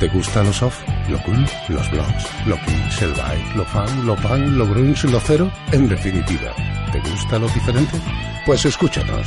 ¿Te 0.00 0.06
gusta 0.06 0.44
lo 0.44 0.52
soft, 0.52 0.80
lo 1.08 1.20
cool, 1.24 1.44
los 1.68 1.90
blogs, 1.90 2.46
lo 2.46 2.56
pinch, 2.58 3.02
el 3.02 3.10
bike, 3.14 3.56
lo 3.56 3.64
fan, 3.64 4.06
lo 4.06 4.14
punk, 4.14 4.46
lo 4.52 4.64
grunge, 4.64 5.08
lo 5.08 5.18
cero? 5.18 5.50
En 5.72 5.88
definitiva, 5.88 6.52
¿te 6.92 7.00
gusta 7.00 7.36
lo 7.36 7.48
diferente? 7.48 7.98
Pues 8.46 8.64
escúchanos. 8.64 9.26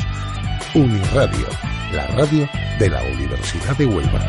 Uniradio, 0.73 1.47
la 1.91 2.07
radio 2.07 2.47
de 2.79 2.89
la 2.89 3.03
Universidad 3.03 3.75
de 3.75 3.85
Huelva. 3.85 4.21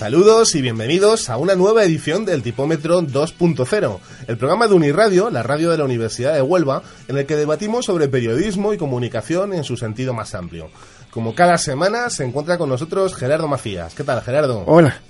Saludos 0.00 0.54
y 0.54 0.62
bienvenidos 0.62 1.28
a 1.28 1.36
una 1.36 1.56
nueva 1.56 1.84
edición 1.84 2.24
del 2.24 2.42
Tipómetro 2.42 3.02
2.0, 3.02 3.98
el 4.28 4.38
programa 4.38 4.66
de 4.66 4.72
Uniradio, 4.72 5.28
la 5.28 5.42
radio 5.42 5.70
de 5.70 5.76
la 5.76 5.84
Universidad 5.84 6.32
de 6.32 6.40
Huelva, 6.40 6.82
en 7.06 7.18
el 7.18 7.26
que 7.26 7.36
debatimos 7.36 7.84
sobre 7.84 8.08
periodismo 8.08 8.72
y 8.72 8.78
comunicación 8.78 9.52
en 9.52 9.62
su 9.62 9.76
sentido 9.76 10.14
más 10.14 10.34
amplio. 10.34 10.70
Como 11.10 11.34
cada 11.34 11.58
semana 11.58 12.08
se 12.08 12.24
encuentra 12.24 12.56
con 12.56 12.70
nosotros 12.70 13.14
Gerardo 13.14 13.46
Macías. 13.46 13.94
¿Qué 13.94 14.02
tal, 14.02 14.22
Gerardo? 14.22 14.64
Hola. 14.64 15.02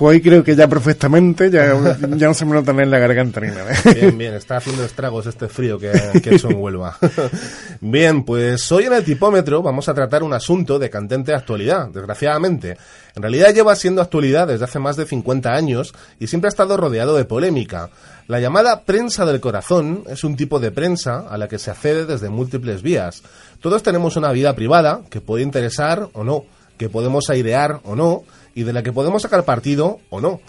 Pues 0.00 0.16
hoy 0.16 0.22
creo 0.22 0.42
que 0.42 0.56
ya 0.56 0.66
perfectamente, 0.66 1.50
ya, 1.50 1.74
ya 2.16 2.26
no 2.28 2.32
se 2.32 2.46
me 2.46 2.52
nota 2.52 2.70
en 2.70 2.90
la 2.90 2.98
garganta 2.98 3.38
ni 3.38 3.48
nada. 3.48 3.70
Bien, 3.94 4.16
bien, 4.16 4.32
está 4.32 4.56
haciendo 4.56 4.82
estragos 4.82 5.26
este 5.26 5.46
frío 5.46 5.78
que, 5.78 5.92
que 6.22 6.36
hecho 6.36 6.48
en 6.48 6.56
Huelva. 6.56 6.96
Bien, 7.82 8.24
pues 8.24 8.72
hoy 8.72 8.84
en 8.84 8.94
el 8.94 9.04
tipómetro 9.04 9.62
vamos 9.62 9.90
a 9.90 9.94
tratar 9.94 10.22
un 10.22 10.32
asunto 10.32 10.78
de 10.78 10.88
candente 10.88 11.34
actualidad, 11.34 11.88
desgraciadamente. 11.88 12.78
En 13.14 13.20
realidad 13.20 13.52
lleva 13.52 13.76
siendo 13.76 14.00
actualidad 14.00 14.48
desde 14.48 14.64
hace 14.64 14.78
más 14.78 14.96
de 14.96 15.04
50 15.04 15.50
años 15.50 15.92
y 16.18 16.28
siempre 16.28 16.48
ha 16.48 16.48
estado 16.48 16.78
rodeado 16.78 17.14
de 17.14 17.26
polémica. 17.26 17.90
La 18.26 18.40
llamada 18.40 18.84
prensa 18.84 19.26
del 19.26 19.40
corazón 19.40 20.04
es 20.08 20.24
un 20.24 20.34
tipo 20.34 20.60
de 20.60 20.70
prensa 20.70 21.26
a 21.28 21.36
la 21.36 21.46
que 21.46 21.58
se 21.58 21.70
accede 21.70 22.06
desde 22.06 22.30
múltiples 22.30 22.80
vías. 22.80 23.22
Todos 23.60 23.82
tenemos 23.82 24.16
una 24.16 24.32
vida 24.32 24.54
privada 24.54 25.02
que 25.10 25.20
puede 25.20 25.42
interesar 25.42 26.08
o 26.14 26.24
no, 26.24 26.44
que 26.78 26.88
podemos 26.88 27.28
airear 27.28 27.80
o 27.84 27.94
no, 27.94 28.22
y 28.54 28.64
de 28.64 28.72
la 28.72 28.82
que 28.82 28.92
podemos 28.92 29.22
sacar 29.22 29.44
partido 29.44 30.00
o 30.10 30.20
no. 30.20 30.40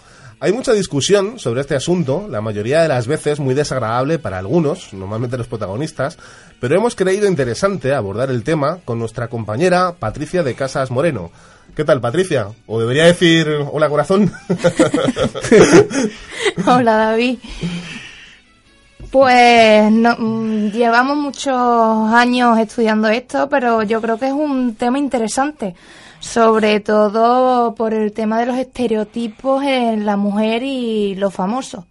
Hay 0.42 0.52
mucha 0.52 0.72
discusión 0.72 1.38
sobre 1.38 1.60
este 1.60 1.76
asunto, 1.76 2.26
la 2.28 2.40
mayoría 2.40 2.82
de 2.82 2.88
las 2.88 3.06
veces 3.06 3.38
muy 3.38 3.54
desagradable 3.54 4.18
para 4.18 4.38
algunos, 4.38 4.92
normalmente 4.92 5.38
los 5.38 5.46
protagonistas, 5.46 6.18
pero 6.58 6.74
hemos 6.74 6.96
creído 6.96 7.28
interesante 7.28 7.94
abordar 7.94 8.28
el 8.28 8.42
tema 8.42 8.80
con 8.84 8.98
nuestra 8.98 9.28
compañera 9.28 9.92
Patricia 9.92 10.42
de 10.42 10.56
Casas 10.56 10.90
Moreno. 10.90 11.30
¿Qué 11.76 11.84
tal, 11.84 12.00
Patricia? 12.00 12.48
¿O 12.66 12.80
debería 12.80 13.04
decir 13.04 13.46
hola, 13.70 13.88
corazón? 13.88 14.32
hola, 16.66 16.96
David. 16.96 17.38
Pues 19.12 19.92
no, 19.92 20.16
llevamos 20.70 21.18
muchos 21.18 21.54
años 21.54 22.58
estudiando 22.58 23.08
esto, 23.08 23.48
pero 23.48 23.84
yo 23.84 24.00
creo 24.00 24.18
que 24.18 24.26
es 24.26 24.32
un 24.32 24.74
tema 24.74 24.98
interesante 24.98 25.76
sobre 26.22 26.78
todo 26.78 27.74
por 27.74 27.92
el 27.92 28.12
tema 28.12 28.38
de 28.38 28.46
los 28.46 28.56
estereotipos 28.56 29.64
en 29.64 30.06
la 30.06 30.16
mujer 30.16 30.62
y 30.62 31.16
los 31.16 31.34
famosos. 31.34 31.84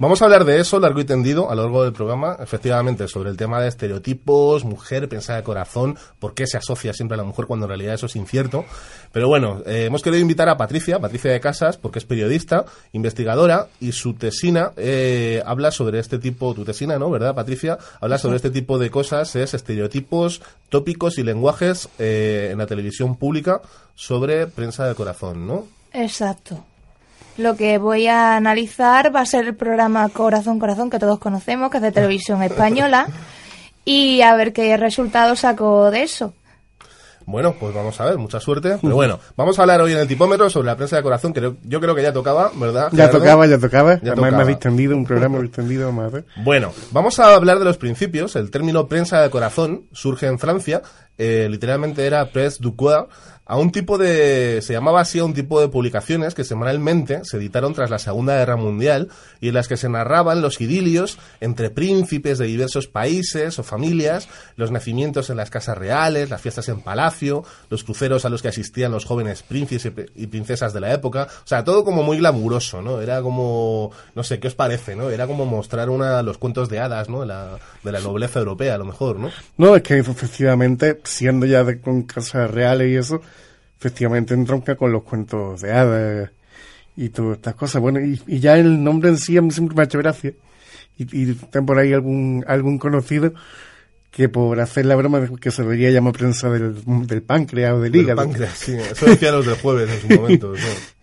Vamos 0.00 0.22
a 0.22 0.26
hablar 0.26 0.44
de 0.44 0.60
eso 0.60 0.78
largo 0.78 1.00
y 1.00 1.04
tendido 1.04 1.50
a 1.50 1.56
lo 1.56 1.62
largo 1.62 1.82
del 1.82 1.92
programa, 1.92 2.36
efectivamente, 2.38 3.08
sobre 3.08 3.30
el 3.30 3.36
tema 3.36 3.60
de 3.60 3.66
estereotipos, 3.66 4.64
mujer, 4.64 5.08
pensada 5.08 5.38
de 5.40 5.42
corazón, 5.42 5.98
por 6.20 6.34
qué 6.34 6.46
se 6.46 6.56
asocia 6.56 6.92
siempre 6.92 7.16
a 7.16 7.18
la 7.18 7.24
mujer 7.24 7.46
cuando 7.46 7.66
en 7.66 7.70
realidad 7.70 7.94
eso 7.94 8.06
es 8.06 8.14
incierto. 8.14 8.64
Pero 9.10 9.26
bueno, 9.26 9.60
eh, 9.66 9.86
hemos 9.86 10.02
querido 10.02 10.22
invitar 10.22 10.48
a 10.48 10.56
Patricia, 10.56 11.00
Patricia 11.00 11.32
de 11.32 11.40
Casas, 11.40 11.78
porque 11.78 11.98
es 11.98 12.04
periodista, 12.04 12.64
investigadora, 12.92 13.66
y 13.80 13.90
su 13.90 14.14
tesina 14.14 14.70
eh, 14.76 15.42
habla 15.44 15.72
sobre 15.72 15.98
este 15.98 16.20
tipo, 16.20 16.54
tu 16.54 16.64
tesina, 16.64 16.96
¿no? 16.96 17.10
¿Verdad, 17.10 17.34
Patricia? 17.34 17.76
Habla 18.00 18.18
sobre 18.18 18.36
este 18.36 18.50
tipo 18.50 18.78
de 18.78 18.90
cosas, 18.90 19.34
es 19.34 19.52
estereotipos, 19.52 20.42
tópicos 20.68 21.18
y 21.18 21.24
lenguajes 21.24 21.88
eh, 21.98 22.50
en 22.52 22.58
la 22.58 22.66
televisión 22.66 23.16
pública 23.16 23.62
sobre 23.96 24.46
prensa 24.46 24.86
de 24.86 24.94
corazón, 24.94 25.44
¿no? 25.44 25.66
Exacto. 25.92 26.64
Lo 27.38 27.54
que 27.54 27.78
voy 27.78 28.08
a 28.08 28.36
analizar 28.36 29.14
va 29.14 29.20
a 29.20 29.26
ser 29.26 29.46
el 29.46 29.54
programa 29.54 30.08
Corazón 30.08 30.58
Corazón 30.58 30.90
que 30.90 30.98
todos 30.98 31.20
conocemos, 31.20 31.70
que 31.70 31.76
es 31.76 31.82
de 31.84 31.92
televisión 31.92 32.42
española, 32.42 33.06
y 33.84 34.22
a 34.22 34.34
ver 34.34 34.52
qué 34.52 34.76
resultados 34.76 35.38
saco 35.38 35.88
de 35.92 36.02
eso. 36.02 36.34
Bueno, 37.26 37.54
pues 37.60 37.72
vamos 37.74 38.00
a 38.00 38.06
ver, 38.06 38.18
mucha 38.18 38.40
suerte. 38.40 38.78
Pero 38.82 38.94
bueno, 38.94 39.20
vamos 39.36 39.56
a 39.58 39.62
hablar 39.62 39.82
hoy 39.82 39.92
en 39.92 39.98
el 39.98 40.08
tipómetro 40.08 40.50
sobre 40.50 40.66
la 40.66 40.76
prensa 40.76 40.96
de 40.96 41.02
corazón, 41.02 41.32
que 41.32 41.52
yo 41.62 41.78
creo 41.78 41.94
que 41.94 42.02
ya 42.02 42.12
tocaba, 42.12 42.50
¿verdad? 42.56 42.88
Ya 42.90 43.08
tocaba, 43.10 43.46
ya 43.46 43.58
tocaba. 43.58 44.00
Ya 44.00 44.12
Además 44.12 44.32
me 44.32 44.42
ha 44.42 44.46
distendido, 44.46 44.96
un 44.96 45.04
programa 45.04 45.38
distendido, 45.38 45.86
vamos 45.88 46.06
a 46.06 46.08
ver. 46.08 46.24
Bueno, 46.42 46.72
vamos 46.90 47.20
a 47.20 47.34
hablar 47.34 47.58
de 47.60 47.66
los 47.66 47.76
principios. 47.76 48.34
El 48.34 48.50
término 48.50 48.88
prensa 48.88 49.20
de 49.20 49.30
corazón 49.30 49.84
surge 49.92 50.26
en 50.26 50.38
Francia, 50.38 50.82
eh, 51.18 51.48
literalmente 51.50 52.06
era 52.06 52.32
presse 52.32 52.60
du 52.60 52.74
coeur, 52.74 53.08
a 53.48 53.56
un 53.56 53.72
tipo 53.72 53.96
de, 53.96 54.60
se 54.62 54.74
llamaba 54.74 55.00
así 55.00 55.18
a 55.18 55.24
un 55.24 55.32
tipo 55.32 55.58
de 55.58 55.68
publicaciones 55.68 56.34
que 56.34 56.44
semanalmente 56.44 57.24
se 57.24 57.38
editaron 57.38 57.72
tras 57.72 57.88
la 57.88 57.98
Segunda 57.98 58.36
Guerra 58.36 58.56
Mundial 58.56 59.08
y 59.40 59.48
en 59.48 59.54
las 59.54 59.68
que 59.68 59.78
se 59.78 59.88
narraban 59.88 60.42
los 60.42 60.60
idilios 60.60 61.18
entre 61.40 61.70
príncipes 61.70 62.36
de 62.36 62.44
diversos 62.44 62.88
países 62.88 63.58
o 63.58 63.62
familias, 63.62 64.28
los 64.56 64.70
nacimientos 64.70 65.30
en 65.30 65.38
las 65.38 65.48
casas 65.48 65.78
reales, 65.78 66.28
las 66.28 66.42
fiestas 66.42 66.68
en 66.68 66.82
palacio, 66.82 67.42
los 67.70 67.84
cruceros 67.84 68.26
a 68.26 68.28
los 68.28 68.42
que 68.42 68.48
asistían 68.48 68.92
los 68.92 69.06
jóvenes 69.06 69.42
príncipes 69.42 70.10
y 70.14 70.26
princesas 70.26 70.74
de 70.74 70.80
la 70.80 70.92
época, 70.92 71.26
o 71.30 71.46
sea, 71.46 71.64
todo 71.64 71.84
como 71.84 72.02
muy 72.02 72.18
glamuroso, 72.18 72.82
¿no? 72.82 73.00
Era 73.00 73.22
como, 73.22 73.92
no 74.14 74.24
sé, 74.24 74.40
¿qué 74.40 74.48
os 74.48 74.54
parece, 74.54 74.94
no? 74.94 75.08
Era 75.08 75.26
como 75.26 75.46
mostrar 75.46 75.88
una, 75.88 76.22
los 76.22 76.36
cuentos 76.36 76.68
de 76.68 76.80
hadas, 76.80 77.08
¿no? 77.08 77.20
De 77.22 77.26
la, 77.26 78.00
nobleza 78.00 78.40
europea, 78.40 78.74
a 78.74 78.78
lo 78.78 78.84
mejor, 78.84 79.18
¿no? 79.18 79.30
No, 79.56 79.74
es 79.74 79.82
que 79.82 79.96
efectivamente, 79.98 81.00
siendo 81.04 81.46
ya 81.46 81.64
de, 81.64 81.80
con 81.80 82.02
casas 82.02 82.50
reales 82.50 82.90
y 82.90 82.96
eso, 82.96 83.22
efectivamente 83.78 84.34
entronca 84.34 84.76
con 84.76 84.92
los 84.92 85.02
cuentos 85.02 85.60
de 85.60 85.72
hadas 85.72 86.30
y 86.96 87.10
todas 87.10 87.36
estas 87.36 87.54
cosas. 87.54 87.80
Bueno, 87.80 88.00
y, 88.00 88.40
ya 88.40 88.58
el 88.58 88.82
nombre 88.82 89.10
en 89.10 89.18
sí 89.18 89.36
a 89.36 89.42
mí 89.42 89.50
siempre 89.50 89.76
me 89.76 89.82
ha 89.82 89.84
hecho 89.84 89.98
gracia. 89.98 90.32
Y, 90.96 91.30
y 91.30 91.32
por 91.32 91.78
ahí 91.78 91.92
algún, 91.92 92.44
algún 92.48 92.78
conocido 92.78 93.32
que 94.10 94.28
por 94.28 94.58
hacer 94.60 94.86
la 94.86 94.96
broma 94.96 95.28
que 95.40 95.50
se 95.50 95.62
debería 95.62 95.90
llamar 95.90 96.12
prensa 96.12 96.50
del, 96.50 96.82
del 97.06 97.22
páncreas 97.22 97.74
o 97.74 97.80
del 97.80 97.94
hígado. 97.94 98.16
Páncreas, 98.16 98.58
sí. 98.58 98.72
Eso 98.72 99.06
decían 99.06 99.34
los 99.34 99.46
del 99.46 99.56
jueves 99.56 99.90
en 99.90 100.00
su 100.00 100.20
momento. 100.20 100.54
No 100.62 100.97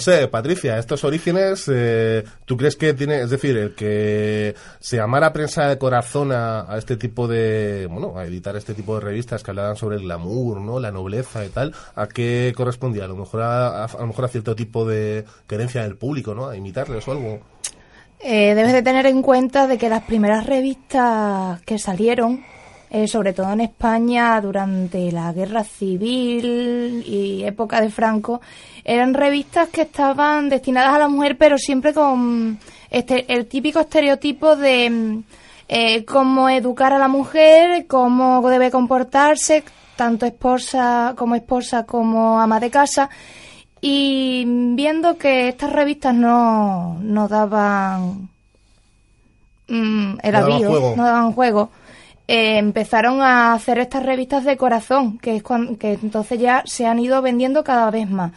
sé, 0.00 0.26
Patricia, 0.28 0.78
estos 0.78 1.04
orígenes, 1.04 1.70
eh, 1.72 2.24
¿tú 2.44 2.56
crees 2.56 2.76
que 2.76 2.92
tiene, 2.94 3.20
es 3.20 3.30
decir, 3.30 3.56
el 3.56 3.74
que 3.74 4.54
se 4.80 4.96
llamara 4.96 5.32
prensa 5.32 5.68
de 5.68 5.78
corazón 5.78 6.32
a, 6.32 6.66
este 6.76 6.96
tipo 6.96 7.28
de, 7.28 7.86
bueno, 7.90 8.18
a 8.18 8.24
editar 8.24 8.56
este 8.56 8.74
tipo 8.74 8.96
de 8.96 9.00
revistas 9.00 9.42
que 9.42 9.50
hablaban 9.52 9.76
sobre 9.76 9.96
el 9.96 10.02
glamour, 10.02 10.60
¿no? 10.60 10.80
La 10.80 10.90
nobleza 10.90 11.44
y 11.44 11.50
tal, 11.50 11.74
¿a 11.94 12.08
qué 12.08 12.52
correspondía? 12.56 13.04
A 13.04 13.08
lo 13.08 13.16
mejor 13.16 13.42
a, 13.42 13.88
lo 13.98 14.06
mejor 14.06 14.24
a 14.24 14.28
cierto 14.28 14.56
tipo 14.56 14.84
de 14.84 15.24
querencia 15.46 15.82
del 15.82 15.96
público, 15.96 16.34
¿no? 16.34 16.48
A 16.48 16.56
imitarles 16.56 17.06
o 17.06 17.12
algo. 17.12 17.40
Eh, 18.20 18.54
debes 18.54 18.72
de 18.72 18.82
tener 18.82 19.06
en 19.06 19.22
cuenta 19.22 19.66
de 19.66 19.78
que 19.78 19.88
las 19.88 20.02
primeras 20.02 20.46
revistas 20.46 21.60
que 21.62 21.78
salieron 21.78 22.44
eh, 22.96 23.06
sobre 23.06 23.34
todo 23.34 23.52
en 23.52 23.60
España 23.60 24.40
durante 24.40 25.12
la 25.12 25.30
guerra 25.30 25.64
civil 25.64 27.04
y 27.06 27.44
época 27.44 27.82
de 27.82 27.90
Franco, 27.90 28.40
eran 28.84 29.12
revistas 29.12 29.68
que 29.68 29.82
estaban 29.82 30.48
destinadas 30.48 30.94
a 30.94 31.00
la 31.00 31.08
mujer, 31.08 31.36
pero 31.36 31.58
siempre 31.58 31.92
con 31.92 32.58
este, 32.90 33.30
el 33.30 33.48
típico 33.48 33.80
estereotipo 33.80 34.56
de 34.56 35.20
eh, 35.68 36.04
cómo 36.06 36.48
educar 36.48 36.94
a 36.94 36.98
la 36.98 37.08
mujer, 37.08 37.86
cómo 37.86 38.40
debe 38.48 38.70
comportarse, 38.70 39.62
tanto 39.94 40.24
esposa 40.24 41.12
como 41.18 41.34
esposa 41.34 41.84
como 41.84 42.40
ama 42.40 42.60
de 42.60 42.70
casa. 42.70 43.10
Y 43.82 44.42
viendo 44.74 45.18
que 45.18 45.48
estas 45.48 45.70
revistas 45.70 46.14
no, 46.14 46.96
no 47.02 47.28
daban 47.28 48.30
mm, 49.68 50.14
el 50.22 50.32
No 50.32 50.38
avío, 50.38 50.94
no 50.96 51.04
daban 51.04 51.32
juego, 51.32 51.68
eh, 52.28 52.58
empezaron 52.58 53.20
a 53.20 53.52
hacer 53.52 53.78
estas 53.78 54.04
revistas 54.04 54.44
de 54.44 54.56
corazón, 54.56 55.18
que 55.18 55.36
es 55.36 55.42
cuan- 55.42 55.76
que 55.76 55.92
entonces 55.94 56.38
ya 56.40 56.62
se 56.66 56.86
han 56.86 56.98
ido 56.98 57.22
vendiendo 57.22 57.62
cada 57.64 57.90
vez 57.90 58.08
más. 58.10 58.32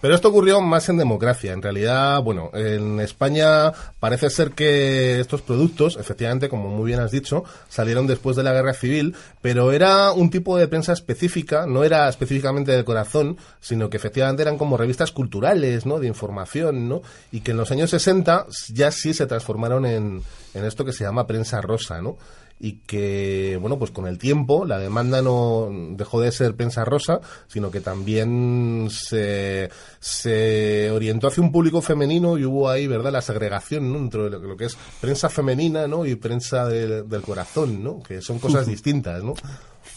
Pero 0.00 0.14
esto 0.14 0.28
ocurrió 0.28 0.60
más 0.60 0.88
en 0.90 0.96
democracia. 0.96 1.52
En 1.52 1.60
realidad, 1.60 2.22
bueno, 2.22 2.50
en 2.54 3.00
España 3.00 3.72
parece 3.98 4.30
ser 4.30 4.52
que 4.52 5.18
estos 5.18 5.42
productos, 5.42 5.96
efectivamente, 5.96 6.48
como 6.48 6.68
muy 6.68 6.86
bien 6.86 7.00
has 7.00 7.10
dicho, 7.10 7.42
salieron 7.68 8.06
después 8.06 8.36
de 8.36 8.44
la 8.44 8.52
guerra 8.52 8.74
civil, 8.74 9.16
pero 9.42 9.72
era 9.72 10.12
un 10.12 10.30
tipo 10.30 10.56
de 10.56 10.68
prensa 10.68 10.92
específica, 10.92 11.66
no 11.66 11.82
era 11.82 12.08
específicamente 12.08 12.70
del 12.70 12.84
corazón, 12.84 13.38
sino 13.60 13.90
que 13.90 13.96
efectivamente 13.96 14.42
eran 14.42 14.56
como 14.56 14.76
revistas 14.76 15.10
culturales, 15.10 15.84
¿no? 15.84 15.98
De 15.98 16.06
información, 16.06 16.88
¿no? 16.88 17.02
Y 17.32 17.40
que 17.40 17.50
en 17.50 17.56
los 17.56 17.72
años 17.72 17.90
60 17.90 18.46
ya 18.72 18.92
sí 18.92 19.12
se 19.14 19.26
transformaron 19.26 19.84
en, 19.84 20.22
en 20.54 20.64
esto 20.64 20.84
que 20.84 20.92
se 20.92 21.02
llama 21.02 21.26
prensa 21.26 21.60
rosa, 21.60 22.00
¿no? 22.00 22.16
Y 22.60 22.80
que, 22.86 23.56
bueno, 23.60 23.78
pues 23.78 23.90
con 23.92 24.06
el 24.06 24.18
tiempo 24.18 24.64
la 24.64 24.78
demanda 24.78 25.22
no 25.22 25.68
dejó 25.92 26.20
de 26.20 26.32
ser 26.32 26.54
prensa 26.56 26.84
rosa, 26.84 27.20
sino 27.46 27.70
que 27.70 27.80
también 27.80 28.88
se, 28.90 29.70
se 30.00 30.90
orientó 30.90 31.28
hacia 31.28 31.42
un 31.42 31.52
público 31.52 31.80
femenino 31.82 32.36
y 32.38 32.44
hubo 32.44 32.68
ahí, 32.68 32.86
¿verdad?, 32.86 33.12
la 33.12 33.22
segregación 33.22 33.92
¿no? 33.92 33.98
entre 33.98 34.28
lo, 34.30 34.38
lo 34.38 34.56
que 34.56 34.64
es 34.66 34.76
prensa 35.00 35.28
femenina, 35.28 35.86
¿no?, 35.86 36.04
y 36.04 36.14
prensa 36.16 36.66
del- 36.66 37.08
del 37.08 37.22
corazón, 37.22 37.82
¿no?, 37.84 38.02
que 38.02 38.20
son 38.22 38.38
cosas 38.38 38.66
distintas, 38.66 39.22
¿no? 39.22 39.34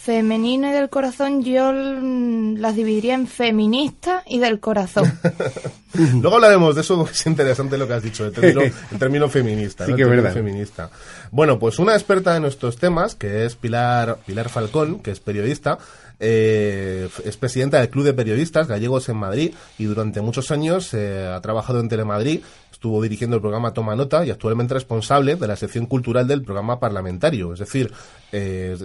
Femenina 0.03 0.71
y 0.71 0.73
del 0.73 0.89
corazón 0.89 1.43
yo 1.43 1.71
las 1.71 2.75
dividiría 2.75 3.13
en 3.13 3.27
feminista 3.27 4.23
y 4.25 4.39
del 4.39 4.59
corazón. 4.59 5.11
Luego 5.93 6.37
hablaremos 6.37 6.73
de 6.73 6.81
eso, 6.81 6.97
porque 6.97 7.11
es 7.13 7.25
interesante 7.27 7.77
lo 7.77 7.87
que 7.87 7.93
has 7.93 8.01
dicho, 8.01 8.25
el 8.25 8.31
término, 8.31 8.61
el 8.61 8.97
término 8.97 9.29
feminista. 9.29 9.85
Sí 9.85 9.91
¿no? 9.91 9.97
que 9.97 10.01
El 10.03 10.07
es 10.07 10.09
término 10.09 10.23
verdad. 10.23 10.33
feminista. 10.33 10.89
Bueno, 11.29 11.59
pues 11.59 11.77
una 11.77 11.93
experta 11.93 12.35
en 12.35 12.45
estos 12.45 12.77
temas, 12.77 13.13
que 13.13 13.45
es 13.45 13.55
Pilar, 13.55 14.17
Pilar 14.25 14.49
Falcón, 14.49 15.01
que 15.01 15.11
es 15.11 15.19
periodista, 15.19 15.77
eh, 16.19 17.07
es 17.23 17.37
presidenta 17.37 17.79
del 17.79 17.89
Club 17.89 18.05
de 18.05 18.13
Periodistas 18.13 18.67
Gallegos 18.67 19.07
en 19.09 19.17
Madrid 19.17 19.53
y 19.77 19.85
durante 19.85 20.21
muchos 20.21 20.49
años 20.51 20.93
eh, 20.93 21.27
ha 21.27 21.41
trabajado 21.41 21.79
en 21.79 21.89
Telemadrid, 21.89 22.41
estuvo 22.81 22.99
dirigiendo 22.99 23.35
el 23.35 23.43
programa 23.43 23.73
Toma 23.73 23.95
Nota 23.95 24.25
y 24.25 24.31
actualmente 24.31 24.73
responsable 24.73 25.35
de 25.35 25.47
la 25.47 25.55
sección 25.55 25.85
cultural 25.85 26.27
del 26.27 26.41
programa 26.41 26.79
parlamentario. 26.79 27.53
Es 27.53 27.59
decir, 27.59 27.93
eh, 28.31 28.75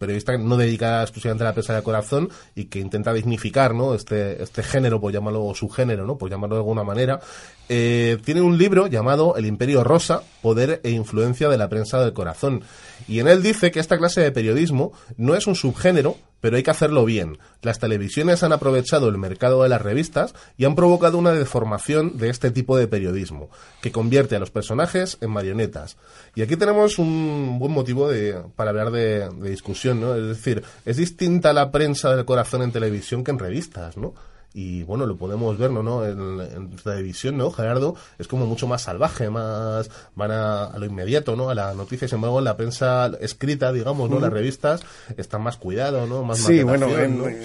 periodista 0.00 0.36
no 0.36 0.56
dedicada 0.56 1.02
exclusivamente 1.02 1.44
a 1.44 1.46
la 1.46 1.52
prensa 1.52 1.72
de 1.76 1.84
corazón 1.84 2.28
y 2.56 2.64
que 2.64 2.80
intenta 2.80 3.12
dignificar 3.12 3.72
¿no? 3.72 3.94
este, 3.94 4.42
este 4.42 4.64
género, 4.64 5.00
por 5.00 5.12
llamarlo, 5.12 5.44
o 5.44 5.54
su 5.54 5.68
género, 5.68 6.04
¿no? 6.04 6.18
por 6.18 6.28
llamarlo 6.28 6.56
de 6.56 6.60
alguna 6.62 6.82
manera. 6.82 7.20
Eh, 7.68 8.18
tiene 8.24 8.40
un 8.40 8.58
libro 8.58 8.88
llamado 8.88 9.36
El 9.36 9.46
Imperio 9.46 9.84
Rosa, 9.84 10.22
Poder 10.42 10.80
e 10.82 10.90
Influencia 10.90 11.48
de 11.48 11.56
la 11.56 11.68
Prensa 11.68 12.00
del 12.00 12.12
Corazón. 12.12 12.64
Y 13.06 13.20
en 13.20 13.28
él 13.28 13.44
dice 13.44 13.70
que 13.70 13.78
esta 13.78 13.96
clase 13.96 14.22
de 14.22 14.32
periodismo 14.32 14.90
no 15.16 15.36
es 15.36 15.46
un 15.46 15.54
subgénero, 15.54 16.16
pero 16.40 16.56
hay 16.56 16.62
que 16.62 16.70
hacerlo 16.70 17.04
bien. 17.04 17.38
Las 17.62 17.78
televisiones 17.78 18.42
han 18.42 18.52
aprovechado 18.52 19.08
el 19.08 19.18
mercado 19.18 19.62
de 19.62 19.68
las 19.68 19.82
revistas 19.82 20.34
y 20.56 20.64
han 20.64 20.74
provocado 20.74 21.18
una 21.18 21.32
deformación 21.32 22.18
de 22.18 22.30
este 22.30 22.50
tipo 22.50 22.76
de 22.76 22.88
periodismo, 22.88 23.50
que 23.80 23.92
convierte 23.92 24.36
a 24.36 24.38
los 24.38 24.50
personajes 24.50 25.18
en 25.20 25.30
marionetas. 25.30 25.96
Y 26.34 26.42
aquí 26.42 26.56
tenemos 26.56 26.98
un 26.98 27.58
buen 27.58 27.72
motivo 27.72 28.08
de, 28.08 28.40
para 28.54 28.70
hablar 28.70 28.90
de, 28.90 29.28
de 29.28 29.50
discusión, 29.50 30.00
¿no? 30.00 30.14
Es 30.14 30.26
decir, 30.26 30.62
es 30.84 30.96
distinta 30.96 31.52
la 31.52 31.70
prensa 31.70 32.14
del 32.14 32.24
corazón 32.24 32.62
en 32.62 32.72
televisión 32.72 33.24
que 33.24 33.30
en 33.30 33.38
revistas, 33.38 33.96
¿no? 33.96 34.14
Y 34.58 34.84
bueno, 34.84 35.04
lo 35.04 35.18
podemos 35.18 35.58
ver, 35.58 35.70
¿no? 35.70 35.82
¿no? 35.82 36.06
En, 36.06 36.40
en 36.40 36.70
televisión, 36.76 37.36
¿no? 37.36 37.50
Gerardo 37.50 37.94
es 38.18 38.26
como 38.26 38.46
mucho 38.46 38.66
más 38.66 38.80
salvaje, 38.80 39.28
más 39.28 39.90
van 40.14 40.30
a, 40.30 40.64
a 40.64 40.78
lo 40.78 40.86
inmediato, 40.86 41.36
¿no? 41.36 41.50
A 41.50 41.54
la 41.54 41.74
noticia. 41.74 42.08
Sin 42.08 42.16
embargo, 42.16 42.38
en 42.38 42.44
la 42.46 42.56
prensa 42.56 43.10
escrita, 43.20 43.70
digamos, 43.70 44.08
¿no? 44.08 44.18
Las 44.18 44.32
revistas 44.32 44.80
están 45.18 45.42
más 45.42 45.58
cuidado, 45.58 46.06
¿no? 46.06 46.22
Más 46.22 46.38
Sí, 46.38 46.62
bueno, 46.62 46.86
en, 47.04 47.18
¿no? 47.18 47.24
en- 47.28 47.44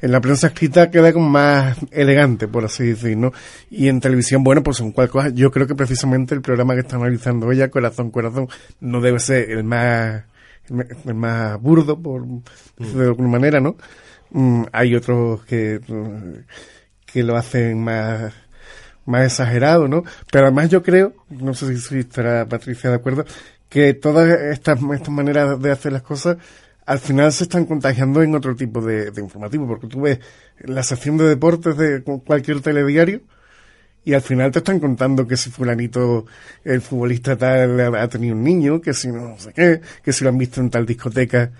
en 0.00 0.10
la 0.12 0.20
prensa 0.22 0.46
escrita 0.46 0.90
queda 0.90 1.12
como 1.12 1.28
más 1.28 1.76
elegante, 1.90 2.48
por 2.48 2.64
así 2.64 2.86
decir, 2.86 3.18
¿no? 3.18 3.32
Y 3.70 3.88
en 3.88 4.00
televisión, 4.00 4.42
bueno, 4.42 4.62
pues 4.62 4.80
en 4.80 4.92
cual 4.92 5.10
cosa, 5.10 5.28
yo 5.28 5.50
creo 5.50 5.66
que 5.66 5.74
precisamente 5.74 6.34
el 6.34 6.40
programa 6.40 6.72
que 6.72 6.80
está 6.80 6.96
analizando 6.96 7.52
ella, 7.52 7.70
Corazón, 7.70 8.10
Corazón, 8.10 8.48
no 8.80 9.02
debe 9.02 9.18
ser 9.20 9.50
el 9.50 9.64
más, 9.64 10.22
el 11.04 11.14
más 11.14 11.60
burdo, 11.60 11.98
por 12.00 12.24
decirlo 12.78 13.02
de 13.02 13.08
alguna 13.08 13.28
manera, 13.28 13.60
¿no? 13.60 13.76
Mm, 14.32 14.64
hay 14.72 14.94
otros 14.94 15.44
que, 15.44 15.80
mm, 15.86 16.44
que 17.06 17.22
lo 17.22 17.36
hacen 17.36 17.82
más, 17.82 18.32
más 19.06 19.26
exagerado, 19.26 19.88
¿no? 19.88 20.04
Pero 20.32 20.46
además 20.46 20.70
yo 20.70 20.82
creo, 20.82 21.14
no 21.30 21.54
sé 21.54 21.76
si, 21.78 21.98
estará 22.00 22.46
Patricia 22.48 22.90
de 22.90 22.96
acuerdo, 22.96 23.24
que 23.68 23.94
todas 23.94 24.28
estas, 24.28 24.80
estas 24.94 25.10
maneras 25.10 25.60
de 25.60 25.70
hacer 25.72 25.92
las 25.92 26.02
cosas 26.02 26.38
al 26.86 26.98
final 27.00 27.32
se 27.32 27.44
están 27.44 27.66
contagiando 27.66 28.22
en 28.22 28.34
otro 28.34 28.56
tipo 28.56 28.80
de, 28.82 29.10
de 29.12 29.20
informativo, 29.22 29.66
porque 29.68 29.86
tú 29.88 30.02
ves 30.02 30.20
la 30.60 30.82
sección 30.82 31.16
de 31.18 31.24
deportes 31.28 31.76
de 31.76 32.02
cu- 32.02 32.24
cualquier 32.24 32.60
telediario 32.62 33.22
y 34.04 34.14
al 34.14 34.22
final 34.22 34.50
te 34.52 34.58
están 34.60 34.80
contando 34.80 35.26
que 35.26 35.36
si 35.36 35.50
fulanito, 35.50 36.26
el 36.64 36.80
futbolista 36.80 37.36
tal, 37.36 37.80
ha 37.96 38.08
tenido 38.08 38.34
un 38.34 38.42
niño, 38.44 38.80
que 38.80 38.94
si 38.94 39.08
no 39.08 39.38
sé 39.38 39.52
qué, 39.52 39.80
que 40.02 40.12
si 40.12 40.24
lo 40.24 40.30
han 40.30 40.38
visto 40.38 40.60
en 40.60 40.70
tal 40.70 40.86
discoteca. 40.86 41.52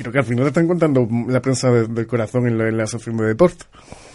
Creo 0.00 0.12
que 0.12 0.18
al 0.18 0.24
final 0.24 0.44
te 0.44 0.48
están 0.48 0.66
contando 0.66 1.06
la 1.28 1.42
prensa 1.42 1.70
de- 1.70 1.86
del 1.86 2.06
corazón 2.06 2.46
en 2.46 2.56
la, 2.56 2.68
en 2.68 3.16
de 3.18 3.26
deportes. 3.26 3.66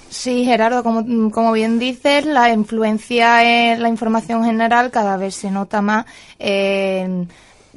Sí, 0.09 0.43
Gerardo, 0.45 0.81
como, 0.81 1.29
como 1.29 1.51
bien 1.51 1.77
dices, 1.77 2.25
la 2.25 2.51
influencia 2.51 3.43
en 3.73 3.83
la 3.83 3.89
información 3.89 4.43
general 4.43 4.89
cada 4.89 5.15
vez 5.15 5.35
se 5.35 5.51
nota 5.51 5.81
más 5.83 6.05
en 6.39 7.29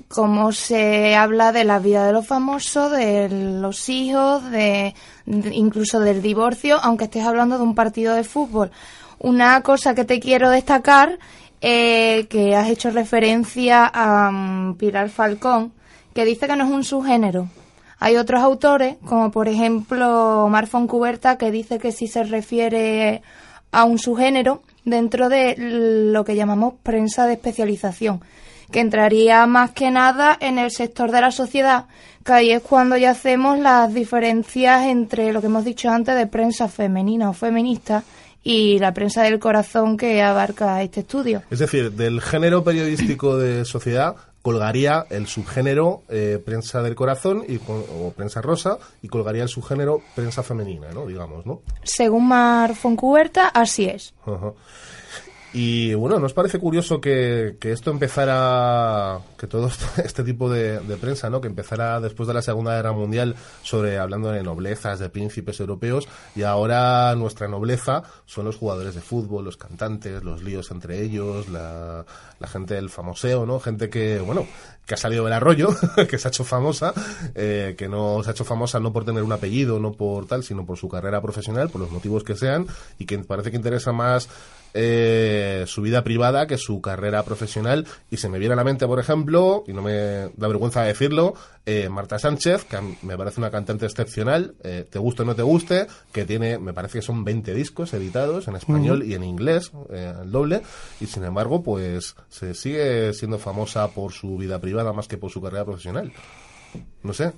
cómo 0.09 0.53
se 0.53 1.17
habla 1.17 1.53
de 1.53 1.65
la 1.65 1.81
vida 1.81 2.07
de 2.07 2.15
los 2.15 2.27
famosos, 2.27 2.93
de 2.93 3.29
los 3.29 3.91
hijos, 3.91 4.51
de, 4.51 4.95
incluso 5.27 6.01
del 6.01 6.23
divorcio, 6.23 6.79
aunque 6.83 7.05
estés 7.05 7.27
hablando 7.27 7.59
de 7.59 7.65
un 7.65 7.75
partido 7.75 8.15
de 8.15 8.25
fútbol. 8.25 8.71
Una 9.19 9.61
cosa 9.63 9.95
que 9.95 10.05
te 10.07 10.19
quiero 10.19 10.49
destacar, 10.49 11.19
eh, 11.61 12.27
que 12.31 12.57
has 12.57 12.71
hecho 12.71 12.89
referencia 12.91 13.91
a 13.93 14.31
mm, 14.31 14.77
Pilar 14.77 15.11
Falcón, 15.11 15.73
que 16.15 16.25
dice 16.25 16.47
que 16.47 16.57
no 16.57 16.65
es 16.65 16.71
un 16.71 16.85
subgénero. 16.85 17.49
Hay 18.01 18.17
otros 18.17 18.41
autores, 18.43 18.97
como 19.05 19.31
por 19.31 19.49
ejemplo 19.49 20.45
Omar 20.45 20.67
Foncuberta, 20.67 21.37
que 21.37 21.51
dice 21.51 21.79
que 21.79 21.93
sí 21.93 22.07
se 22.07 22.23
refiere 22.23 23.23
a 23.73 23.85
un 23.85 23.99
subgénero 23.99 24.63
dentro 24.85 25.29
de 25.29 25.55
lo 25.59 26.25
que 26.25 26.37
llamamos 26.37 26.75
prensa 26.83 27.27
de 27.27 27.35
especialización, 27.35 28.21
que 28.71 28.81
entraría 28.81 29.47
más 29.47 29.73
que 29.73 29.91
nada 29.91 30.37
en 30.41 30.59
el 30.59 30.71
sector 30.71 31.11
de 31.11 31.21
la 31.21 31.31
sociedad, 31.31 31.87
que 32.25 32.33
ahí 32.33 32.51
es 32.53 32.63
cuando 32.63 32.97
ya 32.97 33.11
hacemos 33.11 33.59
las 33.59 33.93
diferencias 33.93 34.87
entre 34.87 35.33
lo 35.33 35.41
que 35.41 35.47
hemos 35.47 35.65
dicho 35.65 35.91
antes 35.91 36.15
de 36.15 36.27
prensa 36.27 36.69
femenina 36.69 37.31
o 37.31 37.33
feminista 37.33 38.05
y 38.45 38.79
la 38.79 38.95
prensa 38.95 39.23
del 39.23 39.39
corazón 39.39 39.97
que 39.97 40.23
abarca 40.23 40.83
este 40.83 41.01
estudio. 41.01 41.43
Es 41.51 41.59
decir, 41.59 41.93
del 41.93 42.21
género 42.21 42.63
periodístico 42.63 43.37
de 43.37 43.65
sociedad 43.65 44.17
colgaría 44.43 45.07
el 45.11 45.27
subgénero 45.27 46.03
eh, 46.09 46.41
prensa 46.45 46.83
del 46.83 46.95
corazón 46.95 47.45
y, 47.49 47.57
o 47.57 48.13
prensa 48.17 48.41
rosa 48.41 48.79
y 49.03 49.09
colgaría 49.09 49.43
el 49.43 49.49
subgénero 49.49 50.01
prensa 50.15 50.43
femenina, 50.43 50.89
¿no? 50.93 51.07
Digamos, 51.07 51.45
¿no? 51.47 51.63
Según 51.83 52.29
Mar 52.29 52.75
Foncuberta, 52.75 53.49
así 53.49 53.87
es. 53.87 54.15
Ajá. 54.25 54.53
Y 55.53 55.95
bueno, 55.95 56.19
¿nos 56.19 56.35
parece 56.35 56.59
curioso 56.59 57.01
que, 57.01 57.57
que 57.59 57.73
esto 57.73 57.91
empezara, 57.91 59.21
que 59.39 59.47
todo 59.47 59.71
este 60.05 60.23
tipo 60.23 60.51
de, 60.51 60.79
de 60.81 60.97
prensa, 60.97 61.31
¿no? 61.31 61.41
Que 61.41 61.49
empezara 61.49 62.01
después 62.01 62.27
de 62.27 62.35
la 62.35 62.43
Segunda 62.43 62.75
Guerra 62.75 62.93
Mundial 62.93 63.35
sobre 63.63 63.99
hablando 63.99 64.31
de 64.31 64.43
noblezas, 64.43 64.99
de 64.99 65.09
príncipes 65.09 65.59
europeos, 65.61 66.07
y 66.37 66.43
ahora 66.43 67.15
nuestra 67.17 67.49
nobleza 67.49 68.03
son 68.27 68.45
los 68.45 68.57
jugadores 68.57 68.95
de 68.95 69.01
fútbol, 69.01 69.47
los 69.47 69.57
cantantes, 69.57 70.23
los 70.23 70.43
líos 70.43 70.71
entre 70.71 71.03
ellos, 71.03 71.49
la, 71.49 72.05
la 72.39 72.49
gente 72.49 72.75
del 72.75 72.91
famoseo, 72.91 73.47
¿no? 73.47 73.59
Gente 73.59 73.89
que, 73.89 74.21
bueno, 74.21 74.47
que 74.89 74.95
ha 74.95 74.97
salido 74.97 75.25
del 75.25 75.35
arroyo, 75.35 75.69
que 76.09 76.19
se 76.19 76.29
ha 76.29 76.31
hecho 76.31 76.45
famosa, 76.45 76.95
eh, 77.35 77.75
que 77.77 77.89
no 77.89 78.23
se 78.23 78.31
ha 78.31 78.33
hecho 78.33 78.45
famosa 78.45 78.81
no 78.81 78.93
por 78.93 79.05
tener 79.05 79.23
un 79.23 79.33
apellido, 79.33 79.79
no 79.79 79.93
por 79.93 80.27
tal, 80.27 80.43
sino 80.43 80.65
por 80.65 80.79
su 80.79 80.89
carrera 80.89 81.21
profesional, 81.21 81.69
por 81.69 81.81
los 81.81 81.91
motivos 81.91 82.25
que 82.25 82.35
sean, 82.35 82.67
y 82.99 83.05
que 83.05 83.19
parece 83.19 83.51
que 83.51 83.57
interesa 83.57 83.93
más 83.93 84.29
eh, 84.75 85.65
su 85.67 85.83
vida 85.83 86.05
privada 86.05 86.47
que 86.47 86.59
su 86.59 86.81
carrera 86.81 87.23
profesional. 87.23 87.87
Y 88.11 88.19
se 88.19 88.29
me 88.29 88.39
viene 88.39 88.55
a 88.55 88.57
la 88.57 88.65
mente, 88.65 88.87
por 88.87 88.99
ejemplo, 88.99 89.65
y 89.67 89.73
no 89.73 89.83
me 89.83 90.31
da 90.37 90.49
vergüenza 90.49 90.83
decirlo, 90.83 91.35
eh, 91.71 91.91
Marta 91.91 92.19
Sánchez, 92.19 92.65
que 92.65 92.79
me 93.03 93.19
parece 93.19 93.41
una 93.41 93.51
cantante 93.51 93.85
excepcional, 93.85 94.55
eh, 94.65 94.87
te 94.89 94.99
guste 94.99 95.21
o 95.21 95.25
no 95.27 95.35
te 95.35 95.43
guste, 95.43 95.87
que 96.13 96.25
tiene, 96.25 96.59
me 96.59 96.73
parece 96.73 97.01
que 97.01 97.03
son 97.03 97.25
20 97.25 97.53
discos 97.53 97.93
editados 97.93 98.49
en 98.49 98.57
español 98.57 99.03
y 99.03 99.13
en 99.13 99.23
inglés, 99.23 99.71
eh, 99.91 100.15
el 100.23 100.33
doble, 100.33 100.63
y 100.99 101.07
sin 101.07 101.25
embargo, 101.25 101.63
pues 101.63 102.17
se 102.31 102.55
sigue 102.55 103.13
siendo 103.13 103.39
famosa 103.39 103.89
por 103.89 104.13
su 104.13 104.39
vida 104.39 104.59
privada 104.59 104.95
más 104.95 105.09
que 105.09 105.19
por 105.19 105.31
su 105.31 105.43
carrera 105.43 105.67
profesional. 105.67 106.11
No 107.03 107.13
sé. 107.13 107.33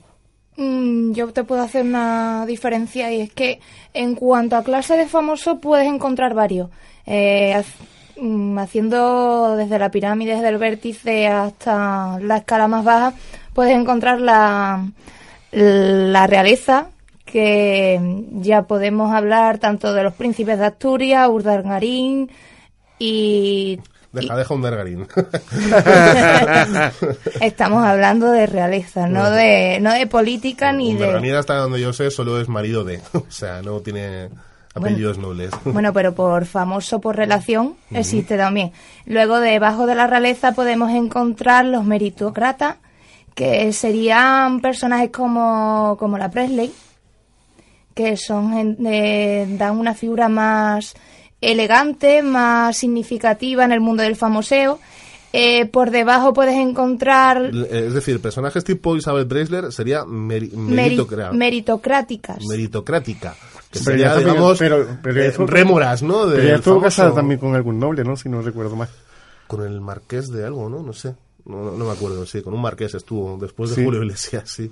Mm, 0.61 1.13
yo 1.15 1.33
te 1.33 1.43
puedo 1.43 1.63
hacer 1.63 1.87
una 1.87 2.45
diferencia 2.47 3.11
y 3.11 3.23
es 3.23 3.33
que 3.33 3.61
en 3.95 4.15
cuanto 4.15 4.57
a 4.57 4.63
clase 4.63 4.95
de 4.95 5.07
famosos 5.07 5.59
puedes 5.59 5.89
encontrar 5.89 6.35
varios. 6.35 6.69
Eh, 7.07 7.63
mm, 8.21 8.59
haciendo 8.59 9.57
desde 9.57 9.79
la 9.79 9.91
pirámide, 9.91 10.35
desde 10.35 10.51
el 10.51 10.59
vértice 10.59 11.29
hasta 11.29 12.19
la 12.21 12.37
escala 12.39 12.69
más 12.69 12.85
baja, 12.85 13.15
puedes 13.55 13.75
encontrar 13.75 14.21
la, 14.21 14.87
la 15.53 16.27
realeza, 16.27 16.89
que 17.25 17.99
ya 18.33 18.63
podemos 18.65 19.13
hablar 19.15 19.59
tanto 19.59 19.95
de 19.95 20.03
los 20.05 20.15
príncipes 20.15 20.59
de 20.59 20.67
Asturias, 20.67 21.29
Urdangarín 21.31 22.31
y 22.99 23.81
Deja, 24.13 24.37
deja 24.37 24.55
un 24.55 24.63
vergarín. 24.63 25.07
Estamos 27.41 27.85
hablando 27.85 28.33
de 28.33 28.47
realeza, 28.47 29.07
no 29.07 29.31
de 29.31 29.79
no 29.81 29.93
de 29.93 30.09
política 30.09 30.73
ni 30.73 30.95
de... 30.95 31.01
Vergarín, 31.01 31.35
hasta 31.35 31.55
donde 31.57 31.81
yo 31.81 31.93
sé, 31.93 32.11
solo 32.11 32.41
es 32.41 32.49
marido 32.49 32.83
de. 32.83 33.01
O 33.13 33.27
sea, 33.29 33.63
no 33.63 33.79
tiene 33.81 34.31
apellidos 34.75 35.19
nobles. 35.19 35.53
Bueno, 35.65 35.93
pero 35.93 36.15
por 36.15 36.47
famoso 36.47 37.01
por 37.01 37.17
relación 37.17 37.77
existe 37.93 38.37
también. 38.37 38.73
Luego, 39.07 39.39
debajo 39.39 39.87
de 39.87 39.95
la 39.95 40.09
realeza 40.09 40.53
podemos 40.53 40.91
encontrar 40.91 41.65
los 41.65 41.85
meritócratas, 41.85 42.77
que 43.35 43.73
serían 43.73 44.61
personajes 44.61 45.11
como, 45.11 45.97
como 45.99 46.19
la 46.19 46.31
Presley, 46.31 46.73
que 47.95 48.17
son 48.17 48.77
eh, 48.87 49.47
dan 49.51 49.79
una 49.79 49.95
figura 49.95 50.29
más 50.29 50.95
elegante, 51.41 52.23
más 52.23 52.77
significativa 52.77 53.65
en 53.65 53.73
el 53.73 53.81
mundo 53.81 54.03
del 54.03 54.17
famoseo. 54.17 54.79
Eh, 55.33 55.67
por 55.67 55.93
debajo 55.93 56.33
puedes 56.33 56.57
encontrar 56.57 57.51
Eh, 57.55 57.85
Es 57.87 57.95
decir, 57.95 58.21
personajes 58.21 58.65
tipo 58.65 58.97
Isabel 58.97 59.29
Preisler 59.29 59.71
sería 59.73 60.03
meri- 60.05 60.51
meri- 60.53 60.97
meritocra- 60.97 61.31
meritocráticas. 61.33 62.45
meritocrática. 62.49 63.35
Que 63.71 63.79
Pero 63.79 63.85
sería, 63.85 64.07
ya 64.07 64.17
digamos, 64.19 64.59
pero- 64.59 64.99
pero 65.01 65.23
eh, 65.23 65.33
rémoras, 65.47 66.03
¿no? 66.03 66.23
Pero 66.25 66.31
Del 66.31 66.49
ya 66.49 66.55
estuvo 66.57 66.75
famoso- 66.81 66.83
casada 66.85 67.15
también 67.15 67.39
con 67.39 67.55
algún 67.55 67.79
noble, 67.79 68.03
¿no? 68.03 68.17
Si 68.17 68.29
no 68.29 68.43
recuerdo 68.43 68.75
mal. 68.75 68.89
Con 69.47 69.63
el 69.65 69.81
marqués 69.81 70.29
de 70.33 70.45
algo, 70.45 70.69
¿no? 70.69 70.83
No 70.83 70.93
sé. 70.93 71.15
No, 71.45 71.63
no- 71.63 71.71
no 71.77 71.85
me 71.85 71.93
acuerdo, 71.93 72.27
sí. 72.27 72.43
Con 72.43 72.53
un 72.55 72.61
marqués 72.63 72.95
estuvo 72.95 73.39
después 73.41 73.71
de 73.71 73.77
Sí. 73.77 73.85
Julio 73.85 74.03
Iglesias, 74.03 74.51
sí. 74.51 74.71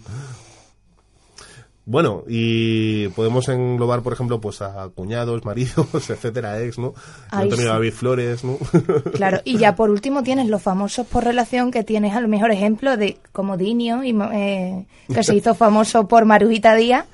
Bueno, 1.90 2.23
y 2.28 3.09
podemos 3.09 3.49
englobar, 3.49 4.02
por 4.02 4.12
ejemplo, 4.12 4.42
pues 4.42 4.61
a 4.61 4.90
cuñados, 4.95 5.42
maridos, 5.47 5.88
etcétera, 6.11 6.61
ex, 6.61 6.78
¿no? 6.78 6.92
Ay, 7.30 7.45
Antonio 7.45 7.64
sí. 7.64 7.73
David 7.73 7.92
Flores, 7.92 8.45
¿no? 8.45 8.59
Claro, 9.14 9.40
y 9.42 9.57
ya 9.57 9.75
por 9.75 9.88
último 9.88 10.23
tienes 10.23 10.49
los 10.49 10.61
famosos 10.61 11.07
por 11.07 11.25
relación, 11.25 11.71
que 11.71 11.85
tienes 11.85 12.14
a 12.14 12.21
lo 12.21 12.28
mejor 12.28 12.50
ejemplo 12.50 12.99
de 12.99 13.16
como 13.33 13.57
Dinio, 13.57 14.04
y, 14.04 14.14
eh, 14.35 14.85
que 15.12 15.23
se 15.23 15.35
hizo 15.35 15.54
famoso 15.54 16.07
por 16.07 16.26
Marujita 16.26 16.75
Díaz. 16.75 17.07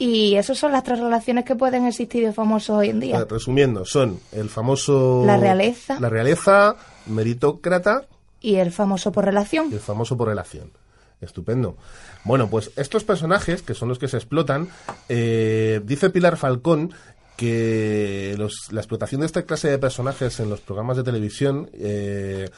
Y 0.00 0.34
esas 0.34 0.58
son 0.58 0.72
las 0.72 0.82
tres 0.82 0.98
relaciones 0.98 1.44
que 1.44 1.54
pueden 1.54 1.86
existir 1.86 2.24
de 2.24 2.32
famosos 2.32 2.78
hoy 2.78 2.88
en 2.88 2.98
día. 2.98 3.24
Resumiendo, 3.30 3.84
son 3.84 4.18
el 4.32 4.50
famoso... 4.50 5.22
La 5.24 5.36
realeza. 5.36 6.00
La 6.00 6.08
realeza, 6.08 6.74
meritócrata 7.06 8.02
Y 8.40 8.56
el 8.56 8.72
famoso 8.72 9.12
por 9.12 9.24
relación. 9.24 9.68
y 9.70 9.74
el 9.74 9.80
famoso 9.80 10.16
por 10.16 10.26
relación. 10.26 10.72
Estupendo. 11.20 11.76
Bueno, 12.24 12.50
pues 12.50 12.70
estos 12.76 13.04
personajes, 13.04 13.62
que 13.62 13.74
son 13.74 13.88
los 13.88 13.98
que 13.98 14.08
se 14.08 14.16
explotan, 14.18 14.68
eh, 15.08 15.80
dice 15.84 16.10
Pilar 16.10 16.36
Falcón 16.36 16.92
que 17.36 18.34
los- 18.38 18.68
la 18.70 18.80
explotación 18.80 19.20
de 19.22 19.26
esta 19.26 19.42
clase 19.42 19.68
de 19.68 19.78
personajes 19.78 20.38
en 20.40 20.48
los 20.50 20.60
programas 20.60 20.96
de 20.96 21.02
televisión 21.02 21.68
eh, 21.74 22.48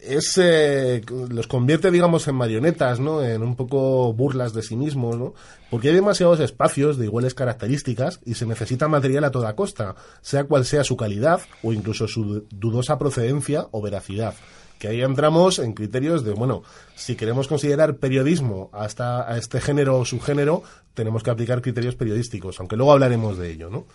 es 0.00 0.36
eh, 0.42 1.02
los 1.30 1.46
convierte 1.46 1.92
digamos 1.92 2.26
en 2.26 2.34
marionetas 2.34 2.98
no 2.98 3.22
en 3.22 3.42
un 3.42 3.54
poco 3.54 4.12
burlas 4.12 4.52
de 4.52 4.62
sí 4.62 4.74
mismos 4.76 5.16
no 5.16 5.34
porque 5.70 5.88
hay 5.90 5.94
demasiados 5.94 6.40
espacios 6.40 6.96
de 6.98 7.04
iguales 7.06 7.34
características 7.34 8.18
y 8.24 8.34
se 8.34 8.46
necesita 8.46 8.88
material 8.88 9.22
a 9.24 9.30
toda 9.30 9.54
costa 9.54 9.94
sea 10.20 10.42
cual 10.44 10.64
sea 10.64 10.82
su 10.82 10.96
calidad 10.96 11.40
o 11.62 11.72
incluso 11.72 12.08
su 12.08 12.44
dudosa 12.50 12.98
procedencia 12.98 13.68
o 13.70 13.80
veracidad 13.80 14.34
que 14.78 14.88
ahí 14.88 15.02
entramos 15.02 15.58
en 15.58 15.72
criterios 15.72 16.24
de 16.24 16.32
bueno 16.32 16.62
si 16.94 17.16
queremos 17.16 17.48
considerar 17.48 17.96
periodismo 17.96 18.70
hasta 18.72 19.30
a 19.30 19.38
este 19.38 19.60
género 19.60 19.98
o 19.98 20.04
subgénero 20.04 20.62
tenemos 20.94 21.22
que 21.22 21.30
aplicar 21.30 21.62
criterios 21.62 21.96
periodísticos 21.96 22.58
aunque 22.60 22.76
luego 22.76 22.92
hablaremos 22.92 23.38
de 23.38 23.50
ello 23.50 23.70
no 23.70 23.86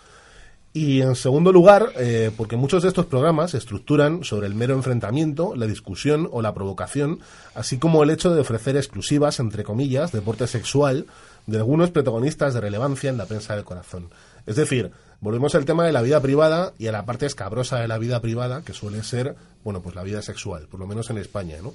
y 0.74 1.02
en 1.02 1.16
segundo 1.16 1.52
lugar, 1.52 1.92
eh, 1.98 2.30
porque 2.34 2.56
muchos 2.56 2.82
de 2.82 2.88
estos 2.88 3.04
programas 3.04 3.50
se 3.50 3.58
estructuran 3.58 4.24
sobre 4.24 4.46
el 4.46 4.54
mero 4.54 4.74
enfrentamiento, 4.74 5.54
la 5.54 5.66
discusión 5.66 6.30
o 6.32 6.40
la 6.40 6.54
provocación, 6.54 7.18
así 7.54 7.78
como 7.78 8.02
el 8.02 8.08
hecho 8.08 8.34
de 8.34 8.40
ofrecer 8.40 8.78
exclusivas, 8.78 9.38
entre 9.38 9.64
comillas, 9.64 10.12
deporte 10.12 10.46
sexual 10.46 11.06
de 11.46 11.58
algunos 11.58 11.90
protagonistas 11.90 12.54
de 12.54 12.62
relevancia 12.62 13.10
en 13.10 13.18
la 13.18 13.26
prensa 13.26 13.54
del 13.54 13.64
corazón. 13.64 14.08
Es 14.46 14.56
decir, 14.56 14.92
volvemos 15.22 15.54
al 15.54 15.64
tema 15.64 15.86
de 15.86 15.92
la 15.92 16.02
vida 16.02 16.20
privada 16.20 16.74
y 16.78 16.88
a 16.88 16.92
la 16.92 17.06
parte 17.06 17.26
escabrosa 17.26 17.78
de 17.78 17.88
la 17.88 17.96
vida 17.96 18.20
privada, 18.20 18.62
que 18.62 18.74
suele 18.74 19.02
ser, 19.04 19.36
bueno, 19.64 19.80
pues 19.80 19.94
la 19.94 20.02
vida 20.02 20.20
sexual, 20.20 20.66
por 20.68 20.80
lo 20.80 20.86
menos 20.86 21.08
en 21.10 21.16
España, 21.16 21.56
¿no? 21.62 21.72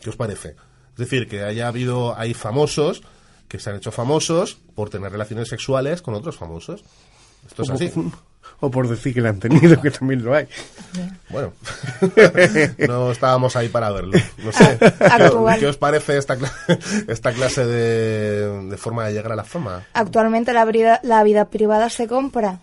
¿Qué 0.00 0.08
os 0.08 0.16
parece? 0.16 0.50
Es 0.92 0.96
decir, 0.96 1.28
que 1.28 1.42
haya 1.42 1.66
habido, 1.66 2.16
hay 2.16 2.34
famosos 2.34 3.02
que 3.48 3.58
se 3.58 3.70
han 3.70 3.76
hecho 3.76 3.90
famosos 3.90 4.58
por 4.76 4.88
tener 4.88 5.10
relaciones 5.10 5.48
sexuales 5.48 6.00
con 6.00 6.14
otros 6.14 6.36
famosos. 6.36 6.84
Esto 7.46 7.62
es 7.62 7.70
así. 7.70 7.92
O 8.60 8.72
por 8.72 8.88
decir 8.88 9.14
que 9.14 9.20
la 9.20 9.28
han 9.28 9.38
tenido, 9.38 9.80
que 9.80 9.88
también 9.88 10.24
lo 10.24 10.34
hay. 10.34 10.48
Bueno, 11.30 11.52
no 12.88 13.12
estábamos 13.12 13.54
ahí 13.54 13.68
para 13.68 13.88
verlo. 13.92 14.18
No 14.38 14.50
sé. 14.50 14.76
¿Qué, 14.80 15.04
Actual. 15.04 15.60
qué 15.60 15.66
os 15.68 15.76
parece 15.76 16.18
esta, 16.18 16.36
cla- 16.36 16.50
esta 17.08 17.32
clase 17.32 17.64
de, 17.64 18.62
de 18.68 18.76
forma 18.76 19.06
de 19.06 19.12
llegar 19.12 19.30
a 19.30 19.36
la 19.36 19.44
fama? 19.44 19.86
Actualmente 19.92 20.52
la 20.52 20.64
vida, 20.64 20.98
la 21.04 21.22
vida 21.22 21.44
privada 21.44 21.88
se 21.88 22.08
compra. 22.08 22.58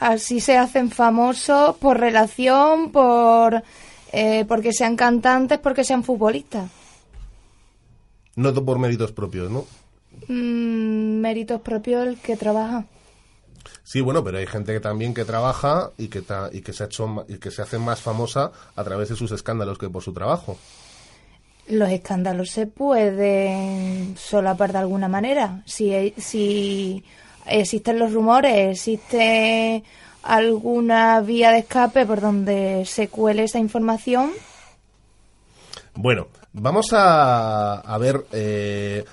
Así 0.00 0.40
se 0.40 0.58
hacen 0.58 0.90
famosos 0.90 1.76
por 1.76 2.00
relación, 2.00 2.90
por 2.90 3.62
eh, 4.12 4.44
porque 4.48 4.72
sean 4.72 4.96
cantantes, 4.96 5.60
porque 5.60 5.84
sean 5.84 6.02
futbolistas. 6.02 6.68
No 8.34 8.52
por 8.52 8.80
méritos 8.80 9.12
propios, 9.12 9.48
¿no? 9.48 9.64
Mm, 10.26 11.20
méritos 11.20 11.60
propios 11.60 12.04
el 12.04 12.16
que 12.18 12.36
trabaja. 12.36 12.84
Sí, 13.82 14.00
bueno, 14.00 14.22
pero 14.22 14.38
hay 14.38 14.46
gente 14.46 14.72
que 14.72 14.80
también 14.80 15.14
que 15.14 15.24
trabaja 15.24 15.90
y 15.98 16.08
que, 16.08 16.22
y 16.52 16.60
que 16.60 16.72
se 16.72 16.84
ha 16.84 16.86
hecho 16.86 17.24
y 17.28 17.38
que 17.38 17.50
se 17.50 17.62
hace 17.62 17.78
más 17.78 18.00
famosa 18.00 18.52
a 18.76 18.84
través 18.84 19.08
de 19.08 19.16
sus 19.16 19.32
escándalos 19.32 19.78
que 19.78 19.88
por 19.88 20.02
su 20.02 20.12
trabajo. 20.12 20.56
Los 21.68 21.90
escándalos 21.90 22.50
se 22.50 22.66
pueden 22.66 24.16
solapar 24.16 24.72
de 24.72 24.78
alguna 24.78 25.08
manera. 25.08 25.62
Si, 25.66 26.14
si 26.16 27.04
existen 27.46 27.98
los 27.98 28.12
rumores, 28.12 28.72
existe 28.72 29.84
alguna 30.22 31.20
vía 31.20 31.50
de 31.50 31.58
escape 31.60 32.06
por 32.06 32.20
donde 32.20 32.84
se 32.86 33.08
cuele 33.08 33.44
esa 33.44 33.58
información, 33.58 34.32
Bueno, 35.94 36.28
vamos 36.52 36.92
a, 36.92 37.80
a 37.80 37.98
ver 37.98 38.24
eh, 38.32 39.04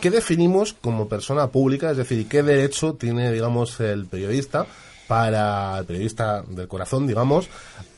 ¿qué, 0.00 0.10
definimos 0.10 0.72
como 0.72 1.08
persona 1.08 1.48
pública, 1.48 1.90
es 1.90 1.96
decir, 1.96 2.28
qué 2.28 2.42
derecho 2.42 2.94
tiene, 2.94 3.32
digamos, 3.32 3.78
el 3.80 4.06
periodista 4.06 4.66
para 5.06 5.78
el 5.78 5.86
periodista 5.86 6.42
del 6.42 6.68
corazón, 6.68 7.06
digamos, 7.06 7.48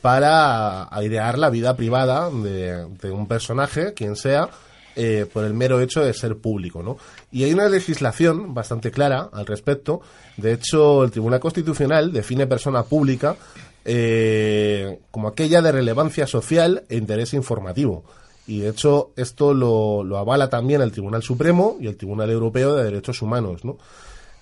para 0.00 0.84
airear 0.94 1.38
la 1.38 1.50
vida 1.50 1.76
privada 1.76 2.30
de, 2.30 2.86
de 2.86 3.10
un 3.10 3.26
personaje, 3.26 3.94
quien 3.94 4.14
sea, 4.14 4.50
eh, 4.96 5.26
por 5.32 5.44
el 5.44 5.54
mero 5.54 5.80
hecho 5.80 6.04
de 6.04 6.12
ser 6.12 6.36
público, 6.36 6.82
¿no? 6.82 6.98
Y 7.30 7.44
hay 7.44 7.52
una 7.54 7.68
legislación 7.68 8.52
bastante 8.54 8.90
clara 8.90 9.30
al 9.32 9.46
respecto. 9.46 10.00
De 10.36 10.52
hecho, 10.52 11.04
el 11.04 11.10
Tribunal 11.10 11.40
Constitucional 11.40 12.12
define 12.12 12.46
persona 12.46 12.82
pública 12.82 13.36
eh, 13.84 14.98
como 15.10 15.28
aquella 15.28 15.62
de 15.62 15.72
relevancia 15.72 16.26
social 16.26 16.84
e 16.88 16.96
interés 16.96 17.34
informativo. 17.34 18.04
Y 18.50 18.58
de 18.58 18.70
hecho, 18.70 19.12
esto 19.14 19.54
lo, 19.54 20.02
lo 20.02 20.18
avala 20.18 20.50
también 20.50 20.82
el 20.82 20.90
Tribunal 20.90 21.22
Supremo 21.22 21.76
y 21.80 21.86
el 21.86 21.96
Tribunal 21.96 22.30
Europeo 22.30 22.74
de 22.74 22.82
Derechos 22.82 23.22
Humanos, 23.22 23.64
¿no? 23.64 23.78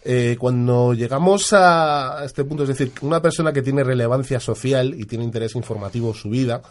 Eh, 0.03 0.39
cuando 0.41 0.95
llegamos 0.95 1.53
a 1.53 2.23
este 2.25 2.43
punto, 2.45 2.63
es 2.63 2.71
decir, 2.71 2.91
una 3.03 3.21
persona 3.21 3.53
que 3.53 3.61
tiene 3.61 3.85
relevancia 3.85 4.41
social 4.41 4.95
y 4.97 5.05
tiene 5.05 5.25
interés 5.25 5.55
informativo 5.57 6.09
en 6.09 6.15
su 6.15 6.31
vida, 6.31 6.63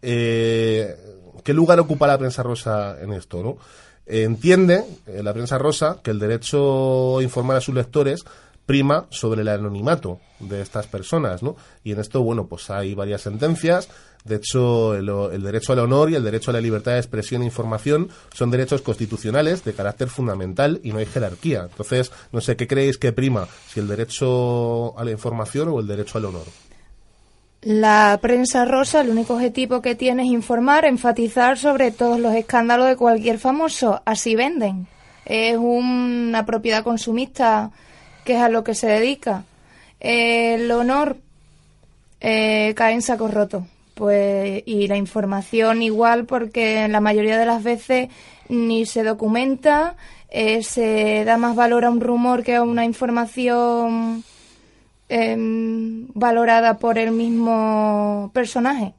eh, 0.00 0.94
¿qué 1.42 1.52
lugar 1.52 1.80
ocupa 1.80 2.06
la 2.06 2.16
prensa 2.16 2.44
rosa 2.44 2.96
en 3.00 3.12
esto? 3.12 3.42
¿no? 3.42 3.56
Eh, 4.06 4.22
entiende 4.22 4.84
la 5.06 5.32
prensa 5.32 5.58
rosa 5.58 5.98
que 6.00 6.12
el 6.12 6.20
derecho 6.20 7.18
a 7.18 7.22
informar 7.24 7.56
a 7.56 7.60
sus 7.60 7.74
lectores 7.74 8.24
prima 8.66 9.06
sobre 9.10 9.42
el 9.42 9.48
anonimato 9.48 10.20
de 10.38 10.62
estas 10.62 10.86
personas, 10.86 11.42
¿no? 11.42 11.56
Y 11.82 11.90
en 11.90 11.98
esto, 11.98 12.22
bueno, 12.22 12.46
pues 12.46 12.70
hay 12.70 12.94
varias 12.94 13.22
sentencias. 13.22 13.88
De 14.24 14.36
hecho, 14.36 14.94
el, 14.94 15.42
derecho 15.42 15.74
al 15.74 15.80
honor 15.80 16.10
y 16.10 16.14
el 16.14 16.24
derecho 16.24 16.50
a 16.50 16.54
la 16.54 16.60
libertad 16.62 16.92
de 16.92 16.98
expresión 16.98 17.42
e 17.42 17.44
información 17.44 18.08
son 18.32 18.50
derechos 18.50 18.80
constitucionales 18.80 19.64
de 19.64 19.74
carácter 19.74 20.08
fundamental 20.08 20.80
y 20.82 20.92
no 20.92 20.98
hay 20.98 21.04
jerarquía. 21.04 21.66
Entonces, 21.70 22.10
no 22.32 22.40
sé 22.40 22.56
qué 22.56 22.66
creéis 22.66 22.96
que 22.96 23.12
prima, 23.12 23.46
si 23.68 23.80
el 23.80 23.88
derecho 23.88 24.98
a 24.98 25.04
la 25.04 25.10
información 25.10 25.68
o 25.68 25.78
el 25.78 25.86
derecho 25.86 26.16
al 26.16 26.24
honor. 26.24 26.46
La 27.60 28.18
prensa 28.22 28.64
rosa, 28.64 29.02
el 29.02 29.10
único 29.10 29.34
objetivo 29.34 29.82
que 29.82 29.94
tiene 29.94 30.22
es 30.22 30.28
informar, 30.28 30.86
enfatizar 30.86 31.58
sobre 31.58 31.90
todos 31.90 32.18
los 32.18 32.34
escándalos 32.34 32.88
de 32.88 32.96
cualquier 32.96 33.38
famoso. 33.38 34.00
Así 34.06 34.36
venden. 34.36 34.86
Es 35.26 35.58
una 35.58 36.46
propiedad 36.46 36.82
consumista 36.82 37.72
que 38.24 38.36
es 38.36 38.40
a 38.40 38.48
lo 38.48 38.64
que 38.64 38.74
se 38.74 38.86
dedica. 38.86 39.44
El 40.00 40.70
honor 40.70 41.18
eh, 42.20 42.72
cae 42.74 42.94
en 42.94 43.02
saco 43.02 43.28
roto. 43.28 43.66
Pues, 43.94 44.62
y 44.66 44.88
la 44.88 44.96
información 44.96 45.82
igual 45.82 46.26
porque 46.26 46.88
la 46.88 47.00
mayoría 47.00 47.38
de 47.38 47.46
las 47.46 47.62
veces 47.62 48.08
ni 48.48 48.86
se 48.86 49.04
documenta, 49.04 49.96
eh, 50.30 50.64
se 50.64 51.24
da 51.24 51.36
más 51.38 51.54
valor 51.54 51.84
a 51.84 51.90
un 51.90 52.00
rumor 52.00 52.42
que 52.42 52.56
a 52.56 52.62
una 52.62 52.84
información 52.84 54.24
em, 55.08 56.08
valorada 56.12 56.78
por 56.78 56.98
el 56.98 57.12
mismo 57.12 58.30
personaje. 58.34 58.94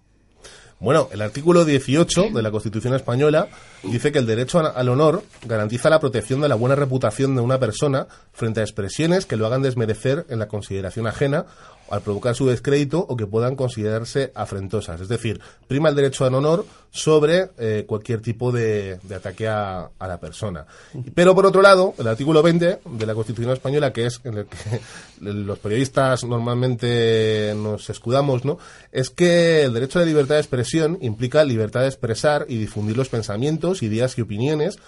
Bueno, 0.80 1.08
el 1.12 1.22
artículo 1.22 1.64
18 1.64 2.32
de 2.34 2.42
la 2.42 2.52
Constitución 2.52 2.94
española 2.94 3.48
dice 3.84 4.12
que 4.12 4.20
el 4.20 4.26
derecho 4.26 4.60
al 4.60 4.90
honor 4.90 5.24
garantiza 5.46 5.90
la 5.90 6.02
protección 6.02 6.42
de 6.42 6.50
la 6.50 6.56
buena 6.56 6.76
reputación 6.76 7.34
de 7.34 7.42
una 7.42 7.60
persona 7.60 8.08
frente 8.34 8.60
a 8.60 8.64
expresiones 8.64 9.26
que 9.26 9.38
lo 9.38 9.46
hagan 9.46 9.62
desmerecer 9.62 10.26
en 10.30 10.38
la 10.40 10.48
consideración 10.48 11.08
ajena 11.08 11.46
al 11.90 12.02
provocar 12.02 12.36
su 12.36 12.48
descrédito 12.48 13.00
o 13.00 13.16
que 13.16 13.28
puedan 13.28 13.56
considerarse 13.56 14.32
afrentosas. 14.36 15.02
Es 15.02 15.08
decir, 15.08 15.40
prima 15.68 15.90
el 15.90 15.96
derecho 15.96 16.26
al 16.26 16.34
honor 16.34 16.66
sobre 16.92 17.50
eh, 17.58 17.84
cualquier 17.88 18.22
tipo 18.22 18.52
de, 18.52 19.00
ataque 19.16 19.48
a, 19.48 19.90
la 20.00 20.20
persona. 20.20 20.66
Pero 21.14 21.36
por 21.36 21.46
otro 21.46 21.62
lado, 21.62 21.94
el 21.98 22.08
artículo 22.08 22.42
20 22.42 22.80
de 22.86 23.06
la 23.06 23.14
Constitución 23.14 23.52
española, 23.52 23.92
que 23.92 24.06
es 24.06 24.22
en 24.24 24.38
el 24.38 24.46
que 24.46 24.80
los 25.22 25.60
periodistas 25.60 26.24
normalmente 26.24 27.54
nos 27.56 27.90
escudamos, 27.90 28.46
¿no? 28.46 28.58
es 28.92 29.10
que 29.10 29.64
el 29.64 29.74
derecho 29.74 30.00
a 30.00 30.04
la 30.04 30.08
libertad 30.08 30.36
de 30.36 30.42
expresión 30.42 30.98
implica 31.02 31.44
libertad 31.44 31.82
de 31.82 31.88
expresar 31.88 32.46
y 32.48 32.58
difundir 32.58 32.96
los 32.96 33.10
pensamientos, 33.10 33.84
ideas 33.84 34.18
y 34.18 34.22
opiniones 34.22 34.80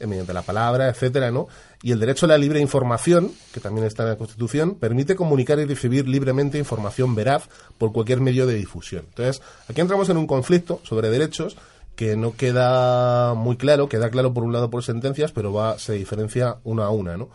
eh, 0.00 0.06
mediante 0.06 0.34
la 0.34 0.42
palabra, 0.42 0.88
etcétera, 0.88 1.30
¿no? 1.30 1.46
Y 1.84 1.92
el 1.92 2.00
derecho 2.00 2.24
a 2.24 2.30
la 2.30 2.38
libre 2.38 2.60
información, 2.60 3.30
que 3.52 3.60
también 3.60 3.86
está 3.86 4.04
en 4.04 4.08
la 4.08 4.16
Constitución, 4.16 4.76
permite 4.76 5.16
comunicar 5.16 5.58
y 5.58 5.66
recibir 5.66 6.08
libremente 6.08 6.56
información 6.56 7.14
veraz 7.14 7.50
por 7.76 7.92
cualquier 7.92 8.22
medio 8.22 8.46
de 8.46 8.54
difusión. 8.54 9.04
Entonces, 9.06 9.42
aquí 9.68 9.82
entramos 9.82 10.08
en 10.08 10.16
un 10.16 10.26
conflicto 10.26 10.80
sobre 10.82 11.10
derechos 11.10 11.58
que 11.94 12.16
no 12.16 12.32
queda 12.38 13.34
muy 13.34 13.58
claro, 13.58 13.90
queda 13.90 14.08
claro 14.08 14.32
por 14.32 14.44
un 14.44 14.54
lado 14.54 14.70
por 14.70 14.82
sentencias, 14.82 15.30
pero 15.32 15.52
va 15.52 15.78
se 15.78 15.92
diferencia 15.92 16.56
una 16.64 16.86
a 16.86 16.90
una, 16.90 17.18
¿no? 17.18 17.28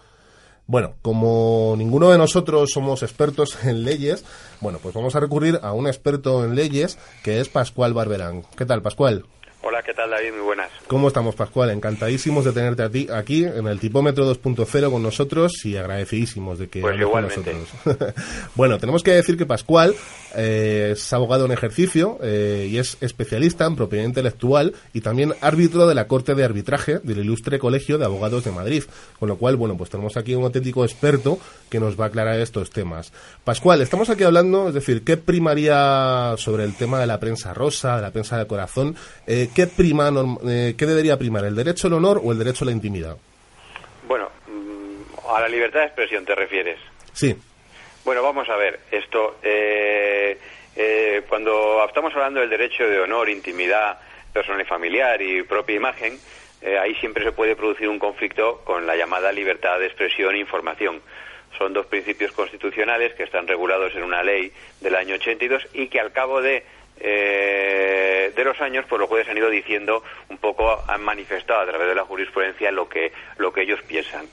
Bueno, 0.65 0.95
como 1.03 1.75
ninguno 1.77 2.09
de 2.09 2.17
nosotros 2.17 2.71
somos 2.73 3.03
expertos 3.03 3.55
en 3.65 3.83
leyes, 3.83 4.25
bueno, 4.61 4.79
pues 4.81 4.95
vamos 4.95 5.15
a 5.15 5.19
recurrir 5.19 5.59
a 5.61 5.73
un 5.73 5.85
experto 5.85 6.43
en 6.43 6.55
leyes 6.55 6.97
que 7.23 7.39
es 7.39 7.49
Pascual 7.49 7.93
Barberán. 7.93 8.41
¿Qué 8.57 8.65
tal, 8.65 8.81
Pascual? 8.81 9.25
Hola, 9.61 9.83
¿qué 9.83 9.93
tal 9.93 10.09
David? 10.09 10.31
Muy 10.31 10.41
buenas. 10.41 10.71
¿Cómo 10.87 11.09
estamos, 11.09 11.35
Pascual? 11.35 11.69
Encantadísimos 11.71 12.45
de 12.45 12.53
tenerte 12.53 12.81
a 12.81 12.89
ti 12.89 13.07
aquí 13.13 13.43
en 13.43 13.67
el 13.67 13.77
Tipómetro 13.77 14.33
2.0 14.33 14.89
con 14.89 15.03
nosotros 15.03 15.65
y 15.65 15.75
agradecidísimos 15.75 16.59
de 16.59 16.69
que 16.69 16.79
pues 16.79 16.95
con 17.05 17.23
nosotros. 17.23 17.67
bueno, 18.55 18.77
tenemos 18.77 19.03
que 19.03 19.11
decir 19.11 19.37
que 19.37 19.45
Pascual 19.45 19.93
eh, 20.33 20.91
es 20.93 21.11
abogado 21.11 21.45
en 21.45 21.51
ejercicio 21.51 22.19
eh, 22.23 22.69
y 22.71 22.77
es 22.77 22.95
especialista 23.01 23.65
en 23.65 23.75
propiedad 23.75 24.05
intelectual 24.05 24.75
y 24.93 25.01
también 25.01 25.33
árbitro 25.41 25.87
de 25.87 25.95
la 25.95 26.07
Corte 26.07 26.35
de 26.35 26.45
Arbitraje 26.45 26.99
del 26.99 27.19
Ilustre 27.19 27.59
Colegio 27.59 27.97
de 27.97 28.05
Abogados 28.05 28.45
de 28.45 28.51
Madrid. 28.51 28.85
Con 29.19 29.27
lo 29.27 29.37
cual, 29.37 29.57
bueno, 29.57 29.75
pues 29.75 29.89
tenemos 29.89 30.15
aquí 30.15 30.35
un 30.35 30.45
auténtico 30.45 30.85
experto 30.85 31.37
que 31.69 31.81
nos 31.81 31.99
va 31.99 32.05
a 32.05 32.07
aclarar 32.07 32.39
estos 32.39 32.69
temas. 32.69 33.11
Pascual, 33.43 33.81
estamos 33.81 34.09
aquí 34.09 34.23
hablando, 34.23 34.69
es 34.69 34.73
decir, 34.73 35.03
¿qué 35.03 35.17
primaría 35.17 36.35
sobre 36.37 36.63
el 36.63 36.75
tema 36.75 36.97
de 37.01 37.07
la 37.07 37.19
prensa 37.19 37.53
rosa, 37.53 37.97
de 37.97 38.03
la 38.03 38.11
prensa 38.11 38.37
de 38.37 38.47
corazón? 38.47 38.95
Eh, 39.27 39.48
¿qué, 39.53 39.67
prima, 39.67 40.11
eh, 40.47 40.75
¿qué 40.77 40.85
debería 40.85 41.17
primar, 41.17 41.45
el 41.45 41.55
derecho 41.55 41.87
al 41.87 41.93
honor 41.93 42.21
o 42.23 42.31
el 42.31 42.37
derecho 42.37 42.63
a 42.63 42.67
la 42.67 42.71
intimidad? 42.71 43.17
Bueno, 44.07 44.29
mm, 44.47 45.29
a 45.29 45.41
la 45.41 45.47
libertad 45.47 45.81
de 45.81 45.85
expresión 45.87 46.25
te 46.25 46.35
refieres. 46.35 46.79
Sí. 47.13 47.35
Bueno, 48.05 48.23
vamos 48.23 48.47
a 48.49 48.55
ver, 48.55 48.79
esto, 48.91 49.37
eh, 49.43 50.39
eh, 50.75 51.23
cuando 51.27 51.83
estamos 51.85 52.13
hablando 52.13 52.39
del 52.39 52.49
derecho 52.49 52.83
de 52.83 52.99
honor, 52.99 53.29
intimidad 53.29 53.99
personal 54.33 54.61
y 54.61 54.65
familiar 54.65 55.21
y 55.21 55.43
propia 55.43 55.75
imagen, 55.75 56.19
ahí 56.81 56.93
siempre 56.95 57.23
se 57.23 57.31
puede 57.31 57.55
producir 57.55 57.87
un 57.87 57.99
conflicto 57.99 58.61
con 58.65 58.85
la 58.85 58.95
llamada 58.95 59.31
libertad 59.31 59.79
de 59.79 59.85
expresión 59.85 60.35
e 60.35 60.39
información. 60.39 61.01
Son 61.57 61.73
dos 61.73 61.85
principios 61.87 62.31
constitucionales 62.31 63.13
que 63.15 63.23
están 63.23 63.47
regulados 63.47 63.93
en 63.95 64.03
una 64.03 64.23
ley 64.23 64.51
del 64.81 64.95
año 64.95 65.15
82 65.15 65.67
y 65.73 65.87
que 65.87 65.99
al 65.99 66.11
cabo 66.11 66.41
de 66.41 66.63
eh, 66.99 68.31
de 68.35 68.43
los 68.43 68.59
años, 68.61 68.85
pues 68.87 68.99
los 68.99 69.09
jueces 69.09 69.29
han 69.29 69.37
ido 69.37 69.49
diciendo 69.49 70.03
un 70.29 70.37
poco, 70.37 70.83
han 70.87 71.01
manifestado 71.01 71.61
a 71.61 71.65
través 71.65 71.87
de 71.87 71.95
la 71.95 72.05
jurisprudencia 72.05 72.71
lo 72.71 72.87
que, 72.89 73.11
lo 73.37 73.53
que 73.53 73.61
ellos 73.61 73.81
piensan. 73.83 74.27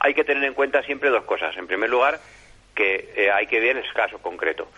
Hay 0.00 0.14
que 0.14 0.24
tener 0.24 0.44
en 0.44 0.54
cuenta 0.54 0.82
siempre 0.82 1.10
dos 1.10 1.24
cosas. 1.24 1.56
En 1.56 1.66
primer 1.66 1.90
lugar, 1.90 2.20
que 2.74 3.12
eh, 3.16 3.30
hay 3.30 3.46
que 3.46 3.60
ver 3.60 3.76
el 3.76 3.92
caso 3.92 4.18
concreto 4.18 4.68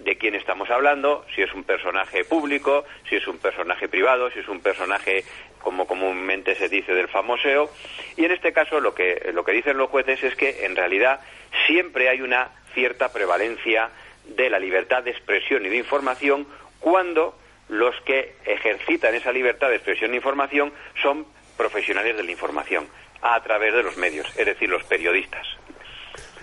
de 0.00 0.16
quién 0.16 0.34
estamos 0.34 0.70
hablando, 0.70 1.24
si 1.34 1.42
es 1.42 1.52
un 1.54 1.64
personaje 1.64 2.24
público, 2.24 2.84
si 3.08 3.16
es 3.16 3.26
un 3.26 3.38
personaje 3.38 3.88
privado, 3.88 4.30
si 4.30 4.40
es 4.40 4.48
un 4.48 4.60
personaje 4.60 5.24
como 5.60 5.86
comúnmente 5.86 6.54
se 6.54 6.68
dice 6.68 6.94
del 6.94 7.08
famoseo. 7.08 7.70
Y 8.16 8.24
en 8.24 8.32
este 8.32 8.52
caso 8.52 8.80
lo 8.80 8.94
que, 8.94 9.30
lo 9.32 9.44
que 9.44 9.52
dicen 9.52 9.78
los 9.78 9.88
jueces 9.88 10.22
es 10.22 10.36
que 10.36 10.66
en 10.66 10.76
realidad 10.76 11.20
siempre 11.66 12.08
hay 12.08 12.20
una 12.20 12.50
cierta 12.74 13.12
prevalencia 13.12 13.90
de 14.26 14.50
la 14.50 14.58
libertad 14.58 15.02
de 15.02 15.10
expresión 15.10 15.64
y 15.66 15.68
de 15.68 15.76
información 15.76 16.46
cuando 16.80 17.36
los 17.68 17.94
que 18.04 18.34
ejercitan 18.44 19.14
esa 19.14 19.32
libertad 19.32 19.68
de 19.68 19.76
expresión 19.76 20.12
e 20.12 20.16
información 20.16 20.72
son 21.00 21.26
profesionales 21.56 22.16
de 22.16 22.22
la 22.22 22.30
información 22.30 22.86
a 23.22 23.42
través 23.42 23.72
de 23.72 23.82
los 23.82 23.96
medios, 23.96 24.26
es 24.36 24.46
decir, 24.46 24.68
los 24.68 24.84
periodistas. 24.84 25.46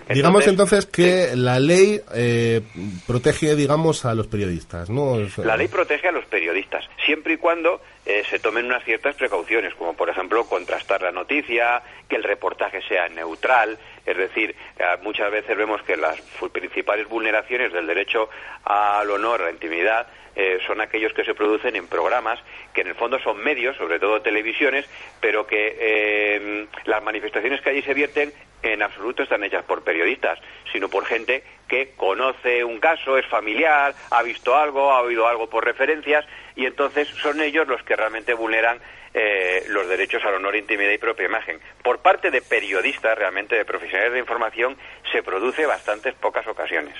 digamos 0.08 0.46
entonces 0.48 0.86
que 0.86 1.36
la 1.36 1.60
ley 1.60 2.00
eh, 2.14 2.60
protege, 3.06 3.54
digamos, 3.54 4.04
a 4.04 4.14
los 4.14 4.26
periodistas, 4.26 4.90
¿no? 4.90 5.16
La 5.44 5.56
ley 5.56 5.68
protege 5.68 6.08
a 6.08 6.12
los 6.12 6.24
periodistas, 6.24 6.84
siempre 7.04 7.34
y 7.34 7.36
cuando 7.36 7.80
eh, 8.04 8.24
se 8.28 8.38
tomen 8.38 8.66
unas 8.66 8.84
ciertas 8.84 9.14
precauciones, 9.16 9.74
como 9.74 9.94
por 9.94 10.08
ejemplo 10.08 10.44
contrastar 10.46 11.02
la 11.02 11.12
noticia, 11.12 11.82
que 12.08 12.16
el 12.16 12.24
reportaje 12.24 12.82
sea 12.82 13.08
neutral, 13.08 13.78
es 14.04 14.16
decir, 14.16 14.56
eh, 14.78 14.84
muchas 15.02 15.30
veces 15.30 15.56
vemos 15.56 15.82
que 15.82 15.96
las 15.96 16.20
principales 16.52 17.08
vulneraciones 17.08 17.72
del 17.72 17.86
derecho 17.86 18.28
al 18.64 19.10
honor, 19.10 19.42
a 19.42 19.44
la 19.46 19.50
intimidad, 19.50 20.06
eh, 20.34 20.58
son 20.66 20.80
aquellos 20.80 21.12
que 21.12 21.24
se 21.24 21.34
producen 21.34 21.76
en 21.76 21.86
programas 21.86 22.38
que 22.72 22.80
en 22.80 22.88
el 22.88 22.94
fondo 22.94 23.18
son 23.20 23.42
medios, 23.42 23.76
sobre 23.76 23.98
todo 23.98 24.22
televisiones, 24.22 24.86
pero 25.20 25.46
que 25.46 26.66
las 26.84 27.02
manifestaciones 27.02 27.60
que 27.60 27.70
allí 27.70 27.82
se 27.82 27.94
vierten 27.94 28.32
en 28.62 28.82
absoluto 28.82 29.22
están 29.22 29.44
hechas 29.44 29.64
por 29.64 29.82
periodistas, 29.82 30.38
sino 30.72 30.88
por 30.88 31.04
gente 31.04 31.42
que 31.68 31.92
conoce 31.96 32.64
un 32.64 32.78
caso, 32.80 33.18
es 33.18 33.26
familiar, 33.26 33.94
ha 34.10 34.22
visto 34.22 34.54
algo, 34.54 34.92
ha 34.92 35.00
oído 35.02 35.26
algo 35.26 35.48
por 35.48 35.64
referencias 35.64 36.24
y 36.54 36.66
entonces 36.66 37.08
son 37.08 37.40
ellos 37.40 37.66
los 37.66 37.82
que 37.82 37.96
realmente 37.96 38.34
vulneran 38.34 38.78
eh, 39.14 39.64
los 39.68 39.88
derechos 39.88 40.24
al 40.24 40.34
honor, 40.34 40.56
intimidad 40.56 40.90
y 40.90 40.98
propia 40.98 41.26
imagen. 41.26 41.58
Por 41.82 41.98
parte 41.98 42.30
de 42.30 42.40
periodistas, 42.40 43.16
realmente 43.16 43.56
de 43.56 43.64
profesionales 43.64 44.12
de 44.12 44.20
información, 44.20 44.76
se 45.10 45.22
produce 45.22 45.66
bastantes 45.66 46.14
pocas 46.14 46.46
ocasiones. 46.46 46.94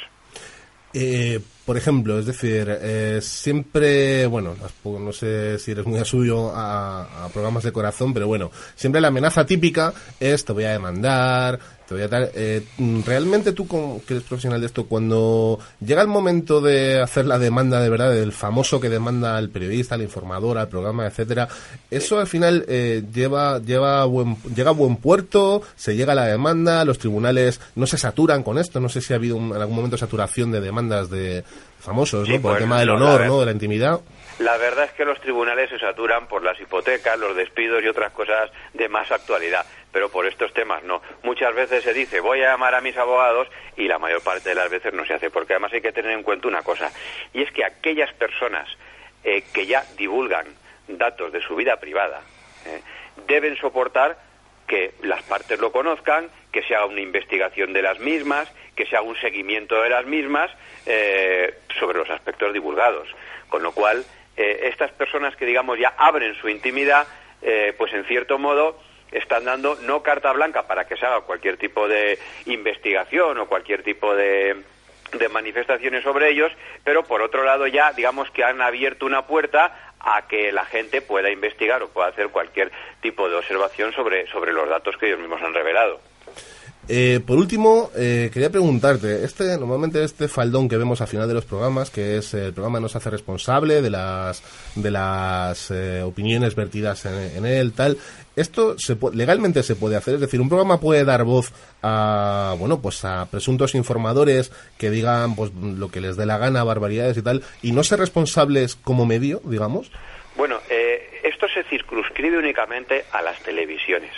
Eh, 0.95 1.38
por 1.64 1.77
ejemplo, 1.77 2.18
es 2.18 2.27
decir, 2.27 2.66
eh, 2.68 3.20
siempre, 3.22 4.27
bueno, 4.27 4.55
no 4.85 5.12
sé 5.12 5.59
si 5.59 5.70
eres 5.70 5.87
muy 5.87 5.98
a 5.98 6.05
suyo 6.05 6.51
a, 6.55 7.29
programas 7.33 7.62
de 7.62 7.72
corazón, 7.72 8.12
pero 8.12 8.27
bueno, 8.27 8.51
siempre 8.75 9.01
la 9.01 9.09
amenaza 9.09 9.46
típica 9.46 9.92
es 10.18 10.44
te 10.44 10.53
voy 10.53 10.64
a 10.64 10.72
demandar, 10.72 11.59
te 11.87 11.94
voy 11.94 12.03
a 12.03 12.09
dar... 12.09 12.31
Eh, 12.35 12.64
¿Realmente 13.07 13.53
tú, 13.53 13.66
que 13.68 14.14
eres 14.14 14.25
profesional 14.25 14.61
de 14.61 14.66
esto, 14.66 14.87
cuando 14.87 15.59
llega 15.85 16.03
el 16.03 16.09
momento 16.09 16.61
de 16.61 17.01
hacer 17.01 17.27
la 17.27 17.38
demanda 17.38 17.81
de 17.81 17.90
verdad, 17.90 18.11
del 18.11 18.33
famoso 18.33 18.81
que 18.81 18.88
demanda 18.88 19.37
al 19.37 19.51
periodista, 19.51 19.94
al 19.94 20.03
informador, 20.03 20.59
al 20.59 20.68
programa, 20.68 21.07
etcétera, 21.07 21.48
eso 21.90 22.18
al 22.18 22.27
final 22.27 22.64
eh, 22.68 23.05
lleva, 23.12 23.61
lleva 23.61 24.05
buen, 24.05 24.37
llega 24.55 24.70
a 24.70 24.75
buen 24.75 24.96
puerto, 24.96 25.62
se 25.77 25.94
llega 25.94 26.12
a 26.12 26.16
la 26.16 26.27
demanda, 26.27 26.85
los 26.85 26.98
tribunales 26.98 27.61
no 27.77 27.87
se 27.87 27.98
saturan 27.98 28.42
con 28.42 28.59
esto, 28.59 28.81
no 28.81 28.88
sé 28.88 29.01
si 29.01 29.12
ha 29.12 29.16
habido 29.16 29.37
en 29.37 29.53
algún 29.53 29.77
momento 29.77 29.96
saturación 29.96 30.51
de 30.51 30.61
demandas 30.61 31.11
de 31.11 31.44
famosos, 31.83 32.29
¿no? 32.29 32.40
Por 32.40 32.53
el 32.53 32.59
pues, 32.59 32.59
tema 32.59 32.81
del 32.81 32.90
honor, 32.90 33.27
¿no? 33.27 33.40
De 33.40 33.47
la 33.47 33.53
intimidad. 33.53 34.01
La 34.38 34.57
verdad 34.57 34.87
es 34.87 34.92
que 34.92 35.05
los 35.05 35.21
tribunales 35.21 35.68
se 35.71 35.79
saturan 35.79 36.27
por 36.27 36.42
las 36.42 36.59
hipotecas, 36.61 37.18
los 37.18 37.37
despidos 37.37 37.83
y 37.83 37.88
otras 37.88 38.12
cosas 38.12 38.51
de 38.73 38.88
más 38.88 39.11
actualidad, 39.12 39.66
pero 39.92 40.09
por 40.09 40.27
estos 40.27 40.53
temas 40.55 40.83
no. 40.85 41.03
Muchas 41.23 41.55
veces 41.55 41.85
se 41.85 41.92
dice 41.92 42.21
voy 42.21 42.42
a 42.42 42.53
llamar 42.53 42.75
a 42.75 42.81
mis 42.81 42.97
abogados 42.97 43.49
y 43.77 43.88
la 43.88 43.99
mayor 43.99 44.23
parte 44.23 44.49
de 44.49 44.55
las 44.55 44.71
veces 44.71 44.95
no 44.95 45.05
se 45.05 45.14
hace, 45.14 45.31
porque 45.31 45.53
además 45.53 45.73
hay 45.75 45.83
que 45.83 45.92
tener 45.92 46.12
en 46.12 46.23
cuenta 46.23 46.49
una 46.49 46.62
cosa, 46.62 46.90
y 47.33 47.42
es 47.42 47.53
que 47.53 47.64
aquellas 47.64 48.12
personas 48.14 48.68
eh, 49.25 49.45
que 49.53 49.66
ya 49.66 49.85
divulgan 49.97 50.47
datos 50.88 51.33
de 51.33 51.40
su 51.40 51.55
vida 51.55 51.77
privada 51.77 52.23
eh, 52.66 52.81
deben 53.27 53.57
soportar 53.57 54.18
que 54.72 54.94
las 55.02 55.22
partes 55.24 55.61
lo 55.61 55.70
conozcan, 55.70 56.30
que 56.50 56.62
se 56.62 56.74
haga 56.74 56.87
una 56.87 57.02
investigación 57.02 57.74
de 57.74 57.82
las 57.82 57.98
mismas, 58.00 58.50
que 58.74 58.87
se 58.87 58.96
haga 58.96 59.04
un 59.04 59.20
seguimiento 59.20 59.82
de 59.82 59.90
las 59.90 60.06
mismas 60.06 60.50
eh, 60.87 61.58
sobre 61.78 61.98
los 61.98 62.08
aspectos 62.08 62.54
divulgados. 62.54 63.06
Con 63.50 63.62
lo 63.62 63.72
cual, 63.72 64.02
eh, 64.35 64.70
estas 64.72 64.90
personas 64.92 65.37
que, 65.37 65.44
digamos, 65.44 65.78
ya 65.78 65.92
abren 65.98 66.35
su 66.37 66.48
intimidad, 66.48 67.06
eh, 67.42 67.74
pues 67.76 67.92
en 67.92 68.06
cierto 68.06 68.38
modo 68.38 68.80
están 69.11 69.44
dando 69.44 69.74
no 69.82 70.02
carta 70.02 70.32
blanca 70.32 70.66
para 70.66 70.87
que 70.87 70.96
se 70.96 71.04
haga 71.04 71.20
cualquier 71.20 71.58
tipo 71.58 71.87
de 71.87 72.18
investigación 72.46 73.37
o 73.40 73.48
cualquier 73.48 73.82
tipo 73.82 74.16
de, 74.16 74.56
de 75.12 75.29
manifestaciones 75.29 76.03
sobre 76.03 76.31
ellos, 76.31 76.53
pero 76.85 77.03
por 77.05 77.22
otro 77.22 77.44
lado 77.44 77.66
ya 77.66 77.92
digamos 77.92 78.31
que 78.31 78.44
han 78.44 78.61
abierto 78.61 79.07
una 79.07 79.27
puerta 79.27 79.92
a 80.01 80.27
que 80.27 80.53
la 80.53 80.64
gente 80.64 81.01
pueda 81.01 81.31
investigar 81.31 81.83
o 81.83 81.88
pueda 81.88 82.09
hacer 82.09 82.29
cualquier 82.29 82.72
tipo 83.01 83.29
de 83.29 83.37
observación 83.37 83.92
sobre, 83.92 84.27
sobre 84.29 84.53
los 84.53 84.68
datos 84.68 84.96
que 84.96 85.07
ellos 85.07 85.20
mismos 85.20 85.42
han 85.42 85.55
revelado. 85.55 86.01
Eh, 86.88 87.21
por 87.25 87.38
último, 87.38 87.90
eh, 87.97 88.29
quería 88.33 88.51
preguntarte, 88.51 89.25
este 89.25 89.57
normalmente 89.57 90.03
este 90.03 90.27
faldón 90.27 90.68
que 90.68 90.77
vemos 90.77 91.01
al 91.01 91.07
final 91.07 91.29
de 91.29 91.35
los 91.35 91.45
programas, 91.45 91.90
que 91.90 92.16
es 92.16 92.35
el 92.35 92.53
programa 92.53 92.81
nos 92.81 92.97
hace 92.97 93.09
responsable 93.09 93.81
de 93.83 93.90
las 93.90 94.42
de 94.75 94.90
las 94.90 95.71
eh, 95.71 96.03
opiniones 96.03 96.57
vertidas 96.57 97.07
en, 97.07 97.47
él, 97.47 97.73
tal, 97.73 97.99
esto 98.35 98.77
se 98.79 98.97
legalmente 99.12 99.62
se 99.62 99.77
puede 99.77 99.95
hacer, 99.95 100.14
es 100.14 100.21
decir, 100.23 100.40
un 100.40 100.49
programa 100.49 100.81
puede 100.81 101.05
dar 101.05 101.23
voz 101.23 101.53
a 101.83 102.57
bueno, 102.59 102.83
pues 102.83 103.05
a 103.05 103.27
presuntos 103.31 103.77
informadores 103.77 104.51
que 104.77 104.90
digan 104.90 105.37
pues 105.37 105.53
lo 105.55 105.88
que 105.88 106.01
les 106.01 106.16
dé 106.16 106.27
la 106.27 106.38
gana, 106.38 106.64
barbaridades 106.64 107.16
y 107.16 107.23
tal, 107.23 107.45
y 107.62 107.71
no 107.71 107.85
ser 107.85 108.01
responsables 108.01 108.75
como 108.75 109.07
medio, 109.07 109.40
digamos. 109.45 109.92
Bueno, 110.37 110.59
esto 111.23 111.47
se 111.49 111.62
circunscribe 111.64 112.38
únicamente 112.38 113.05
a 113.12 113.23
las 113.23 113.40
televisiones. 113.42 114.12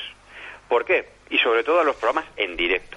¿Por 0.68 0.84
qué? 0.84 1.04
Y 1.34 1.38
sobre 1.38 1.64
todo 1.64 1.80
a 1.80 1.84
los 1.84 1.96
programas 1.96 2.30
en 2.36 2.56
directo. 2.56 2.96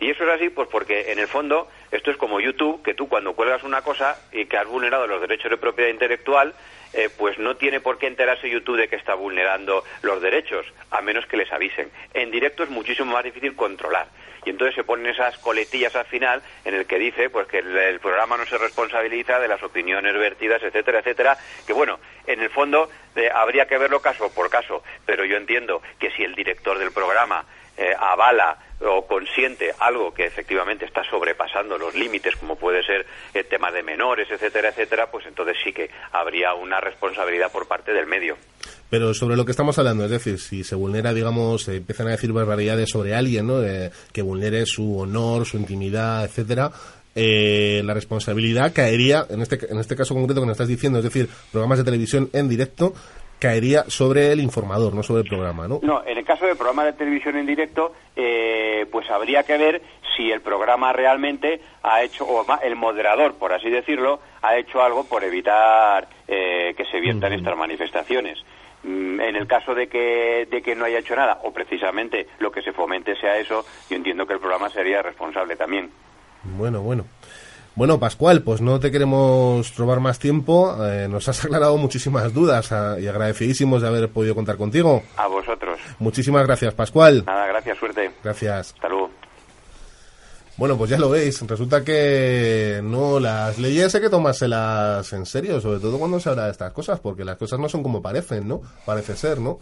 Y 0.00 0.10
eso 0.10 0.24
es 0.24 0.30
así, 0.30 0.48
pues 0.48 0.66
porque 0.68 1.12
en 1.12 1.20
el 1.20 1.28
fondo 1.28 1.68
esto 1.92 2.10
es 2.10 2.16
como 2.16 2.40
YouTube, 2.40 2.82
que 2.82 2.94
tú 2.94 3.08
cuando 3.08 3.34
cuelgas 3.34 3.62
una 3.62 3.82
cosa 3.82 4.18
y 4.32 4.46
que 4.46 4.56
has 4.56 4.66
vulnerado 4.66 5.06
los 5.06 5.20
derechos 5.20 5.52
de 5.52 5.56
propiedad 5.56 5.90
intelectual, 5.90 6.52
eh, 6.94 7.10
pues 7.16 7.38
no 7.38 7.56
tiene 7.56 7.78
por 7.78 7.98
qué 7.98 8.08
enterarse 8.08 8.50
YouTube 8.50 8.76
de 8.76 8.88
que 8.88 8.96
está 8.96 9.14
vulnerando 9.14 9.84
los 10.02 10.20
derechos, 10.20 10.66
a 10.90 11.00
menos 11.00 11.26
que 11.26 11.36
les 11.36 11.52
avisen. 11.52 11.92
En 12.12 12.32
directo 12.32 12.64
es 12.64 12.70
muchísimo 12.70 13.12
más 13.12 13.22
difícil 13.22 13.54
controlar. 13.54 14.08
Y 14.44 14.50
entonces 14.50 14.74
se 14.74 14.84
ponen 14.84 15.06
esas 15.06 15.38
coletillas 15.38 15.94
al 15.94 16.06
final 16.06 16.42
en 16.64 16.74
el 16.74 16.86
que 16.86 16.98
dice 16.98 17.30
pues 17.30 17.46
que 17.46 17.58
el, 17.58 18.00
programa 18.00 18.36
no 18.36 18.46
se 18.46 18.58
responsabiliza 18.58 19.38
de 19.38 19.48
las 19.48 19.62
opiniones 19.62 20.14
vertidas, 20.14 20.62
etcétera, 20.62 21.00
etcétera, 21.00 21.38
que 21.66 21.72
bueno, 21.72 22.00
en 22.26 22.40
el 22.40 22.50
fondo 22.50 22.88
eh, 23.16 23.30
habría 23.32 23.66
que 23.66 23.78
verlo 23.78 24.00
caso 24.00 24.32
por 24.32 24.48
caso, 24.48 24.82
pero 25.04 25.24
yo 25.24 25.36
entiendo 25.36 25.82
que 25.98 26.10
si 26.12 26.24
el 26.24 26.34
director 26.34 26.78
del 26.78 26.90
programa 26.90 27.44
eh, 27.80 27.94
avala 27.98 28.58
o 28.82 29.06
consiente 29.06 29.72
algo 29.78 30.12
que 30.12 30.26
efectivamente 30.26 30.84
está 30.84 31.02
sobrepasando 31.04 31.78
los 31.78 31.94
límites, 31.94 32.36
como 32.36 32.56
puede 32.56 32.82
ser 32.82 33.06
el 33.32 33.46
tema 33.46 33.72
de 33.72 33.82
menores, 33.82 34.28
etcétera, 34.30 34.68
etcétera, 34.68 35.10
pues 35.10 35.24
entonces 35.26 35.56
sí 35.64 35.72
que 35.72 35.90
habría 36.12 36.52
una 36.52 36.78
responsabilidad 36.78 37.50
por 37.50 37.66
parte 37.66 37.92
del 37.92 38.06
medio. 38.06 38.36
Pero 38.90 39.14
sobre 39.14 39.36
lo 39.36 39.46
que 39.46 39.52
estamos 39.52 39.78
hablando, 39.78 40.04
es 40.04 40.10
decir, 40.10 40.38
si 40.38 40.62
se 40.62 40.74
vulnera, 40.74 41.14
digamos, 41.14 41.62
se 41.64 41.76
empiezan 41.76 42.08
a 42.08 42.10
decir 42.10 42.32
barbaridades 42.32 42.90
sobre 42.90 43.14
alguien, 43.14 43.46
¿no? 43.46 43.60
que 44.12 44.22
vulnere 44.22 44.66
su 44.66 44.98
honor, 44.98 45.46
su 45.46 45.56
intimidad, 45.56 46.24
etcétera, 46.24 46.70
eh, 47.14 47.82
la 47.84 47.92
responsabilidad 47.92 48.72
caería, 48.72 49.26
en 49.28 49.42
este, 49.42 49.58
en 49.70 49.78
este 49.78 49.96
caso 49.96 50.14
concreto 50.14 50.40
que 50.40 50.46
nos 50.46 50.54
estás 50.54 50.68
diciendo, 50.68 50.98
es 50.98 51.04
decir, 51.04 51.28
programas 51.50 51.78
de 51.78 51.84
televisión 51.84 52.30
en 52.32 52.48
directo, 52.48 52.94
caería 53.40 53.84
sobre 53.88 54.32
el 54.32 54.40
informador, 54.40 54.94
no 54.94 55.02
sobre 55.02 55.22
el 55.22 55.28
programa, 55.28 55.66
¿no? 55.66 55.80
No, 55.82 56.04
en 56.06 56.18
el 56.18 56.24
caso 56.24 56.46
del 56.46 56.56
programa 56.56 56.84
de 56.84 56.92
televisión 56.92 57.36
en 57.36 57.46
directo, 57.46 57.92
eh, 58.14 58.86
pues 58.92 59.10
habría 59.10 59.42
que 59.42 59.56
ver 59.56 59.82
si 60.16 60.30
el 60.30 60.42
programa 60.42 60.92
realmente 60.92 61.60
ha 61.82 62.02
hecho, 62.02 62.24
o 62.24 62.46
el 62.62 62.76
moderador, 62.76 63.34
por 63.34 63.52
así 63.52 63.70
decirlo, 63.70 64.20
ha 64.42 64.56
hecho 64.56 64.82
algo 64.82 65.04
por 65.04 65.24
evitar 65.24 66.06
eh, 66.28 66.74
que 66.76 66.84
se 66.84 67.00
viertan 67.00 67.32
estas 67.32 67.56
manifestaciones. 67.56 68.38
Mm, 68.82 69.20
en 69.20 69.36
el 69.36 69.46
caso 69.46 69.74
de 69.74 69.88
que, 69.88 70.46
de 70.50 70.62
que 70.62 70.74
no 70.74 70.84
haya 70.84 70.98
hecho 70.98 71.16
nada, 71.16 71.40
o 71.44 71.52
precisamente 71.52 72.28
lo 72.38 72.50
que 72.50 72.62
se 72.62 72.72
fomente 72.72 73.14
sea 73.16 73.36
eso, 73.38 73.64
yo 73.88 73.96
entiendo 73.96 74.26
que 74.26 74.34
el 74.34 74.40
programa 74.40 74.70
sería 74.70 75.02
responsable 75.02 75.56
también. 75.56 75.90
Bueno, 76.44 76.80
bueno. 76.80 77.04
Bueno, 77.80 77.98
Pascual, 77.98 78.42
pues 78.42 78.60
no 78.60 78.78
te 78.78 78.90
queremos 78.90 79.74
robar 79.74 80.00
más 80.00 80.18
tiempo. 80.18 80.76
Eh, 80.84 81.08
nos 81.08 81.26
has 81.30 81.42
aclarado 81.46 81.78
muchísimas 81.78 82.34
dudas 82.34 82.70
ah, 82.72 82.96
y 83.00 83.06
agradecidísimos 83.06 83.80
de 83.80 83.88
haber 83.88 84.10
podido 84.10 84.34
contar 84.34 84.58
contigo. 84.58 85.02
A 85.16 85.26
vosotros. 85.26 85.80
Muchísimas 85.98 86.46
gracias, 86.46 86.74
Pascual. 86.74 87.24
Nada, 87.24 87.46
gracias, 87.46 87.78
suerte. 87.78 88.10
Gracias. 88.22 88.74
Hasta 88.74 88.86
luego. 88.86 89.08
Bueno, 90.58 90.76
pues 90.76 90.90
ya 90.90 90.98
lo 90.98 91.08
veis. 91.08 91.40
Resulta 91.48 91.82
que 91.82 92.82
no, 92.84 93.18
las 93.18 93.58
leyes 93.58 93.94
hay 93.94 94.02
que 94.02 94.10
tomárselas 94.10 95.10
en 95.14 95.24
serio, 95.24 95.58
sobre 95.58 95.80
todo 95.80 95.98
cuando 95.98 96.20
se 96.20 96.28
habla 96.28 96.44
de 96.44 96.50
estas 96.50 96.74
cosas, 96.74 97.00
porque 97.00 97.24
las 97.24 97.38
cosas 97.38 97.58
no 97.58 97.70
son 97.70 97.82
como 97.82 98.02
parecen, 98.02 98.46
¿no? 98.46 98.60
Parece 98.84 99.16
ser, 99.16 99.40
¿no? 99.40 99.58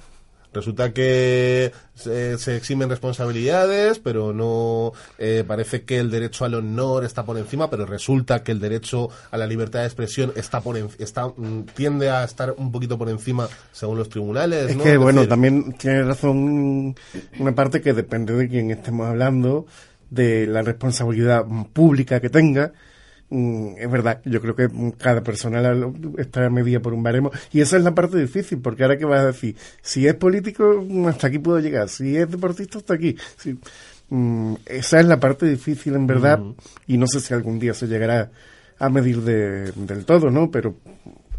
Resulta 0.53 0.93
que 0.93 1.73
se, 1.95 2.57
eximen 2.57 2.89
responsabilidades, 2.89 3.99
pero 3.99 4.33
no 4.33 4.93
eh, 5.19 5.45
parece 5.47 5.83
que 5.83 5.99
el 5.99 6.11
derecho 6.11 6.45
al 6.45 6.55
honor 6.55 7.05
está 7.05 7.25
por 7.25 7.37
encima, 7.37 7.69
pero 7.69 7.85
resulta 7.85 8.43
que 8.43 8.53
el 8.53 8.61
derecho 8.61 9.11
a 9.31 9.37
la 9.37 9.47
libertad 9.47 9.81
de 9.81 9.87
expresión 9.87 10.33
está 10.37 10.61
por 10.61 10.77
está 10.99 11.27
mm, 11.27 11.67
tiende 11.75 12.11
a 12.11 12.25
estar 12.25 12.55
un 12.57 12.73
poquito 12.73 12.97
por 12.97 13.11
encima 13.11 13.49
según 13.73 13.99
los 13.99 14.09
tribunales. 14.09 14.71
Es 14.71 14.77
que 14.77 14.97
bueno, 14.97 15.29
también 15.29 15.75
tiene 15.75 16.03
razón 16.03 16.95
una 17.39 17.55
parte 17.55 17.81
que 17.83 17.93
depende 17.93 18.33
de 18.35 18.49
quién 18.49 18.71
estemos 18.71 19.07
hablando, 19.07 19.67
de 20.09 20.47
la 20.47 20.63
responsabilidad 20.63 21.45
pública 21.73 22.21
que 22.21 22.31
tenga 22.31 22.73
es 23.31 23.91
verdad, 23.91 24.23
yo 24.25 24.41
creo 24.41 24.57
que 24.57 24.69
cada 24.97 25.23
persona 25.23 25.63
está 26.17 26.49
medida 26.49 26.81
por 26.81 26.95
un 26.95 27.03
baremo 27.03 27.31
y 27.53 27.61
esa 27.61 27.77
es 27.77 27.85
la 27.85 27.95
parte 27.95 28.17
difícil, 28.17 28.59
porque 28.59 28.83
ahora 28.83 28.97
que 28.97 29.05
vas 29.05 29.21
a 29.21 29.27
decir, 29.27 29.55
si 29.83 30.07
es 30.07 30.15
político, 30.15 30.85
hasta 31.07 31.27
aquí 31.27 31.39
puedo 31.39 31.59
llegar, 31.61 31.89
si 31.91 32.17
es 32.17 32.31
deportista, 32.31 32.79
hasta 32.79 32.95
aquí. 32.95 33.17
Mm, 34.09 34.55
esa 34.65 35.01
es 35.01 35.07
la 35.07 35.21
parte 35.21 35.47
difícil 35.47 35.95
en 35.95 36.07
verdad 36.07 36.41
y 36.87 36.97
no 36.97 37.07
sé 37.07 37.21
si 37.21 37.35
algún 37.35 37.59
día 37.59 37.75
se 37.75 37.87
llegará 37.87 38.31
a 38.79 38.89
medir 38.89 39.21
del 39.21 40.05
todo, 40.07 40.31
¿no? 40.31 40.51
Pero 40.51 40.77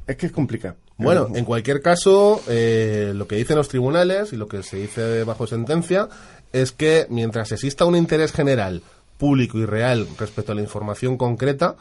es 0.05 0.15
que 0.15 0.27
es 0.27 0.31
complicado. 0.31 0.75
Bueno, 0.97 1.29
en 1.33 1.45
cualquier 1.45 1.81
caso, 1.81 2.41
eh, 2.49 3.13
lo 3.15 3.25
que 3.25 3.37
dicen 3.37 3.55
los 3.55 3.69
tribunales 3.69 4.33
y 4.33 4.35
lo 4.35 4.47
que 4.47 4.63
se 4.63 4.77
dice 4.77 5.23
bajo 5.23 5.47
sentencia 5.47 6.09
es 6.51 6.71
que 6.71 7.07
mientras 7.09 7.51
exista 7.51 7.85
un 7.85 7.95
interés 7.95 8.33
general 8.33 8.83
público 9.19 9.59
y 9.59 9.65
real 9.65 10.07
respecto 10.17 10.53
a 10.53 10.55
la 10.55 10.61
información 10.61 11.17
concreta, 11.17 11.75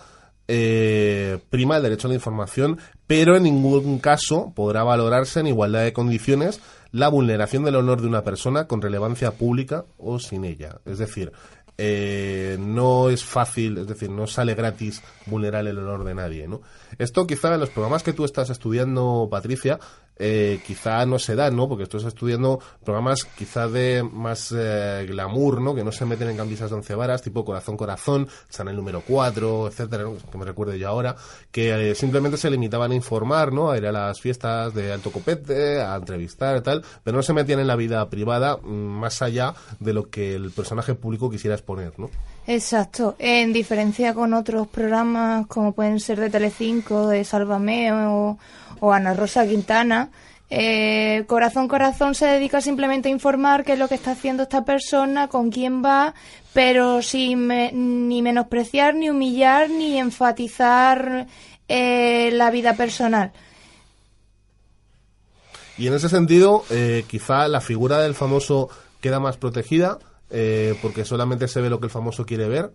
eh, 0.48 1.38
prima 1.50 1.76
el 1.76 1.82
derecho 1.82 2.08
a 2.08 2.10
la 2.10 2.16
información, 2.16 2.78
pero 3.06 3.36
en 3.36 3.44
ningún 3.44 3.98
caso 4.00 4.52
podrá 4.54 4.82
valorarse 4.82 5.40
en 5.40 5.46
igualdad 5.46 5.84
de 5.84 5.92
condiciones 5.92 6.60
la 6.90 7.08
vulneración 7.08 7.64
del 7.64 7.76
honor 7.76 8.00
de 8.00 8.08
una 8.08 8.24
persona 8.24 8.66
con 8.66 8.82
relevancia 8.82 9.32
pública 9.32 9.84
o 9.98 10.18
sin 10.18 10.44
ella. 10.44 10.80
Es 10.84 10.98
decir, 10.98 11.32
eh, 11.80 12.56
no 12.58 13.08
es 13.08 13.24
fácil, 13.24 13.78
es 13.78 13.86
decir, 13.86 14.10
no 14.10 14.26
sale 14.26 14.54
gratis 14.54 15.00
vulnerar 15.26 15.64
el 15.66 15.78
honor 15.78 16.02
de 16.02 16.14
nadie, 16.14 16.48
¿no? 16.48 16.60
Esto 16.98 17.24
quizá 17.24 17.54
en 17.54 17.60
los 17.60 17.70
programas 17.70 18.02
que 18.02 18.12
tú 18.12 18.24
estás 18.24 18.50
estudiando, 18.50 19.28
Patricia, 19.30 19.78
eh, 20.18 20.60
quizá 20.66 21.04
no 21.06 21.18
se 21.18 21.34
da, 21.34 21.50
¿no? 21.50 21.68
Porque 21.68 21.84
estás 21.84 22.04
estudiando 22.04 22.60
programas 22.84 23.24
quizá 23.24 23.68
de 23.68 24.02
más 24.02 24.52
eh, 24.56 25.06
glamour, 25.08 25.60
¿no? 25.60 25.74
Que 25.74 25.84
no 25.84 25.92
se 25.92 26.04
meten 26.04 26.28
en 26.28 26.36
camisas 26.36 26.70
de 26.70 26.76
once 26.76 26.94
varas, 26.94 27.22
tipo 27.22 27.44
Corazón 27.44 27.76
Corazón, 27.76 28.28
San 28.48 28.68
el 28.68 28.76
número 28.76 29.02
4, 29.06 29.68
etcétera, 29.68 30.04
que 30.30 30.38
me 30.38 30.44
recuerdo 30.44 30.74
yo 30.74 30.88
ahora, 30.88 31.16
que 31.50 31.90
eh, 31.90 31.94
simplemente 31.94 32.36
se 32.36 32.50
limitaban 32.50 32.92
a 32.92 32.94
informar, 32.94 33.52
¿no? 33.52 33.70
A 33.70 33.78
ir 33.78 33.86
a 33.86 33.92
las 33.92 34.20
fiestas 34.20 34.74
de 34.74 34.92
alto 34.92 35.10
copete, 35.10 35.80
a 35.80 35.96
entrevistar 35.96 36.56
y 36.56 36.62
tal, 36.62 36.84
pero 37.04 37.16
no 37.16 37.22
se 37.22 37.32
metían 37.32 37.60
en 37.60 37.66
la 37.66 37.76
vida 37.76 38.08
privada 38.10 38.56
mm, 38.56 38.68
más 38.68 39.22
allá 39.22 39.54
de 39.80 39.92
lo 39.92 40.10
que 40.10 40.34
el 40.34 40.50
personaje 40.50 40.94
público 40.94 41.30
quisiera 41.30 41.54
exponer, 41.54 41.92
¿no? 41.98 42.10
Exacto. 42.48 43.14
En 43.18 43.52
diferencia 43.52 44.14
con 44.14 44.32
otros 44.32 44.68
programas 44.68 45.46
como 45.48 45.72
pueden 45.72 46.00
ser 46.00 46.18
de 46.18 46.30
Telecinco, 46.30 47.06
de 47.06 47.22
Sálvame 47.22 47.92
o, 47.92 48.38
Ana 48.80 49.12
Rosa 49.12 49.46
Quintana, 49.46 50.08
eh, 50.48 51.24
Corazón 51.26 51.68
Corazón 51.68 52.14
se 52.14 52.24
dedica 52.24 52.62
simplemente 52.62 53.10
a 53.10 53.12
informar 53.12 53.64
qué 53.64 53.74
es 53.74 53.78
lo 53.78 53.86
que 53.86 53.96
está 53.96 54.12
haciendo 54.12 54.44
esta 54.44 54.64
persona, 54.64 55.28
con 55.28 55.50
quién 55.50 55.84
va, 55.84 56.14
pero 56.54 57.02
sin 57.02 57.48
ni 58.08 58.22
menospreciar, 58.22 58.94
ni 58.94 59.10
humillar, 59.10 59.68
ni 59.68 59.98
enfatizar 59.98 61.26
eh, 61.68 62.30
la 62.32 62.50
vida 62.50 62.76
personal. 62.76 63.30
Y 65.76 65.86
en 65.86 65.92
ese 65.92 66.08
sentido, 66.08 66.64
eh, 66.70 67.04
quizá 67.08 67.46
la 67.46 67.60
figura 67.60 67.98
del 67.98 68.14
famoso 68.14 68.70
queda 69.02 69.20
más 69.20 69.36
protegida 69.36 69.98
eh, 70.30 70.74
porque 70.82 71.04
solamente 71.04 71.48
se 71.48 71.60
ve 71.60 71.70
lo 71.70 71.80
que 71.80 71.86
el 71.86 71.90
famoso 71.90 72.26
quiere 72.26 72.48
ver. 72.48 72.72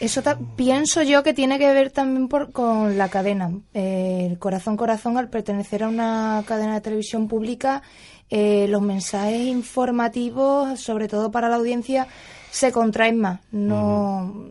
Eso 0.00 0.22
pienso 0.56 1.02
yo 1.02 1.24
que 1.24 1.34
tiene 1.34 1.58
que 1.58 1.72
ver 1.72 1.90
también 1.90 2.28
con 2.28 2.96
la 2.96 3.08
cadena. 3.08 3.50
Eh, 3.74 4.28
el 4.30 4.38
Corazón 4.38 4.76
Corazón, 4.76 5.16
al 5.16 5.28
pertenecer 5.28 5.82
a 5.82 5.88
una 5.88 6.44
cadena 6.46 6.74
de 6.74 6.80
televisión 6.80 7.26
pública, 7.26 7.82
eh, 8.30 8.66
los 8.68 8.80
mensajes 8.80 9.40
informativos, 9.40 10.80
sobre 10.80 11.08
todo 11.08 11.32
para 11.32 11.48
la 11.48 11.56
audiencia, 11.56 12.06
se 12.50 12.70
contraen 12.70 13.18
más. 13.18 13.40
No, 13.50 14.50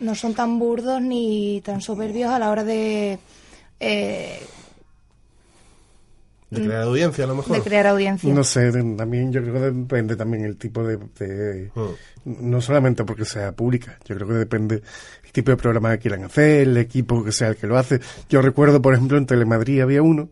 no 0.00 0.14
son 0.16 0.34
tan 0.34 0.58
burdos 0.58 1.00
ni 1.00 1.60
tan 1.64 1.80
soberbios 1.80 2.32
a 2.32 2.40
la 2.40 2.50
hora 2.50 2.64
de 2.64 3.20
De 6.60 6.64
crear 6.66 6.82
audiencia, 6.82 7.24
a 7.24 7.26
lo 7.26 7.34
mejor. 7.36 7.56
de 7.56 7.62
crear 7.62 7.86
audiencia. 7.86 8.32
No 8.34 8.44
sé, 8.44 8.70
de- 8.70 8.94
también 8.96 9.32
yo 9.32 9.40
creo 9.42 9.54
que 9.54 9.60
depende 9.70 10.16
también 10.16 10.44
el 10.44 10.56
tipo 10.56 10.82
de... 10.84 10.98
de- 11.18 11.70
Mm. 12.24 12.50
No 12.50 12.60
solamente 12.60 13.02
porque 13.04 13.24
sea 13.24 13.50
pública, 13.50 13.98
yo 14.04 14.14
creo 14.14 14.28
que 14.28 14.34
depende 14.34 14.82
el 15.24 15.32
tipo 15.32 15.50
de 15.50 15.56
programa 15.56 15.90
que 15.92 15.98
quieran 15.98 16.22
hacer, 16.24 16.68
el 16.68 16.76
equipo 16.76 17.24
que 17.24 17.32
sea 17.32 17.48
el 17.48 17.56
que 17.56 17.66
lo 17.66 17.76
hace. 17.76 18.00
Yo 18.28 18.40
recuerdo, 18.42 18.80
por 18.80 18.94
ejemplo, 18.94 19.18
en 19.18 19.26
Telemadrid 19.26 19.80
había 19.80 20.02
uno 20.02 20.28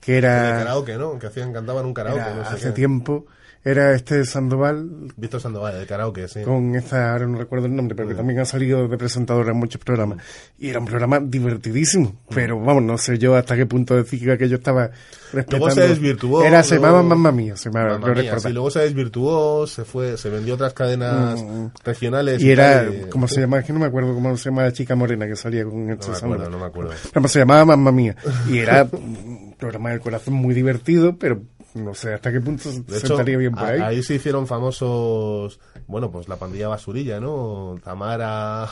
que 0.00 0.12
De 0.12 0.18
era... 0.18 0.58
karaoke, 0.58 0.96
¿no? 0.98 1.16
Que 1.18 1.28
hacían, 1.28 1.52
cantaban 1.52 1.86
un 1.86 1.94
karaoke, 1.94 2.20
era 2.20 2.34
no 2.34 2.44
sé 2.48 2.54
hace 2.54 2.66
qué. 2.68 2.72
tiempo, 2.72 3.26
era 3.64 3.94
este 3.94 4.24
Sandoval 4.26 4.88
Víctor 5.16 5.40
Sandoval, 5.40 5.78
de 5.80 5.86
karaoke, 5.86 6.28
sí. 6.28 6.42
con 6.42 6.74
esta, 6.74 7.12
ahora 7.12 7.26
no 7.26 7.38
recuerdo 7.38 7.66
el 7.66 7.74
nombre, 7.74 7.94
pero 7.96 8.08
que 8.08 8.14
también 8.14 8.38
ha 8.40 8.44
salido 8.44 8.86
de 8.86 8.98
presentadora 8.98 9.52
en 9.52 9.56
muchos 9.56 9.80
programas. 9.82 10.18
Y 10.58 10.68
era 10.68 10.80
un 10.80 10.84
programa 10.86 11.18
divertidísimo, 11.20 12.20
pero 12.34 12.60
vamos, 12.60 12.82
no 12.82 12.98
sé 12.98 13.18
yo 13.18 13.34
hasta 13.36 13.56
qué 13.56 13.66
punto 13.66 13.94
decir 13.96 14.20
que 14.20 14.32
aquello 14.32 14.56
estaba 14.56 14.90
respetando. 15.32 15.66
Luego 15.66 15.70
se 15.80 15.88
desvirtuó. 15.88 16.44
Era, 16.44 16.62
se 16.62 16.74
llamaba 16.76 17.02
Mamma 17.02 17.32
Mía, 17.32 17.56
se 17.56 17.70
llamaba, 17.70 17.98
creo 18.00 18.14
Mía, 18.14 18.38
sí, 18.38 18.52
luego 18.52 18.70
se 18.70 18.80
desvirtuó, 18.80 19.66
se 19.66 19.84
fue, 19.84 20.16
se 20.18 20.28
vendió 20.30 20.54
otras 20.54 20.72
cadenas 20.74 21.42
Mm. 21.42 21.66
regionales. 21.84 22.42
Y 22.42 22.50
era, 22.50 22.84
y- 22.84 23.08
¿cómo 23.10 23.26
se 23.28 23.40
llama? 23.40 23.58
Es 23.60 23.64
que 23.64 23.72
no 23.72 23.78
me 23.80 23.86
acuerdo 23.86 24.14
cómo 24.14 24.36
se 24.36 24.50
llama 24.50 24.62
la 24.64 24.72
chica 24.72 24.94
morena 24.94 25.26
que 25.26 25.36
salía 25.36 25.64
con 25.64 25.90
este 25.90 26.06
No 26.06 26.12
me 26.12 26.18
Sandoval. 26.18 26.40
acuerdo, 26.42 26.50
no 26.50 26.58
me 26.58 26.66
acuerdo. 26.66 27.28
Se 27.28 27.38
llamaba 27.38 27.64
Mamma 27.64 27.92
Mía. 27.92 28.16
Y 28.50 28.58
era 28.58 28.86
un 28.92 29.54
programa 29.58 29.90
del 29.90 30.00
corazón 30.00 30.34
muy 30.34 30.54
divertido, 30.54 31.16
pero 31.18 31.40
no 31.74 31.92
sé 31.94 32.14
hasta 32.14 32.30
qué 32.30 32.40
punto 32.40 32.70
se 32.70 32.78
hecho, 32.96 33.08
sentaría 33.08 33.36
bien 33.36 33.52
por 33.52 33.64
ahí. 33.64 33.80
ahí 33.80 34.02
se 34.02 34.14
hicieron 34.14 34.46
famosos, 34.46 35.58
bueno, 35.88 36.10
pues 36.10 36.28
la 36.28 36.36
pandilla 36.36 36.68
basurilla, 36.68 37.18
¿no? 37.18 37.76
Tamara, 37.82 38.68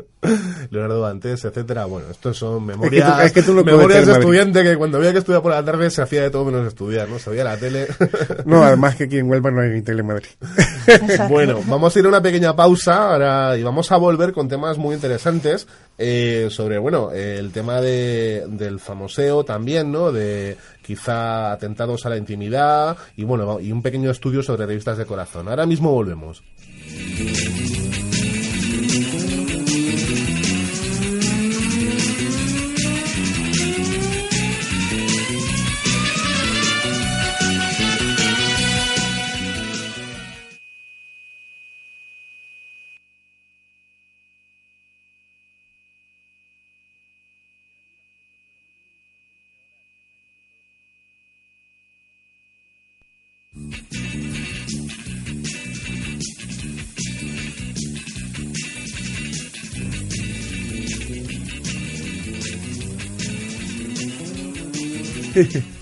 Leonardo 0.70 1.02
Dantes, 1.02 1.44
etcétera. 1.44 1.84
Bueno, 1.84 2.08
estos 2.10 2.38
son 2.38 2.64
memorias, 2.64 3.24
es 3.24 3.32
que 3.32 3.42
tú 3.42 3.52
lo 3.52 3.62
memorias 3.62 4.06
de 4.06 4.12
Madrid. 4.12 4.20
estudiante 4.20 4.62
que 4.62 4.76
cuando 4.76 4.98
había 4.98 5.12
que 5.12 5.18
estudiar 5.18 5.42
por 5.42 5.52
la 5.52 5.64
tarde 5.64 5.90
se 5.90 6.00
hacía 6.00 6.22
de 6.22 6.30
todo 6.30 6.46
menos 6.46 6.66
estudiar, 6.66 7.08
¿no? 7.08 7.18
Se 7.18 7.30
veía 7.30 7.44
la 7.44 7.56
tele. 7.56 7.86
No, 8.46 8.62
además 8.64 8.96
que 8.96 9.04
aquí 9.04 9.18
en 9.18 9.30
Huelva 9.30 9.50
no 9.50 9.60
hay 9.60 9.82
Telemadrid. 9.82 10.28
Exacto. 10.86 11.28
Bueno, 11.28 11.60
vamos 11.66 11.94
a 11.94 11.98
ir 11.98 12.04
a 12.06 12.08
una 12.08 12.22
pequeña 12.22 12.56
pausa 12.56 13.12
ahora 13.12 13.56
y 13.56 13.62
vamos 13.62 13.92
a 13.92 13.96
volver 13.96 14.32
con 14.32 14.48
temas 14.48 14.78
muy 14.78 14.94
interesantes 14.94 15.66
eh, 15.98 16.48
sobre, 16.50 16.78
bueno, 16.78 17.12
el 17.12 17.52
tema 17.52 17.80
de, 17.80 18.46
del 18.48 18.80
famoseo 18.80 19.44
también, 19.44 19.92
¿no? 19.92 20.12
De 20.12 20.56
quizá 20.82 21.52
atentados 21.52 22.06
a 22.06 22.10
la 22.10 22.16
intimidad 22.16 22.96
y, 23.16 23.24
bueno, 23.24 23.60
y 23.60 23.70
un 23.72 23.82
pequeño 23.82 24.10
estudio 24.10 24.42
sobre 24.42 24.66
revistas 24.66 24.98
de 24.98 25.06
corazón. 25.06 25.48
Ahora 25.48 25.66
mismo 25.66 25.92
volvemos. 25.92 26.42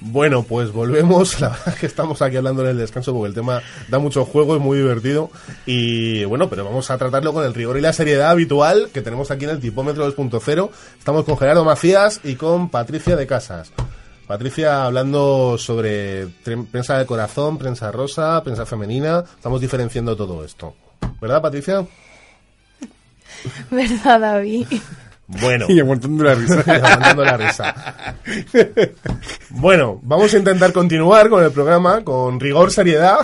Bueno, 0.00 0.44
pues 0.44 0.72
volvemos. 0.72 1.40
La 1.40 1.50
verdad 1.50 1.68
es 1.68 1.74
que 1.74 1.86
estamos 1.86 2.22
aquí 2.22 2.36
hablando 2.36 2.62
en 2.62 2.70
el 2.70 2.78
descanso 2.78 3.12
porque 3.12 3.28
el 3.28 3.34
tema 3.34 3.62
da 3.88 3.98
mucho 3.98 4.24
juego, 4.24 4.54
es 4.54 4.60
muy 4.60 4.78
divertido. 4.78 5.30
Y 5.66 6.24
bueno, 6.24 6.48
pero 6.48 6.64
vamos 6.64 6.90
a 6.90 6.98
tratarlo 6.98 7.32
con 7.32 7.44
el 7.44 7.54
rigor 7.54 7.76
y 7.78 7.80
la 7.80 7.92
seriedad 7.92 8.30
habitual 8.30 8.90
que 8.92 9.02
tenemos 9.02 9.30
aquí 9.30 9.44
en 9.44 9.50
el 9.50 9.60
Tipómetro 9.60 10.06
2.0. 10.14 10.70
Estamos 10.98 11.24
con 11.24 11.36
Gerardo 11.36 11.64
Macías 11.64 12.20
y 12.22 12.36
con 12.36 12.70
Patricia 12.70 13.16
de 13.16 13.26
Casas. 13.26 13.72
Patricia 14.26 14.84
hablando 14.84 15.56
sobre 15.58 16.28
prensa 16.70 16.98
de 16.98 17.06
corazón, 17.06 17.58
prensa 17.58 17.90
rosa, 17.90 18.42
prensa 18.44 18.66
femenina. 18.66 19.24
Estamos 19.36 19.60
diferenciando 19.60 20.16
todo 20.16 20.44
esto. 20.44 20.74
¿Verdad, 21.20 21.42
Patricia? 21.42 21.84
¿Verdad, 23.70 24.20
David? 24.20 24.66
Bueno. 25.28 25.66
Y 25.68 25.78
aguantando 25.78 26.24
la 26.24 26.34
risa. 26.34 26.60
Aguantando 26.66 27.24
la 27.24 27.36
risa. 27.36 27.74
Bueno, 29.50 30.00
vamos 30.02 30.32
a 30.32 30.38
intentar 30.38 30.72
continuar 30.72 31.28
con 31.28 31.44
el 31.44 31.52
programa 31.52 32.02
con 32.02 32.40
rigor, 32.40 32.70
seriedad. 32.70 33.18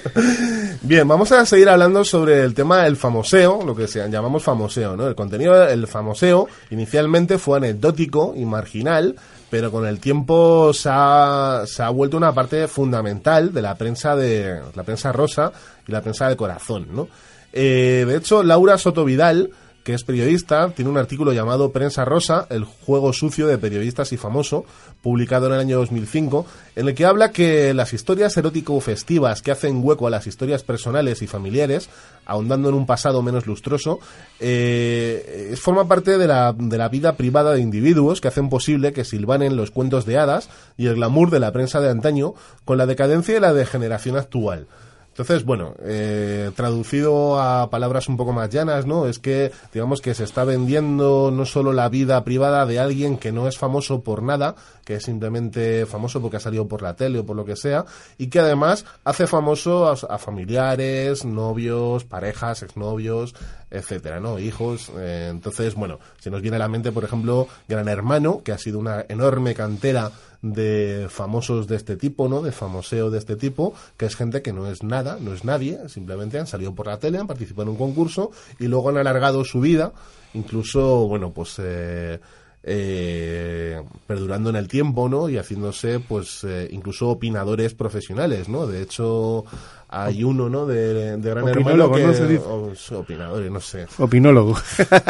Bien, 0.82 1.06
vamos 1.06 1.32
a 1.32 1.44
seguir 1.44 1.68
hablando 1.68 2.04
sobre 2.04 2.42
el 2.42 2.54
tema 2.54 2.84
del 2.84 2.96
famoseo, 2.96 3.64
lo 3.64 3.74
que 3.74 3.88
se 3.88 4.08
llamamos 4.08 4.42
famoseo, 4.42 4.96
¿no? 4.96 5.08
El 5.08 5.14
contenido 5.14 5.54
del 5.54 5.86
famoseo 5.86 6.48
inicialmente 6.70 7.38
fue 7.38 7.58
anecdótico 7.58 8.34
y 8.36 8.44
marginal, 8.44 9.16
pero 9.50 9.72
con 9.72 9.86
el 9.86 9.98
tiempo 9.98 10.72
se 10.72 10.88
ha, 10.92 11.62
se 11.66 11.82
ha 11.82 11.90
vuelto 11.90 12.16
una 12.16 12.32
parte 12.32 12.68
fundamental 12.68 13.52
de 13.52 13.62
la 13.62 13.74
prensa 13.74 14.14
de 14.14 14.60
la 14.74 14.82
prensa 14.84 15.10
rosa 15.12 15.52
y 15.86 15.92
la 15.92 16.00
prensa 16.00 16.28
de 16.28 16.36
corazón, 16.36 16.86
¿no? 16.92 17.08
Eh, 17.52 18.04
de 18.06 18.16
hecho, 18.16 18.42
Laura 18.42 18.76
Soto 18.78 19.04
Vidal 19.04 19.50
que 19.84 19.92
es 19.92 20.02
periodista, 20.02 20.70
tiene 20.70 20.90
un 20.90 20.96
artículo 20.96 21.32
llamado 21.34 21.70
Prensa 21.70 22.06
Rosa, 22.06 22.46
el 22.48 22.64
juego 22.64 23.12
sucio 23.12 23.46
de 23.46 23.58
periodistas 23.58 24.12
y 24.12 24.16
famoso, 24.16 24.64
publicado 25.02 25.46
en 25.46 25.52
el 25.52 25.60
año 25.60 25.76
2005, 25.76 26.46
en 26.74 26.88
el 26.88 26.94
que 26.94 27.04
habla 27.04 27.32
que 27.32 27.74
las 27.74 27.92
historias 27.92 28.34
erótico-festivas 28.38 29.42
que 29.42 29.50
hacen 29.50 29.84
hueco 29.84 30.06
a 30.06 30.10
las 30.10 30.26
historias 30.26 30.62
personales 30.62 31.20
y 31.20 31.26
familiares, 31.26 31.90
ahondando 32.24 32.70
en 32.70 32.76
un 32.76 32.86
pasado 32.86 33.20
menos 33.20 33.46
lustroso, 33.46 34.00
eh, 34.40 35.54
forma 35.60 35.86
parte 35.86 36.16
de 36.16 36.26
la, 36.26 36.54
de 36.56 36.78
la 36.78 36.88
vida 36.88 37.16
privada 37.16 37.52
de 37.52 37.60
individuos 37.60 38.22
que 38.22 38.28
hacen 38.28 38.48
posible 38.48 38.94
que 38.94 39.04
silvanen 39.04 39.54
los 39.54 39.70
cuentos 39.70 40.06
de 40.06 40.16
hadas 40.16 40.48
y 40.78 40.86
el 40.86 40.94
glamour 40.94 41.30
de 41.30 41.40
la 41.40 41.52
prensa 41.52 41.82
de 41.82 41.90
antaño 41.90 42.32
con 42.64 42.78
la 42.78 42.86
decadencia 42.86 43.36
y 43.36 43.40
la 43.40 43.52
degeneración 43.52 44.16
actual. 44.16 44.66
Entonces, 45.14 45.44
bueno, 45.44 45.76
eh, 45.84 46.50
traducido 46.56 47.40
a 47.40 47.70
palabras 47.70 48.08
un 48.08 48.16
poco 48.16 48.32
más 48.32 48.50
llanas, 48.50 48.84
¿no? 48.84 49.06
Es 49.06 49.20
que, 49.20 49.52
digamos 49.72 50.00
que 50.00 50.12
se 50.12 50.24
está 50.24 50.42
vendiendo 50.42 51.30
no 51.32 51.46
solo 51.46 51.72
la 51.72 51.88
vida 51.88 52.24
privada 52.24 52.66
de 52.66 52.80
alguien 52.80 53.16
que 53.16 53.30
no 53.30 53.46
es 53.46 53.56
famoso 53.56 54.02
por 54.02 54.24
nada, 54.24 54.56
que 54.84 54.96
es 54.96 55.04
simplemente 55.04 55.86
famoso 55.86 56.20
porque 56.20 56.38
ha 56.38 56.40
salido 56.40 56.66
por 56.66 56.82
la 56.82 56.96
tele 56.96 57.20
o 57.20 57.24
por 57.24 57.36
lo 57.36 57.44
que 57.44 57.54
sea, 57.54 57.84
y 58.18 58.26
que 58.26 58.40
además 58.40 58.86
hace 59.04 59.28
famoso 59.28 59.88
a, 59.88 60.18
familiares, 60.18 61.24
novios, 61.24 62.02
parejas, 62.02 62.64
exnovios, 62.64 63.36
etcétera, 63.70 64.18
¿no? 64.18 64.40
Hijos. 64.40 64.90
eh, 64.96 65.28
entonces, 65.30 65.76
bueno, 65.76 66.00
se 66.18 66.28
nos 66.28 66.42
viene 66.42 66.56
a 66.56 66.58
la 66.58 66.68
mente, 66.68 66.90
por 66.90 67.04
ejemplo, 67.04 67.46
Gran 67.68 67.86
Hermano, 67.86 68.42
que 68.42 68.50
ha 68.50 68.58
sido 68.58 68.80
una 68.80 69.04
enorme 69.08 69.54
cantera 69.54 70.10
de 70.44 71.06
famosos 71.08 71.66
de 71.66 71.76
este 71.76 71.96
tipo, 71.96 72.28
¿no? 72.28 72.42
De 72.42 72.52
famoseo 72.52 73.10
de 73.10 73.18
este 73.18 73.34
tipo, 73.34 73.72
que 73.96 74.04
es 74.04 74.14
gente 74.14 74.42
que 74.42 74.52
no 74.52 74.68
es 74.68 74.82
nada, 74.82 75.16
no 75.18 75.32
es 75.32 75.42
nadie, 75.42 75.88
simplemente 75.88 76.38
han 76.38 76.46
salido 76.46 76.74
por 76.74 76.86
la 76.86 76.98
tele, 76.98 77.16
han 77.16 77.26
participado 77.26 77.62
en 77.62 77.68
un 77.70 77.76
concurso 77.76 78.30
y 78.58 78.66
luego 78.66 78.90
han 78.90 78.98
alargado 78.98 79.42
su 79.44 79.60
vida, 79.60 79.94
incluso, 80.34 81.08
bueno, 81.08 81.32
pues 81.32 81.54
eh, 81.58 82.20
eh, 82.66 83.82
perdurando 84.06 84.50
en 84.50 84.56
el 84.56 84.68
tiempo, 84.68 85.08
¿no? 85.08 85.28
Y 85.28 85.36
haciéndose, 85.38 86.00
pues, 86.00 86.44
eh, 86.44 86.68
incluso 86.72 87.08
opinadores 87.10 87.74
profesionales, 87.74 88.48
¿no? 88.48 88.66
De 88.66 88.80
hecho, 88.82 89.44
hay 89.88 90.24
uno, 90.24 90.48
¿no? 90.48 90.64
De, 90.66 91.16
de 91.18 91.30
Gran 91.30 91.46
Hermano 91.48 91.92
que... 91.92 92.06
¿no 92.06 92.14
se 92.14 92.26
dice? 92.26 92.44
o- 92.46 92.72
sí, 92.74 92.94
opinadores, 92.94 93.50
no 93.50 93.60
sé. 93.60 93.86
Opinólogo. 93.98 94.56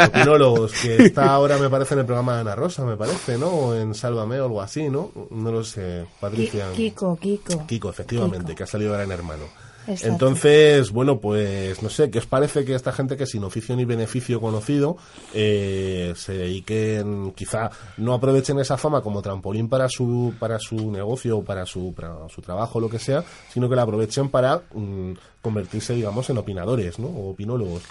Opinólogos, 0.08 0.72
que 0.82 0.96
está 1.06 1.32
ahora, 1.32 1.56
me 1.58 1.70
parece, 1.70 1.94
en 1.94 2.00
el 2.00 2.06
programa 2.06 2.34
de 2.34 2.40
Ana 2.40 2.54
Rosa, 2.56 2.84
me 2.84 2.96
parece, 2.96 3.38
¿no? 3.38 3.48
O 3.48 3.74
en 3.74 3.94
Sálvame 3.94 4.40
o 4.40 4.44
algo 4.46 4.60
así, 4.60 4.88
¿no? 4.90 5.10
No 5.30 5.52
lo 5.52 5.62
sé, 5.64 6.06
Patricia. 6.20 6.70
Ki- 6.72 6.90
Kiko, 6.90 7.16
Kiko. 7.16 7.66
Kiko, 7.66 7.90
efectivamente, 7.90 8.46
Kiko. 8.48 8.56
que 8.56 8.62
ha 8.64 8.66
salido 8.66 8.92
Gran 8.92 9.12
Hermano. 9.12 9.44
Exacto. 9.86 10.12
Entonces, 10.12 10.90
bueno, 10.90 11.20
pues 11.20 11.82
no 11.82 11.90
sé, 11.90 12.10
¿qué 12.10 12.18
os 12.18 12.26
parece 12.26 12.64
que 12.64 12.74
esta 12.74 12.92
gente 12.92 13.16
que 13.16 13.26
sin 13.26 13.44
oficio 13.44 13.76
ni 13.76 13.84
beneficio 13.84 14.40
conocido 14.40 14.96
eh, 15.32 16.12
se 16.16 16.32
dediquen, 16.34 17.32
quizá 17.32 17.70
no 17.96 18.14
aprovechen 18.14 18.58
esa 18.58 18.76
fama 18.76 19.02
como 19.02 19.22
trampolín 19.22 19.68
para 19.68 19.88
su 19.88 20.34
para 20.38 20.58
su 20.58 20.90
negocio 20.90 21.38
o 21.38 21.44
para 21.44 21.66
su, 21.66 21.92
para 21.94 22.28
su 22.28 22.42
trabajo 22.42 22.80
lo 22.80 22.88
que 22.88 22.98
sea, 22.98 23.24
sino 23.52 23.68
que 23.68 23.76
la 23.76 23.82
aprovechen 23.82 24.28
para 24.28 24.62
mm, 24.72 25.12
convertirse, 25.42 25.94
digamos, 25.94 26.28
en 26.30 26.38
opinadores, 26.38 26.98
¿no? 26.98 27.08
O 27.08 27.30
opinólogos. 27.30 27.82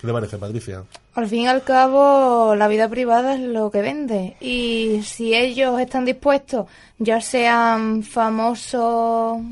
¿Qué 0.00 0.06
te 0.06 0.12
parece, 0.14 0.38
Patricia? 0.38 0.82
Al 1.14 1.26
fin 1.26 1.42
y 1.42 1.46
al 1.46 1.62
cabo, 1.62 2.54
la 2.54 2.68
vida 2.68 2.88
privada 2.88 3.34
es 3.34 3.40
lo 3.40 3.70
que 3.70 3.82
vende. 3.82 4.34
Y 4.40 5.02
si 5.04 5.34
ellos 5.34 5.78
están 5.78 6.06
dispuestos, 6.06 6.66
ya 6.98 7.20
sean 7.20 8.02
famosos 8.02 9.42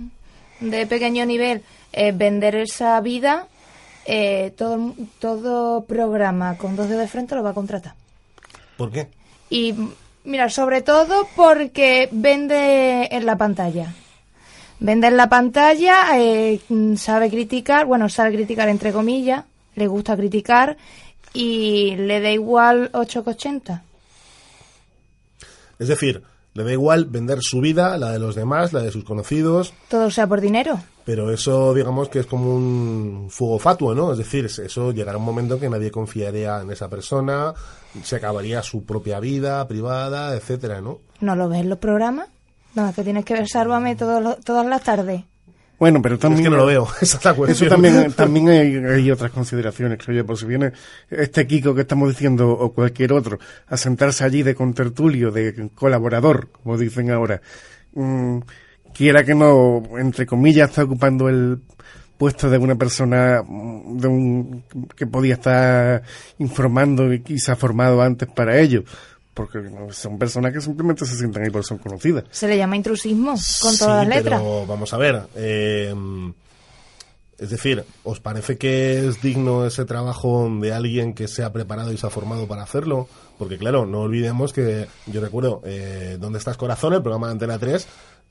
de 0.61 0.87
pequeño 0.87 1.25
nivel, 1.27 1.63
eh, 1.93 2.13
vender 2.13 2.57
esa 2.57 3.01
vida, 3.01 3.47
eh, 4.07 4.53
todo, 4.57 4.95
todo 5.19 5.85
programa 5.85 6.57
con 6.57 6.77
dos 6.77 6.89
dedos 6.89 7.03
de 7.03 7.09
frente 7.09 7.35
lo 7.35 7.43
va 7.43 7.51
a 7.51 7.55
contratar. 7.55 7.95
¿Por 8.77 8.91
qué? 8.91 9.09
Y 9.51 9.75
Mira, 10.29 10.51
sobre 10.51 10.83
todo 10.83 11.27
porque 11.37 12.11
vende 12.13 13.09
en 13.11 13.25
la 13.25 13.39
pantalla. 13.39 13.95
Vende 14.79 15.07
en 15.07 15.17
la 15.17 15.31
pantalla, 15.31 16.19
eh, 16.19 16.61
sabe 16.99 17.31
criticar, 17.31 17.87
bueno, 17.87 18.11
sabe 18.11 18.35
criticar 18.35 18.69
entre 18.69 18.93
comillas, 18.93 19.47
le 19.75 19.87
gusta 19.87 20.19
criticar 20.19 20.77
y 21.33 21.97
le 21.97 22.21
da 22.21 22.31
igual 22.31 22.91
8,80. 22.93 23.81
Es 25.79 25.89
decir, 25.89 26.23
le 26.59 26.65
da 26.65 26.73
igual 26.73 27.07
vender 27.07 27.39
su 27.41 27.61
vida, 27.61 27.97
la 27.97 28.11
de 28.11 28.19
los 28.19 28.35
demás, 28.35 28.73
la 28.75 28.83
de 28.83 28.91
sus 28.91 29.05
conocidos, 29.05 29.73
Todo 29.89 30.11
sea 30.11 30.27
por 30.27 30.41
dinero. 30.43 30.79
pero 31.05 31.31
eso 31.33 31.73
digamos 31.73 32.09
que 32.11 32.19
es 32.19 32.27
como 32.27 32.55
un 32.55 33.29
fuego 33.31 33.59
fatuo, 33.59 33.95
¿no? 33.95 34.13
Es 34.13 34.19
decir, 34.19 34.45
eso 34.47 34.93
llegará 34.93 35.17
un 35.19 35.25
momento 35.25 35.55
en 35.55 35.61
que 35.61 35.71
nadie 35.71 35.91
confiaría 35.91 36.61
en 36.61 36.71
esa 36.71 36.89
persona, 36.91 37.55
se 38.03 38.17
acabaría 38.17 38.63
su 38.63 38.85
propia 38.85 39.21
vida 39.21 39.67
privada, 39.69 40.35
etcétera, 40.37 40.81
¿no? 40.83 40.99
¿No 41.21 41.35
lo 41.37 41.49
ves 41.49 41.61
en 41.61 41.71
los 41.71 41.79
programas? 41.79 42.29
No, 42.75 42.93
que 42.93 43.03
tienes 43.03 43.25
que 43.25 43.35
ver 43.35 43.49
Sálvame 43.49 43.97
todos 43.97 44.23
los- 44.23 44.41
todas 44.41 44.67
las 44.67 44.83
tardes. 44.83 45.23
Bueno, 45.79 46.03
pero 46.03 46.17
Es 46.17 46.21
también... 46.21 46.45
que 46.45 46.51
no 46.51 46.57
lo 46.57 46.67
veo, 46.67 46.89
esa 47.01 47.19
es 47.19 47.25
la 47.25 47.47
Eso 47.47 47.67
también, 47.67 48.13
también 48.13 48.49
hay, 48.49 48.77
hay 48.77 49.11
otras 49.11 49.31
consideraciones, 49.31 49.99
creo 50.05 50.19
yo. 50.19 50.27
Por 50.27 50.37
si 50.37 50.47
viene 50.47 50.73
este 51.11 51.47
Kiko 51.47 51.75
que 51.75 51.83
estamos 51.83 52.09
diciendo 52.09 52.51
o 52.51 52.73
cualquier 52.73 53.13
otro 53.13 53.39
a 53.69 53.77
sentarse 53.77 54.25
allí 54.25 54.43
de 54.43 54.55
contertulio, 54.55 55.31
de 55.31 55.71
colaborador, 55.75 56.49
como 56.51 56.77
dicen 56.77 57.11
ahora, 57.11 57.41
mm, 57.95 58.39
quiera 58.93 59.25
que 59.25 59.35
no, 59.35 59.83
entre 59.99 60.27
comillas, 60.27 60.71
está 60.71 60.83
ocupando 60.83 61.29
el 61.29 61.61
puesto 62.19 62.51
de 62.51 62.59
una 62.59 62.75
persona 62.75 63.43
mm, 63.47 63.99
de 63.99 64.09
un, 64.09 64.65
que 64.97 65.07
podía 65.07 65.35
estar 65.35 66.03
informando 66.39 67.15
y, 67.15 67.23
ha 67.47 67.57
formado 67.57 68.03
antes 68.03 68.29
para 68.29 68.59
ello. 68.59 68.83
Porque 69.39 69.61
son 69.93 70.19
personas 70.19 70.53
que 70.53 70.61
simplemente 70.61 71.07
se 71.07 71.17
sientan 71.17 71.45
ahí 71.45 71.51
porque 71.51 71.67
son 71.69 71.79
conocidas. 71.79 72.25
Se 72.31 72.47
le 72.49 72.57
llama 72.57 72.77
intrusismo, 72.77 73.31
con 73.31 73.39
Sí, 73.73 73.79
todas 73.79 74.07
las 74.07 74.17
letras. 74.17 74.41
Pero 74.41 74.67
vamos 74.67 74.93
a 74.93 74.97
ver. 74.99 75.23
eh, 75.37 75.95
es 77.39 77.51
decir, 77.51 77.85
¿os 78.03 78.19
parece 78.19 78.59
que 78.59 79.07
es 79.07 79.23
digno 79.23 79.65
ese 79.65 79.85
trabajo 79.85 80.51
de 80.61 80.73
alguien 80.73 81.15
que 81.15 81.29
se 81.29 81.45
ha 81.45 81.53
preparado 81.53 81.93
y 81.93 81.97
se 81.97 82.05
ha 82.05 82.11
formado 82.11 82.49
para 82.49 82.65
hacerlo? 82.65 83.07
Porque 83.39 83.59
claro, 83.59 83.87
no 83.87 84.01
olvidemos 84.01 84.53
que 84.53 84.89
yo 85.07 85.21
recuerdo 85.21 85.63
eh, 85.65 86.17
¿Dónde 86.19 86.41
estás 86.41 86.57
corazón? 86.57 86.95
El 86.95 87.03
programa 87.03 87.29
de 87.29 87.35
Antena 87.35 87.57
3. 87.57 87.87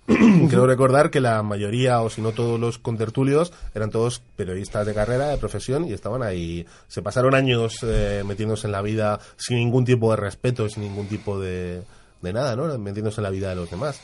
Creo 0.50 0.65
recordar 0.65 1.10
que 1.10 1.20
la 1.20 1.43
mayoría, 1.43 2.02
o 2.02 2.10
si 2.10 2.22
no 2.22 2.32
todos 2.32 2.58
los 2.58 2.78
contertulios, 2.78 3.52
eran 3.76 3.91
todos 3.91 4.22
periodistas 4.38 4.86
de 4.86 4.93
carrera, 4.93 5.28
de 5.28 5.38
profesión, 5.38 5.86
y 5.86 5.91
estaban 5.91 6.24
ahí. 6.24 6.65
Se 6.88 7.02
pasaron 7.02 7.36
años 7.36 7.80
eh, 7.84 8.24
metiéndose 8.26 8.67
en 8.67 8.72
la 8.72 8.82
vida 8.82 9.20
sin 9.36 9.58
ningún 9.58 9.84
tipo 9.84 10.12
de 10.12 10.17
respeto, 10.17 10.70
sin 10.70 10.84
ningún 10.84 11.08
tipo 11.08 11.38
de, 11.38 11.82
de 12.22 12.34
nada, 12.34 12.56
¿no? 12.56 12.78
Metiéndose 12.78 13.20
en 13.20 13.24
la 13.24 13.30
vida 13.32 13.50
de 13.50 13.56
los 13.58 13.70
demás. 13.70 14.00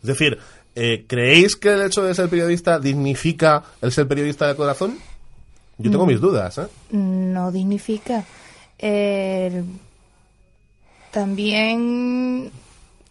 Es 0.00 0.06
decir, 0.06 0.38
eh, 0.74 1.04
¿creéis 1.08 1.56
que 1.56 1.72
el 1.74 1.82
hecho 1.82 2.04
de 2.04 2.14
ser 2.14 2.28
periodista 2.28 2.78
dignifica 2.78 3.64
el 3.80 3.92
ser 3.92 4.06
periodista 4.06 4.46
de 4.46 4.54
corazón? 4.54 4.98
Yo 5.78 5.90
tengo 5.90 6.06
mis 6.06 6.20
dudas, 6.20 6.58
¿eh? 6.58 6.66
no 6.92 7.50
dignifica. 7.50 8.24
Eh, 8.78 9.64
también 11.10 12.50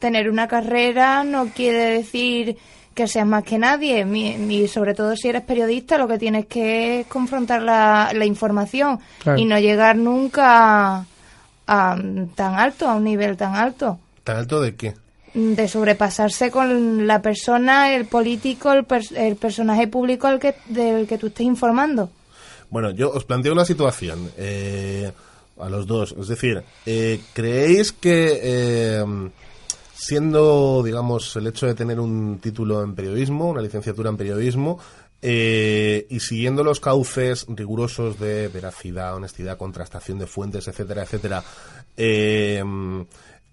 tener 0.02 0.30
una 0.30 0.50
carrera 0.50 1.24
no 1.24 1.46
quiere 1.56 1.86
decir 1.98 2.58
que 2.94 3.08
seas 3.08 3.26
más 3.26 3.44
que 3.46 3.58
nadie. 3.58 4.04
Mi- 4.04 4.36
Y 4.54 4.68
sobre 4.68 4.94
todo 4.94 5.16
si 5.16 5.30
eres 5.30 5.44
periodista, 5.44 5.98
lo 5.98 6.10
que 6.10 6.18
tienes 6.18 6.48
que 6.48 7.00
es 7.00 7.08
confrontar 7.08 7.62
la, 7.62 8.12
la 8.14 8.26
información 8.26 9.00
Claro. 9.24 9.40
y 9.40 9.46
no 9.46 9.58
llegar 9.60 9.96
nunca 9.96 10.98
a, 10.98 11.06
a 11.68 11.96
tan 12.36 12.56
alto, 12.56 12.90
a 12.90 12.96
un 12.96 13.06
nivel 13.06 13.38
tan 13.38 13.56
alto. 13.56 13.98
¿Tan 14.26 14.36
alto 14.36 14.60
de 14.60 14.76
qué? 14.76 14.94
De 15.34 15.70
sobrepasarse 15.70 16.52
con 16.52 17.08
la 17.08 17.22
persona, 17.22 17.96
el 17.96 18.04
político, 18.06 18.74
el, 18.74 18.86
pers- 18.86 19.16
el 19.16 19.38
personaje 19.38 19.88
público 19.88 20.28
al 20.28 20.40
que, 20.40 20.56
del 20.68 21.08
que 21.08 21.18
tú 21.18 21.28
estés 21.28 21.46
informando. 21.48 22.10
Bueno, 22.70 22.92
yo 22.92 23.10
os 23.12 23.24
planteo 23.24 23.54
una 23.54 23.64
situación 23.64 24.30
eh, 24.38 25.10
a 25.60 25.70
los 25.70 25.88
dos. 25.88 26.14
Es 26.20 26.28
decir, 26.28 26.62
eh, 26.86 27.22
¿creéis 27.34 27.94
que 27.94 28.40
eh, 28.44 29.06
siendo, 30.02 30.82
digamos, 30.84 31.36
el 31.36 31.46
hecho 31.46 31.68
de 31.68 31.76
tener 31.76 32.00
un 32.00 32.40
título 32.40 32.82
en 32.82 32.96
periodismo, 32.96 33.52
una 33.52 33.62
licenciatura 33.62 34.10
en 34.10 34.18
periodismo, 34.18 34.80
eh, 35.22 36.08
y 36.10 36.20
siguiendo 36.22 36.64
los 36.64 36.80
cauces 36.80 37.46
rigurosos 37.48 38.20
de 38.20 38.48
veracidad, 38.48 39.16
honestidad, 39.16 39.58
contrastación 39.58 40.18
de 40.18 40.26
fuentes, 40.26 40.68
etcétera, 40.68 41.04
etcétera, 41.04 41.44
eh, 41.98 42.64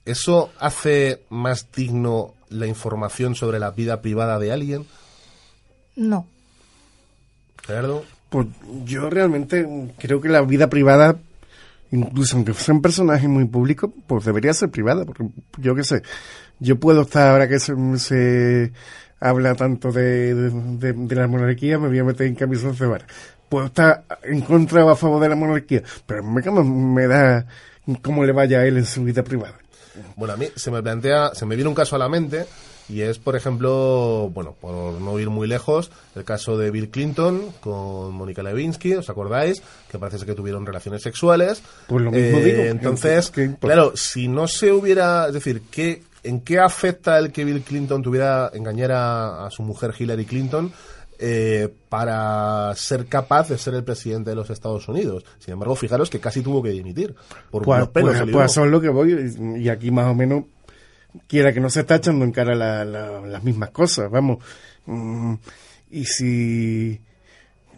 ¿eso 0.07 0.51
hace 0.59 1.21
más 1.29 1.71
digno 1.71 2.33
la 2.49 2.67
información 2.67 3.35
sobre 3.35 3.59
la 3.59 3.73
vida 3.73 4.01
privada 4.01 4.39
de 4.39 4.51
alguien? 4.51 4.87
No. 5.97 6.27
Gerardo. 7.67 8.05
Pues 8.31 8.47
yo 8.87 9.11
realmente 9.11 9.69
creo 9.99 10.23
que 10.23 10.31
la 10.31 10.41
vida 10.41 10.71
privada, 10.71 11.19
incluso 11.91 12.37
aunque 12.37 12.55
sean 12.55 12.81
personajes 12.83 13.29
muy 13.29 13.45
públicos, 13.47 13.91
pues 14.07 14.25
debería 14.25 14.53
ser 14.55 14.71
privada, 14.71 15.05
porque 15.05 15.25
yo 15.59 15.75
qué 15.75 15.85
sé, 15.85 16.03
yo 16.59 16.79
puedo 16.79 17.03
estar, 17.03 17.31
ahora 17.31 17.49
que 17.49 17.59
se, 17.61 17.75
se 17.99 18.73
habla 19.21 19.55
tanto 19.55 19.91
de, 19.93 20.35
de- 20.35 20.93
de 20.93 21.15
la 21.15 21.27
monarquía, 21.27 21.79
me 21.79 21.89
voy 21.89 21.99
a 21.99 22.05
meter 22.05 22.27
en 22.27 22.35
camisón 22.35 22.75
cebara. 22.77 23.07
Puedo 23.49 23.67
estar 23.67 24.05
en 24.25 24.43
contra 24.43 24.85
o 24.85 24.91
a 24.91 24.97
favor 24.97 25.23
de 25.23 25.29
la 25.31 25.37
monarquía, 25.37 25.83
pero 26.07 26.23
me, 26.23 26.43
me 26.63 27.07
da 27.07 27.47
cómo 28.03 28.25
le 28.25 28.33
vaya 28.33 28.59
a 28.61 28.67
él 28.67 28.77
en 28.77 28.85
su 28.85 29.03
vida 29.05 29.23
privada. 29.23 29.55
Bueno, 30.17 30.35
a 30.35 30.37
mí 30.37 30.47
se 30.55 30.71
me 30.71 30.83
plantea, 30.83 31.31
se 31.35 31.47
me 31.47 31.57
viene 31.57 31.69
un 31.69 31.75
caso 31.75 31.97
a 31.97 31.99
la 31.99 32.09
mente 32.09 32.45
y 32.89 33.03
es, 33.03 33.19
por 33.19 33.37
ejemplo, 33.37 34.31
bueno, 34.33 34.55
por 34.61 35.01
no 35.01 35.19
ir 35.19 35.29
muy 35.31 35.47
lejos, 35.47 35.91
el 36.17 36.25
caso 36.25 36.57
de 36.57 36.71
Bill 36.71 36.89
Clinton 36.91 37.43
con 37.61 38.15
Mónica 38.15 38.43
Lewinsky, 38.43 38.95
¿os 38.95 39.11
acordáis? 39.11 39.63
Que 39.91 39.99
parece 39.99 40.25
que 40.25 40.35
tuvieron 40.35 40.65
relaciones 40.65 41.03
sexuales. 41.03 41.63
Pues 41.87 42.05
lo 42.05 42.11
mismo 42.11 42.39
digo, 42.41 42.63
Entonces, 42.63 43.31
claro, 43.61 43.93
si 43.95 44.29
no 44.29 44.49
se 44.49 44.73
hubiera, 44.73 45.29
es 45.29 45.35
decir, 45.35 45.63
¿qué, 45.71 46.03
¿en 46.23 46.41
qué 46.41 46.59
afecta 46.59 47.19
el 47.19 47.31
que 47.33 47.45
Bill 47.45 47.63
Clinton 47.63 48.03
tuviera, 48.03 48.51
engañara 48.55 49.45
a 49.47 49.51
su 49.51 49.63
mujer 49.63 49.95
Hillary 49.99 50.25
Clinton? 50.25 50.73
eh, 51.19 51.69
para 51.89 52.73
ser 52.77 53.07
capaz 53.07 53.49
de 53.49 53.59
ser 53.59 53.75
el 53.75 53.85
presidente 53.85 54.31
de 54.31 54.37
los 54.37 54.51
Estados 54.51 54.87
Unidos. 54.89 55.25
Sin 55.39 55.53
embargo, 55.53 55.75
fijaros 55.75 56.11
que 56.11 56.21
casi 56.21 56.43
tuvo 56.43 56.63
que 56.63 56.71
dimitir 56.71 57.15
por 57.51 57.65
Pues, 57.65 57.89
pelos. 57.89 58.17
pues, 58.21 58.31
pues 58.31 58.57
es 58.57 58.67
lo 58.67 58.81
que 58.81 58.89
voy, 58.89 59.35
y 59.59 59.69
aquí 59.69 59.91
más 59.91 60.07
o 60.07 60.15
menos, 60.15 60.45
quiera 61.27 61.53
que 61.53 61.61
no 61.61 61.71
se 61.71 61.81
está 61.81 61.97
echando 61.97 62.25
en 62.25 62.33
cara 62.33 62.55
la- 62.55 62.85
la- 62.85 63.21
las 63.21 63.43
mismas 63.45 63.71
cosas, 63.71 64.11
vamos. 64.11 64.39
Mm, 64.87 65.35
y 65.91 66.05
si, 66.05 67.01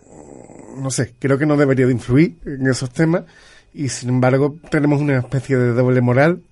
mm, 0.07 0.83
no 0.83 0.91
sé, 0.91 1.15
creo 1.19 1.39
que 1.39 1.47
no 1.47 1.57
debería 1.57 1.87
de 1.87 1.93
influir 1.93 2.37
en 2.45 2.67
esos 2.67 2.91
temas, 2.91 3.25
y 3.73 3.89
sin 3.89 4.09
embargo 4.09 4.57
tenemos 4.71 5.01
una 5.01 5.19
especie 5.19 5.57
de 5.57 5.73
doble 5.73 6.01
moral 6.01 6.43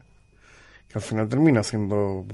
que 0.89 0.99
al 0.99 1.03
final 1.03 1.29
termina 1.29 1.63
siendo... 1.63 2.25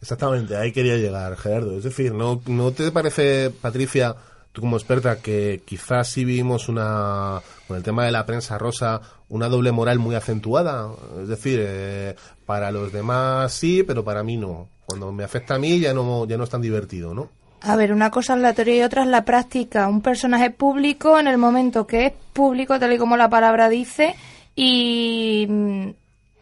Exactamente, 0.00 0.56
ahí 0.56 0.72
quería 0.72 0.96
llegar, 0.96 1.36
Gerardo. 1.36 1.76
Es 1.78 1.84
decir, 1.84 2.12
¿no, 2.12 2.40
¿no 2.46 2.70
te 2.72 2.92
parece, 2.92 3.50
Patricia, 3.50 4.14
tú 4.56 4.62
como 4.62 4.78
experta, 4.78 5.20
que 5.20 5.60
quizás 5.66 6.08
sí 6.08 6.24
vimos 6.24 6.70
una, 6.70 7.42
con 7.68 7.76
el 7.76 7.82
tema 7.82 8.06
de 8.06 8.10
la 8.10 8.24
prensa 8.24 8.56
rosa, 8.56 9.02
una 9.28 9.50
doble 9.50 9.70
moral 9.70 9.98
muy 9.98 10.14
acentuada? 10.14 10.88
Es 11.20 11.28
decir, 11.28 11.60
eh, 11.62 12.16
para 12.46 12.70
los 12.70 12.90
demás 12.90 13.52
sí, 13.52 13.82
pero 13.82 14.02
para 14.02 14.22
mí 14.22 14.38
no. 14.38 14.66
Cuando 14.86 15.12
me 15.12 15.24
afecta 15.24 15.56
a 15.56 15.58
mí 15.58 15.78
ya 15.78 15.92
no, 15.92 16.26
ya 16.26 16.38
no 16.38 16.44
es 16.44 16.50
tan 16.50 16.62
divertido, 16.62 17.12
¿no? 17.12 17.28
A 17.60 17.76
ver, 17.76 17.92
una 17.92 18.10
cosa 18.10 18.34
es 18.34 18.40
la 18.40 18.54
teoría 18.54 18.76
y 18.76 18.82
otra 18.82 19.02
es 19.02 19.08
la 19.08 19.26
práctica. 19.26 19.88
Un 19.88 20.00
personaje 20.00 20.48
público 20.48 21.18
en 21.18 21.28
el 21.28 21.36
momento 21.36 21.86
que 21.86 22.06
es 22.06 22.12
público, 22.32 22.78
tal 22.78 22.94
y 22.94 22.98
como 22.98 23.18
la 23.18 23.28
palabra 23.28 23.68
dice, 23.68 24.14
y, 24.54 25.46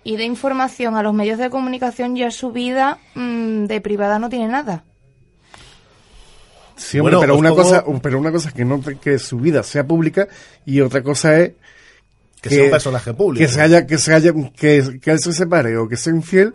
y 0.05 0.17
de 0.17 0.25
información 0.25 0.95
a 0.95 1.03
los 1.03 1.15
medios 1.15 1.39
de 1.39 1.51
comunicación, 1.51 2.15
ya 2.15 2.31
su 2.31 2.53
vida 2.53 2.99
mm, 3.17 3.65
de 3.65 3.81
privada 3.81 4.21
no 4.21 4.29
tiene 4.29 4.47
nada. 4.47 4.85
Sí, 6.77 6.99
hombre, 6.99 7.17
Bueno, 7.17 7.21
pero, 7.21 7.37
una 7.39 7.51
cosa, 7.51 7.85
pero 8.03 8.19
una 8.19 8.33
cosa 8.33 8.49
es 8.49 8.55
que, 8.55 8.65
no, 8.65 8.81
te- 8.81 8.97
que 8.97 9.19
su 9.19 9.39
vida 9.39 9.63
sea 9.63 9.87
pública 9.87 10.27
y 10.67 10.81
otra 10.81 11.03
cosa 11.03 11.39
es 11.39 11.53
Que 12.43 12.51
sea 12.51 12.65
un 12.65 12.71
personaje 12.71 13.15
público. 13.15 13.45
que 13.47 13.53
se 13.53 13.61
haya 13.61 13.87
que 13.87 13.97
se 13.99 14.13
haya 14.13 14.33
que, 14.57 14.99
que 15.01 15.11
él 15.13 15.19
se 15.21 15.33
separe 15.33 15.77
o 15.77 15.89
que 15.89 15.97
sea 15.97 16.13
infiel 16.13 16.53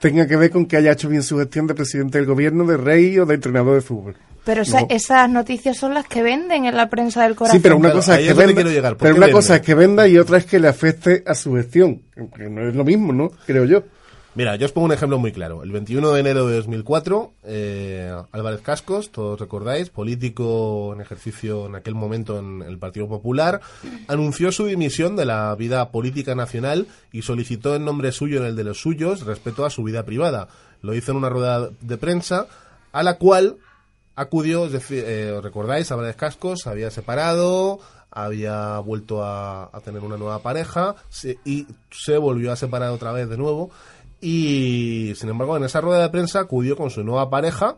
tenga 0.00 0.26
que 0.26 0.36
ver 0.36 0.50
con 0.50 0.64
que 0.64 0.78
haya 0.78 0.92
hecho 0.92 1.08
bien 1.10 1.22
su 1.22 1.36
gestión 1.38 1.66
de 1.66 1.74
presidente 1.74 2.16
del 2.16 2.26
gobierno, 2.26 2.64
de 2.64 2.78
rey 2.78 3.18
o 3.18 3.26
de 3.26 3.34
entrenador 3.34 3.74
de 3.74 3.80
fútbol. 3.82 4.16
Pero 4.46 4.62
esa- 4.62 4.80
No. 4.80 4.86
esas 4.88 5.28
noticias 5.28 5.76
son 5.76 5.92
las 5.92 6.06
que 6.06 6.22
venden 6.22 6.64
en 6.64 6.74
la 6.74 6.88
prensa 6.88 7.24
del 7.24 7.36
corazón. 7.36 7.58
Sí, 7.58 7.62
pero 7.62 7.76
una 7.76 7.92
cosa 7.92 8.18
es 8.18 8.26
que 8.28 8.32
venda, 8.32 8.54
quiero 8.54 8.70
llegar. 8.70 8.92
¿Por 8.96 9.00
pero 9.02 9.16
una 9.16 9.26
vende? 9.26 9.34
cosa 9.36 9.56
es 9.56 9.60
que 9.60 9.74
venda 9.74 10.08
y 10.08 10.16
otra 10.16 10.38
es 10.38 10.46
que 10.46 10.58
le 10.58 10.68
afecte 10.68 11.22
a 11.26 11.34
su 11.34 11.52
gestión, 11.54 12.00
que 12.34 12.48
no 12.48 12.66
es 12.66 12.74
lo 12.74 12.82
mismo, 12.82 13.12
¿no? 13.12 13.30
Creo 13.46 13.66
yo. 13.66 13.82
Mira, 14.36 14.54
yo 14.54 14.64
os 14.66 14.72
pongo 14.72 14.84
un 14.86 14.92
ejemplo 14.92 15.18
muy 15.18 15.32
claro. 15.32 15.64
El 15.64 15.72
21 15.72 16.12
de 16.12 16.20
enero 16.20 16.46
de 16.46 16.54
2004, 16.56 17.32
eh, 17.42 18.14
Álvarez 18.30 18.60
Cascos, 18.60 19.10
todos 19.10 19.40
recordáis, 19.40 19.90
político 19.90 20.92
en 20.94 21.00
ejercicio 21.00 21.66
en 21.66 21.74
aquel 21.74 21.96
momento 21.96 22.38
en 22.38 22.62
el 22.62 22.78
Partido 22.78 23.08
Popular, 23.08 23.60
anunció 24.06 24.52
su 24.52 24.66
dimisión 24.66 25.16
de 25.16 25.24
la 25.24 25.52
vida 25.56 25.90
política 25.90 26.36
nacional 26.36 26.86
y 27.10 27.22
solicitó 27.22 27.74
en 27.74 27.84
nombre 27.84 28.12
suyo 28.12 28.36
y 28.36 28.42
en 28.42 28.46
el 28.46 28.56
de 28.56 28.64
los 28.64 28.80
suyos 28.80 29.22
respeto 29.26 29.64
a 29.66 29.70
su 29.70 29.82
vida 29.82 30.04
privada. 30.04 30.46
Lo 30.80 30.94
hizo 30.94 31.10
en 31.10 31.18
una 31.18 31.28
rueda 31.28 31.68
de 31.80 31.96
prensa 31.98 32.46
a 32.92 33.02
la 33.02 33.18
cual 33.18 33.56
acudió, 34.14 34.64
es 34.66 34.72
decir, 34.72 35.02
eh, 35.06 35.32
¿os 35.32 35.42
recordáis? 35.42 35.90
Álvarez 35.90 36.14
Cascos 36.14 36.68
había 36.68 36.92
separado, 36.92 37.80
había 38.12 38.78
vuelto 38.78 39.24
a, 39.24 39.64
a 39.76 39.80
tener 39.80 40.02
una 40.02 40.16
nueva 40.16 40.38
pareja 40.40 40.94
se- 41.08 41.38
y 41.44 41.66
se 41.90 42.16
volvió 42.16 42.52
a 42.52 42.56
separar 42.56 42.90
otra 42.90 43.10
vez 43.12 43.28
de 43.28 43.36
nuevo. 43.36 43.70
Y 44.20 45.12
sin 45.16 45.28
embargo, 45.30 45.56
en 45.56 45.64
esa 45.64 45.80
rueda 45.80 46.02
de 46.02 46.10
prensa 46.10 46.40
acudió 46.40 46.76
con 46.76 46.90
su 46.90 47.02
nueva 47.02 47.30
pareja 47.30 47.76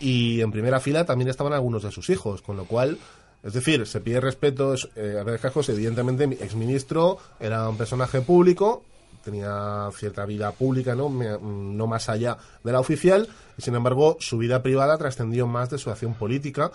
y 0.00 0.40
en 0.40 0.50
primera 0.50 0.80
fila 0.80 1.04
también 1.04 1.28
estaban 1.28 1.52
algunos 1.52 1.82
de 1.82 1.90
sus 1.92 2.10
hijos, 2.10 2.42
con 2.42 2.56
lo 2.56 2.64
cual, 2.64 2.98
es 3.42 3.52
decir, 3.52 3.86
se 3.86 4.00
pide 4.00 4.20
respeto. 4.20 4.74
es- 4.74 4.88
Eh, 4.96 5.16
Álvarez 5.18 5.40
Cascos, 5.40 5.68
evidentemente, 5.68 6.24
exministro, 6.44 7.18
era 7.40 7.68
un 7.68 7.76
personaje 7.76 8.20
público, 8.20 8.82
tenía 9.24 9.88
cierta 9.94 10.24
vida 10.24 10.50
pública, 10.52 10.94
¿no? 10.94 11.08
Me- 11.08 11.38
no 11.40 11.86
más 11.86 12.08
allá 12.08 12.38
de 12.64 12.72
la 12.72 12.80
oficial, 12.80 13.28
y 13.56 13.62
sin 13.62 13.74
embargo, 13.74 14.16
su 14.20 14.38
vida 14.38 14.62
privada 14.62 14.96
trascendió 14.98 15.46
más 15.46 15.70
de 15.70 15.78
su 15.78 15.90
acción 15.90 16.14
política 16.14 16.70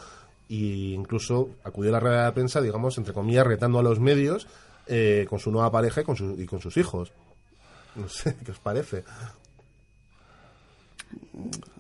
e 0.50 0.94
incluso 0.96 1.50
acudió 1.64 1.90
a 1.90 1.94
la 1.94 2.00
rueda 2.00 2.26
de 2.26 2.32
prensa, 2.34 2.62
digamos, 2.62 2.98
entre 2.98 3.14
comillas, 3.14 3.48
retando 3.48 3.80
a 3.80 3.84
los 3.84 4.00
medios 4.00 4.48
eh, 4.88 5.26
con 5.30 5.40
su 5.40 5.50
nueva 5.50 5.72
pareja 5.72 6.02
y 6.02 6.04
con, 6.04 6.18
su- 6.18 6.36
y 6.38 6.46
con 6.46 6.60
sus 6.60 6.76
hijos. 6.76 7.14
No 7.96 8.08
sé, 8.10 8.36
¿qué 8.44 8.52
os 8.52 8.60
parece? 8.60 9.04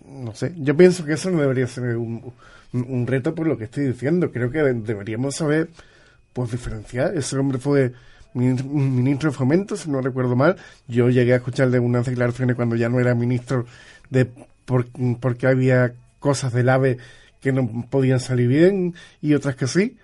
No 0.05 0.34
sé, 0.36 0.53
yo 0.57 0.76
pienso 0.76 1.05
que 1.05 1.14
eso 1.14 1.32
no 1.32 1.41
debería 1.41 1.68
ser 1.68 1.97
un, 1.97 2.34
un- 2.74 3.07
reto 3.07 3.34
por 3.34 3.47
lo 3.47 3.57
que 3.57 3.66
estoy 3.66 3.86
diciendo. 3.88 4.32
Creo 4.32 4.51
que 4.51 4.59
de- 4.61 4.74
deberíamos 4.74 5.36
saber, 5.36 5.70
pues, 6.34 6.51
diferenciar. 6.51 7.16
Ese 7.18 7.38
hombre 7.38 7.57
fue 7.57 7.93
min- 8.34 8.95
ministro 8.95 9.32
de 9.32 9.36
Fomento, 9.38 9.76
si 9.76 9.89
no 9.89 10.01
recuerdo 10.01 10.36
mal. 10.36 10.57
Yo 10.88 11.09
llegué 11.09 11.34
a 11.34 11.38
escucharle 11.38 11.80
unas 11.80 12.05
declaraciones 12.05 12.55
cuando 12.55 12.76
ya 12.76 12.89
no 12.89 12.99
era 12.99 13.16
ministro 13.16 13.66
de 14.09 14.26
por, 14.66 14.88
porque 15.20 15.47
había 15.47 15.93
cosas 16.20 16.53
del 16.53 16.70
AVE 16.70 16.97
que 17.41 17.51
no 17.51 17.86
podían 17.89 18.20
salir 18.20 18.47
bien 18.47 18.93
y 19.22 19.34
otras 19.34 19.55
que 19.55 19.68
sí. 19.68 19.97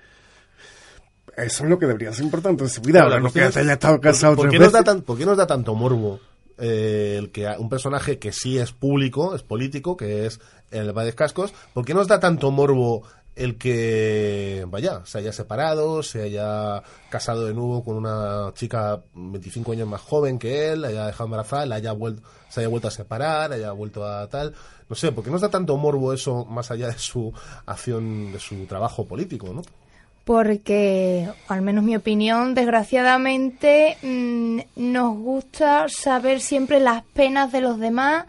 Eso 1.43 1.63
es 1.63 1.69
lo 1.69 1.77
que 1.79 1.85
debería 1.87 2.13
ser 2.13 2.25
importante. 2.25 2.63
Ahora, 3.03 3.15
la 3.15 3.21
no 3.21 3.31
que 3.31 3.39
haya 3.59 3.73
estado 3.73 3.99
casado 4.01 4.35
¿por, 4.35 4.49
qué 4.49 4.57
nos 4.59 4.71
da 4.73 4.83
tan- 4.83 5.01
por 5.01 5.17
qué 5.17 5.25
nos 5.25 5.37
da 5.37 5.47
tanto 5.47 5.75
morbo 5.75 6.19
eh, 6.57 7.15
el 7.17 7.31
que 7.31 7.47
un 7.57 7.69
personaje 7.69 8.19
que 8.19 8.31
sí 8.31 8.57
es 8.57 8.71
público, 8.73 9.33
es 9.35 9.43
político, 9.43 9.95
que 9.95 10.25
es 10.25 10.39
el 10.71 10.91
Valles 10.91 11.15
Cascos, 11.15 11.53
¿por 11.73 11.85
qué 11.85 11.93
nos 11.93 12.07
da 12.07 12.19
tanto 12.19 12.51
morbo 12.51 13.03
el 13.35 13.57
que, 13.57 14.65
vaya, 14.67 15.01
se 15.05 15.19
haya 15.19 15.31
separado, 15.31 16.03
se 16.03 16.23
haya 16.23 16.83
casado 17.09 17.45
de 17.45 17.53
nuevo 17.53 17.85
con 17.85 17.95
una 17.95 18.51
chica 18.53 19.01
25 19.13 19.71
años 19.71 19.87
más 19.87 20.01
joven 20.01 20.37
que 20.37 20.73
él, 20.73 20.81
la 20.81 20.89
haya 20.89 21.05
dejado 21.05 21.25
embarazada, 21.25 21.65
la 21.65 21.75
haya 21.75 21.93
vuelto, 21.93 22.21
se 22.49 22.59
haya 22.59 22.67
vuelto 22.67 22.89
a 22.89 22.91
separar, 22.91 23.53
haya 23.53 23.71
vuelto 23.71 24.05
a 24.05 24.27
tal? 24.27 24.53
No 24.89 24.95
sé, 24.97 25.13
¿por 25.13 25.23
qué 25.23 25.31
nos 25.31 25.39
da 25.39 25.49
tanto 25.49 25.77
morbo 25.77 26.11
eso 26.11 26.43
más 26.43 26.69
allá 26.71 26.87
de 26.87 26.97
su 26.99 27.31
acción, 27.65 28.33
de 28.33 28.39
su 28.39 28.65
trabajo 28.65 29.07
político, 29.07 29.53
no? 29.53 29.61
Porque, 30.29 31.27
al 31.47 31.63
menos 31.63 31.83
mi 31.83 31.95
opinión, 31.95 32.53
desgraciadamente 32.53 33.97
mm, 34.03 34.59
nos 34.75 35.17
gusta 35.17 35.87
saber 35.89 36.39
siempre 36.39 36.79
las 36.79 37.01
penas 37.01 37.51
de 37.51 37.61
los 37.61 37.79
demás 37.79 38.27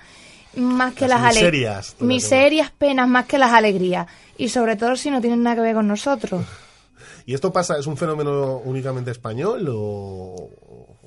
más 0.57 0.95
que 0.95 1.07
Las 1.07 1.21
las 1.21 1.35
miserias 1.35 1.97
miserias, 2.01 2.71
penas 2.71 3.07
más 3.07 3.27
que 3.27 3.37
las 3.37 3.53
alegrías. 3.53 4.07
Y 4.39 4.49
sobre 4.49 4.77
todo 4.77 4.97
si 4.97 5.11
no 5.11 5.21
tienen 5.21 5.43
nada 5.43 5.57
que 5.57 5.61
ver 5.61 5.75
con 5.75 5.89
nosotros. 5.89 6.43
¿Y 7.27 7.35
esto 7.35 7.53
pasa, 7.53 7.77
es 7.79 7.87
un 7.87 7.99
fenómeno 7.99 8.63
únicamente 8.65 9.11
español 9.11 9.69
o, 9.69 10.49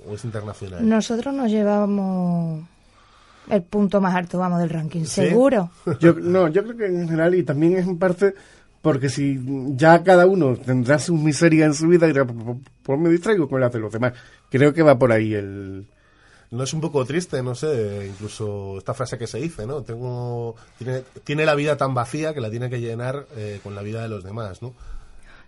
o 0.06 0.14
es 0.14 0.24
internacional? 0.24 0.88
Nosotros 0.88 1.34
nos 1.34 1.50
llevamos 1.50 2.68
el 3.50 3.64
punto 3.64 4.00
más 4.00 4.14
alto, 4.14 4.38
vamos, 4.38 4.60
del 4.60 4.70
ranking, 4.70 5.06
¿Sí? 5.06 5.28
seguro. 5.28 5.72
Yo, 6.00 6.14
no, 6.14 6.50
yo 6.50 6.64
creo 6.64 6.78
que 6.78 6.86
en 6.86 7.08
general, 7.08 7.34
y 7.34 7.42
también 7.42 7.78
es 7.78 7.88
en 7.88 7.98
parte 7.98 8.36
porque 8.84 9.08
si 9.10 9.40
ya 9.76 10.04
cada 10.04 10.28
uno 10.28 10.56
tendrá 10.58 11.00
sus 11.00 11.18
miserias 11.20 11.68
en 11.68 11.74
su 11.74 11.88
vida, 11.88 12.06
dirá, 12.06 12.26
pues, 12.26 13.00
me 13.00 13.10
distraigo 13.10 13.48
con 13.50 13.62
las 13.62 13.72
de 13.72 13.80
los 13.80 13.92
demás. 13.92 14.12
Creo 14.52 14.74
que 14.74 14.84
va 14.84 15.00
por 15.00 15.12
ahí 15.12 15.34
el... 15.34 15.88
¿No 16.52 16.64
es 16.66 16.74
un 16.74 16.82
poco 16.82 17.04
triste, 17.06 17.42
no 17.42 17.56
sé, 17.56 18.06
incluso 18.08 18.78
esta 18.78 18.94
frase 18.94 19.18
que 19.18 19.26
se 19.26 19.40
dice, 19.40 19.66
¿no? 19.66 19.82
Tengo, 19.84 20.56
tiene, 20.78 21.02
tiene 21.24 21.46
la 21.46 21.56
vida 21.56 21.78
tan 21.78 21.94
vacía 21.96 22.34
que 22.34 22.42
la 22.42 22.52
tiene 22.52 22.70
que 22.70 22.80
llenar 22.82 23.26
eh, 23.38 23.60
con 23.64 23.74
la 23.74 23.82
vida 23.82 24.04
de 24.04 24.10
los 24.10 24.24
demás, 24.24 24.62
¿no? 24.62 24.74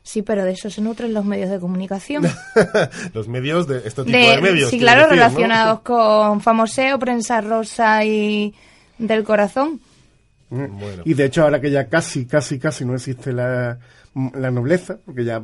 Sí, 0.02 0.22
pero 0.22 0.46
de 0.46 0.52
eso 0.54 0.70
se 0.70 0.82
nutren 0.82 1.14
los 1.14 1.26
medios 1.26 1.50
de 1.50 1.60
comunicación. 1.60 2.24
los 3.14 3.28
medios 3.28 3.68
de 3.68 3.80
este 3.80 4.04
tipo 4.06 4.18
de, 4.18 4.36
De- 4.36 4.42
medios. 4.42 4.70
sí, 4.72 4.80
claro, 4.80 5.02
decir, 5.02 5.18
¿no? 5.18 5.24
relacionados 5.24 5.82
con 5.82 6.40
famoseo, 6.42 6.98
prensa 6.98 7.42
rosa 7.42 8.04
y 8.06 8.54
del 8.98 9.24
corazón. 9.26 9.82
Bueno. 10.56 11.03
Y 11.06 11.14
de 11.14 11.26
hecho 11.26 11.43
ahora 11.43 11.60
que 11.62 11.72
ya 11.72 11.88
casi, 11.88 12.26
casi, 12.26 12.60
casi 12.60 12.86
no 12.86 12.93
existe 12.95 13.32
la, 13.34 13.78
la 14.34 14.51
nobleza, 14.51 14.97
porque 15.06 15.24
ya 15.26 15.41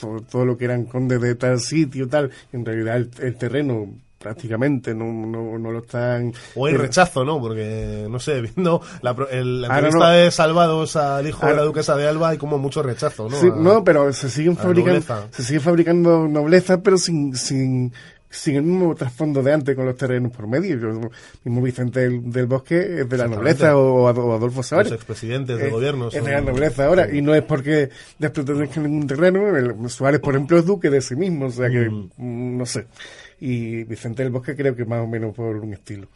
todo, 0.00 0.20
todo 0.20 0.44
lo 0.44 0.56
que 0.56 0.64
eran 0.66 0.84
condes 0.84 1.20
de 1.20 1.34
tal 1.34 1.60
sitio, 1.60 2.08
tal, 2.08 2.30
en 2.52 2.64
realidad 2.64 2.96
el, 2.96 3.10
el 3.20 3.36
terreno 3.36 3.88
prácticamente 4.18 4.94
no, 4.94 5.06
no, 5.12 5.58
no 5.58 5.72
lo 5.72 5.80
están... 5.80 6.32
O 6.54 6.66
hay 6.66 6.74
eh, 6.74 6.78
rechazo, 6.78 7.24
¿no? 7.24 7.40
Porque, 7.40 8.06
no 8.08 8.20
sé, 8.20 8.40
viendo 8.54 8.80
la, 9.02 9.16
el- 9.32 9.62
la 9.62 9.66
entrevista 9.66 9.98
no. 9.98 10.10
de 10.10 10.30
Salvados 10.30 10.94
al 10.94 11.26
hijo 11.26 11.40
de 11.40 11.46
Ahora- 11.46 11.56
la 11.62 11.66
duquesa 11.66 11.96
de 11.96 12.06
Alba 12.06 12.28
hay 12.28 12.38
como 12.38 12.56
mucho 12.56 12.84
rechazo, 12.84 13.28
¿no? 13.28 13.36
Sí, 13.40 13.48
A- 13.48 13.56
no, 13.56 13.82
pero 13.82 14.12
se 14.12 14.30
siguen 14.30 14.56
fabricando, 14.56 15.02
se 15.32 15.42
sigue 15.42 15.58
fabricando 15.58 16.28
nobleza, 16.28 16.80
pero 16.82 16.98
sin, 16.98 17.34
sin, 17.34 17.92
sin 18.34 18.56
el 18.56 18.62
mismo 18.62 18.94
trasfondo 18.94 19.42
de 19.42 19.52
antes 19.52 19.76
con 19.76 19.84
los 19.84 19.94
terrenos 19.96 20.32
por 20.32 20.46
medio. 20.46 20.78
Yo, 20.78 21.10
mismo 21.44 21.62
Vicente 21.62 22.00
del, 22.00 22.32
del 22.32 22.46
Bosque 22.46 23.00
es 23.02 23.08
de 23.08 23.16
la 23.18 23.28
nobleza 23.28 23.76
o, 23.76 24.04
o 24.04 24.34
Adolfo 24.34 24.62
Suárez. 24.62 24.90
Los 24.90 24.96
expresidentes 24.98 25.58
del 25.58 25.70
gobierno 25.70 26.08
Es 26.08 26.24
de 26.24 26.30
la 26.32 26.40
nobleza 26.40 26.86
ahora. 26.86 27.14
Y 27.14 27.20
no 27.20 27.34
es 27.34 27.42
porque 27.42 27.90
despretenezcan 28.18 28.84
ningún 28.84 29.06
terreno. 29.06 29.54
el- 29.56 29.90
Suárez, 29.90 30.20
por 30.20 30.34
ejemplo, 30.34 30.58
es 30.58 30.64
duque 30.64 30.88
de 30.90 31.00
sí 31.02 31.14
mismo. 31.14 31.46
O 31.46 31.50
sea 31.50 31.68
que, 31.68 31.88
mm, 31.90 32.56
no 32.56 32.64
sé. 32.66 32.86
Y 33.40 33.84
Vicente 33.84 34.22
del 34.22 34.32
Bosque 34.32 34.56
creo 34.56 34.74
que 34.74 34.84
más 34.86 35.00
o 35.02 35.06
menos 35.06 35.34
por 35.34 35.56
un 35.56 35.74
estilo. 35.74 36.06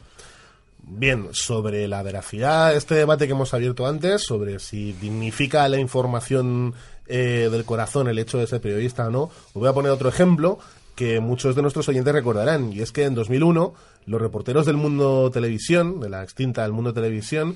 Bien, 0.88 1.28
sobre 1.32 1.88
la 1.88 2.02
veracidad, 2.04 2.74
este 2.76 2.94
debate 2.94 3.26
que 3.26 3.32
hemos 3.32 3.52
abierto 3.52 3.86
antes, 3.88 4.22
sobre 4.22 4.60
si 4.60 4.92
dignifica 4.92 5.68
la 5.68 5.78
información 5.78 6.74
eh, 7.08 7.48
del 7.50 7.64
corazón 7.64 8.08
el 8.08 8.18
hecho 8.20 8.38
de 8.38 8.46
ser 8.46 8.60
periodista 8.60 9.08
o 9.08 9.10
no, 9.10 9.22
os 9.22 9.54
voy 9.54 9.68
a 9.68 9.72
poner 9.72 9.90
otro 9.90 10.08
ejemplo 10.08 10.58
que 10.96 11.20
muchos 11.20 11.54
de 11.54 11.62
nuestros 11.62 11.88
oyentes 11.88 12.12
recordarán, 12.12 12.72
y 12.72 12.80
es 12.80 12.90
que 12.90 13.04
en 13.04 13.14
2001 13.14 13.74
los 14.06 14.20
reporteros 14.20 14.66
del 14.66 14.76
Mundo 14.76 15.30
Televisión, 15.30 16.00
de 16.00 16.08
la 16.08 16.22
extinta 16.22 16.62
del 16.62 16.72
Mundo 16.72 16.92
Televisión, 16.92 17.54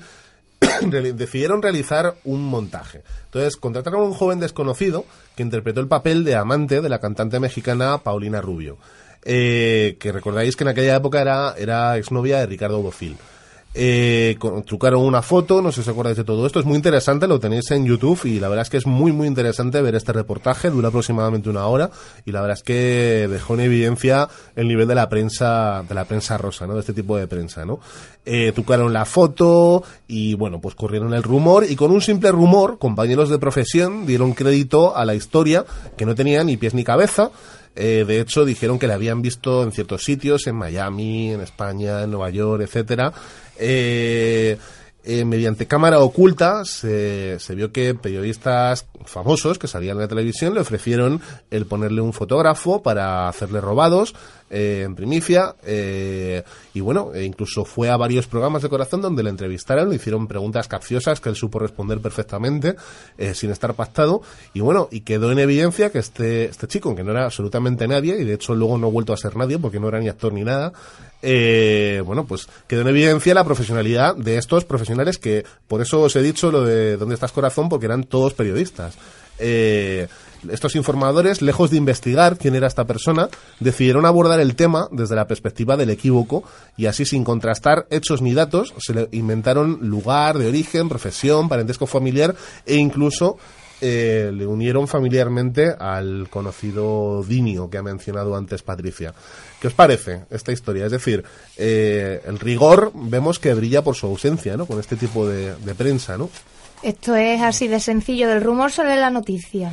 decidieron 0.81 1.61
realizar 1.61 2.15
un 2.23 2.43
montaje. 2.43 3.03
Entonces, 3.25 3.57
contrataron 3.57 4.01
a 4.01 4.05
un 4.05 4.13
joven 4.13 4.39
desconocido 4.39 5.05
que 5.35 5.43
interpretó 5.43 5.81
el 5.81 5.87
papel 5.87 6.23
de 6.23 6.35
amante 6.35 6.81
de 6.81 6.89
la 6.89 6.99
cantante 6.99 7.39
mexicana 7.39 7.97
Paulina 7.97 8.41
Rubio, 8.41 8.77
eh, 9.23 9.97
que 9.99 10.11
recordáis 10.11 10.55
que 10.55 10.63
en 10.63 10.69
aquella 10.69 10.95
época 10.95 11.19
era, 11.19 11.55
era 11.57 11.97
exnovia 11.97 12.39
de 12.39 12.45
Ricardo 12.45 12.81
Bofill. 12.81 13.17
Eh, 13.73 14.37
trucaron 14.65 15.01
una 15.01 15.21
foto, 15.21 15.61
no 15.61 15.71
sé 15.71 15.75
si 15.75 15.81
os 15.81 15.87
acordáis 15.87 16.17
de 16.17 16.25
todo 16.25 16.45
esto, 16.45 16.59
es 16.59 16.65
muy 16.65 16.75
interesante, 16.75 17.25
lo 17.25 17.39
tenéis 17.39 17.71
en 17.71 17.85
YouTube 17.85 18.25
y 18.25 18.37
la 18.37 18.49
verdad 18.49 18.63
es 18.63 18.69
que 18.69 18.75
es 18.75 18.85
muy 18.85 19.13
muy 19.13 19.27
interesante 19.27 19.81
ver 19.81 19.95
este 19.95 20.11
reportaje, 20.11 20.69
dura 20.69 20.89
aproximadamente 20.89 21.49
una 21.49 21.65
hora 21.67 21.89
y 22.25 22.33
la 22.33 22.41
verdad 22.41 22.57
es 22.57 22.63
que 22.63 23.29
dejó 23.31 23.53
en 23.53 23.61
evidencia 23.61 24.27
el 24.57 24.67
nivel 24.67 24.89
de 24.89 24.95
la 24.95 25.07
prensa, 25.07 25.85
de 25.87 25.95
la 25.95 26.03
prensa 26.03 26.37
rosa, 26.37 26.67
¿no? 26.67 26.73
De 26.73 26.81
este 26.81 26.91
tipo 26.91 27.15
de 27.15 27.27
prensa, 27.27 27.63
¿no? 27.63 27.79
Eh, 28.25 28.51
trucaron 28.53 28.91
la 28.91 29.05
foto 29.05 29.83
y 30.05 30.33
bueno, 30.33 30.59
pues 30.59 30.75
corrieron 30.75 31.13
el 31.13 31.23
rumor 31.23 31.65
y 31.67 31.77
con 31.77 31.91
un 31.91 32.01
simple 32.01 32.29
rumor, 32.29 32.77
compañeros 32.77 33.29
de 33.29 33.39
profesión 33.39 34.05
dieron 34.05 34.33
crédito 34.33 34.97
a 34.97 35.05
la 35.05 35.15
historia 35.15 35.65
que 35.95 36.05
no 36.05 36.13
tenía 36.13 36.43
ni 36.43 36.57
pies 36.57 36.73
ni 36.73 36.83
cabeza, 36.83 37.31
eh, 37.75 38.03
de 38.07 38.19
hecho, 38.19 38.45
dijeron 38.45 38.79
que 38.79 38.87
la 38.87 38.95
habían 38.95 39.21
visto 39.21 39.63
en 39.63 39.71
ciertos 39.71 40.03
sitios, 40.03 40.47
en 40.47 40.55
Miami, 40.55 41.31
en 41.31 41.41
España, 41.41 42.03
en 42.03 42.11
Nueva 42.11 42.29
York, 42.29 42.63
etcétera. 42.63 43.13
Eh, 43.57 44.57
eh, 45.03 45.25
mediante 45.25 45.65
cámara 45.65 45.99
oculta 45.99 46.63
se, 46.63 47.39
se 47.39 47.55
vio 47.55 47.71
que 47.71 47.95
periodistas 47.95 48.85
famosos 49.05 49.57
que 49.57 49.67
salían 49.67 49.97
en 49.97 50.03
la 50.03 50.07
televisión 50.07 50.53
le 50.53 50.59
ofrecieron 50.59 51.21
el 51.49 51.65
ponerle 51.65 52.01
un 52.01 52.13
fotógrafo 52.13 52.83
para 52.83 53.27
hacerle 53.27 53.61
robados 53.61 54.13
eh, 54.51 54.83
en 54.85 54.95
primicia. 54.95 55.55
eh, 55.65 56.43
y 56.73 56.81
bueno, 56.81 57.11
e 57.13 57.23
incluso 57.23 57.65
fue 57.65 57.89
a 57.89 57.97
varios 57.97 58.27
programas 58.27 58.61
de 58.61 58.69
corazón 58.69 59.01
donde 59.01 59.23
le 59.23 59.29
entrevistaron, 59.29 59.89
le 59.89 59.95
hicieron 59.95 60.27
preguntas 60.27 60.67
capciosas 60.67 61.19
que 61.19 61.29
él 61.29 61.35
supo 61.35 61.59
responder 61.59 61.99
perfectamente, 61.99 62.75
eh, 63.17 63.33
sin 63.33 63.49
estar 63.51 63.73
pactado. 63.73 64.21
Y 64.53 64.59
bueno, 64.59 64.87
y 64.91 65.01
quedó 65.01 65.31
en 65.31 65.39
evidencia 65.39 65.91
que 65.91 65.99
este, 65.99 66.45
este 66.45 66.67
chico, 66.67 66.95
que 66.95 67.03
no 67.03 67.11
era 67.11 67.25
absolutamente 67.25 67.87
nadie, 67.87 68.17
y 68.19 68.25
de 68.25 68.33
hecho 68.33 68.53
luego 68.53 68.77
no 68.77 68.87
ha 68.87 68.91
vuelto 68.91 69.13
a 69.13 69.17
ser 69.17 69.35
nadie 69.35 69.57
porque 69.57 69.79
no 69.79 69.87
era 69.87 69.99
ni 69.99 70.09
actor 70.09 70.33
ni 70.33 70.43
nada, 70.43 70.73
eh, 71.21 72.01
bueno, 72.05 72.25
pues 72.25 72.47
quedó 72.67 72.81
en 72.81 72.87
evidencia 72.87 73.33
la 73.33 73.43
profesionalidad 73.43 74.15
de 74.15 74.37
estos 74.37 74.65
profesionales 74.65 75.17
que, 75.17 75.45
por 75.67 75.81
eso 75.81 76.01
os 76.01 76.15
he 76.15 76.21
dicho 76.21 76.51
lo 76.51 76.63
de 76.63 76.97
dónde 76.97 77.15
estás 77.15 77.31
corazón, 77.31 77.69
porque 77.69 77.85
eran 77.85 78.03
todos 78.03 78.33
periodistas. 78.33 78.97
Eh, 79.39 80.07
estos 80.49 80.75
informadores, 80.75 81.41
lejos 81.41 81.69
de 81.69 81.77
investigar 81.77 82.37
quién 82.37 82.55
era 82.55 82.67
esta 82.67 82.85
persona, 82.85 83.29
decidieron 83.59 84.05
abordar 84.05 84.39
el 84.39 84.55
tema 84.55 84.87
desde 84.91 85.15
la 85.15 85.27
perspectiva 85.27 85.77
del 85.77 85.89
equívoco 85.89 86.43
y 86.77 86.85
así 86.85 87.05
sin 87.05 87.23
contrastar 87.23 87.87
hechos 87.89 88.21
ni 88.21 88.33
datos, 88.33 88.73
se 88.79 88.93
le 88.93 89.09
inventaron 89.11 89.79
lugar 89.81 90.37
de 90.37 90.47
origen, 90.47 90.89
profesión, 90.89 91.49
parentesco 91.49 91.85
familiar 91.85 92.35
e 92.65 92.75
incluso 92.75 93.37
eh, 93.83 94.31
le 94.31 94.45
unieron 94.45 94.87
familiarmente 94.87 95.75
al 95.79 96.27
conocido 96.29 97.23
Dinio 97.23 97.67
que 97.67 97.79
ha 97.79 97.83
mencionado 97.83 98.35
antes 98.35 98.61
Patricia. 98.61 99.11
¿Qué 99.59 99.67
os 99.67 99.73
parece 99.73 100.25
esta 100.29 100.51
historia? 100.51 100.85
Es 100.85 100.91
decir, 100.91 101.23
eh, 101.57 102.21
el 102.27 102.37
rigor 102.37 102.91
vemos 102.93 103.39
que 103.39 103.53
brilla 103.55 103.83
por 103.83 103.95
su 103.95 104.05
ausencia, 104.05 104.55
¿no? 104.55 104.67
Con 104.67 104.79
este 104.79 104.95
tipo 104.97 105.27
de, 105.27 105.55
de 105.55 105.73
prensa, 105.75 106.15
¿no? 106.15 106.29
Esto 106.83 107.15
es 107.15 107.41
así 107.41 107.67
de 107.67 107.79
sencillo. 107.79 108.27
Del 108.27 108.43
rumor 108.43 108.71
sale 108.71 108.95
la 108.97 109.09
noticia. 109.09 109.71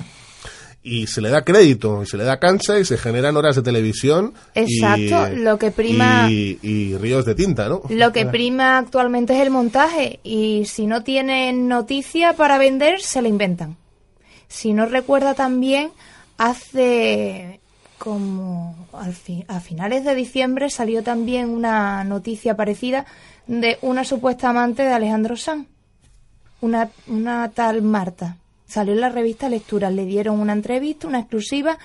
Y 0.89 1.07
se 1.07 1.21
le 1.21 1.29
da 1.31 1.43
crédito 1.45 2.03
y 2.03 2.07
se 2.07 2.17
le 2.17 2.25
da 2.25 2.39
cancha 2.39 2.79
y 2.79 2.85
se 2.85 2.97
generan 2.97 3.37
horas 3.37 3.57
de 3.57 3.63
televisión 3.63 4.35
Exacto, 4.55 5.33
y, 5.33 5.37
lo 5.37 5.59
que 5.59 5.71
prima- 5.71 6.31
y, 6.31 6.59
y 6.63 6.97
ríos 6.97 7.25
de 7.25 7.35
tinta 7.35 7.69
no 7.69 7.83
Lo 7.89 8.13
que 8.13 8.25
prima 8.27 8.79
actualmente 8.79 9.35
es 9.35 9.41
el 9.41 9.51
montaje 9.51 10.21
y 10.23 10.65
si 10.67 10.87
no 10.87 11.03
tienen 11.03 11.69
noticia 11.69 12.33
para 12.35 12.59
vender, 12.59 13.01
se 13.01 13.21
la 13.23 13.29
inventan. 13.29 13.77
Si 14.49 14.73
no 14.73 14.87
recuerda 14.87 15.35
también, 15.35 15.91
hace 16.39 17.61
como 17.99 18.77
al 18.93 19.13
fi- 19.13 19.45
a 19.49 19.61
finales 19.61 20.05
de 20.05 20.15
diciembre 20.15 20.71
salió 20.71 21.03
también 21.03 21.49
una 21.51 22.05
noticia 22.05 22.57
parecida 22.57 23.05
de 23.47 23.79
una 23.83 24.05
supuesta 24.05 24.51
amante 24.51 24.83
de 24.83 24.93
Alejandro 24.93 25.37
Sanz, 25.37 25.67
una, 26.61 26.91
una 27.09 27.51
tal 27.51 27.83
Marta. 27.83 28.37
Salió 28.69 28.93
en 28.93 29.01
la 29.01 29.09
revista 29.09 29.49
Lecturas, 29.49 29.93
le 29.93 30.05
dieron 30.05 30.39
una 30.39 30.53
entrevista, 30.53 31.09
una 31.09 31.21
exclusiva 31.21 31.79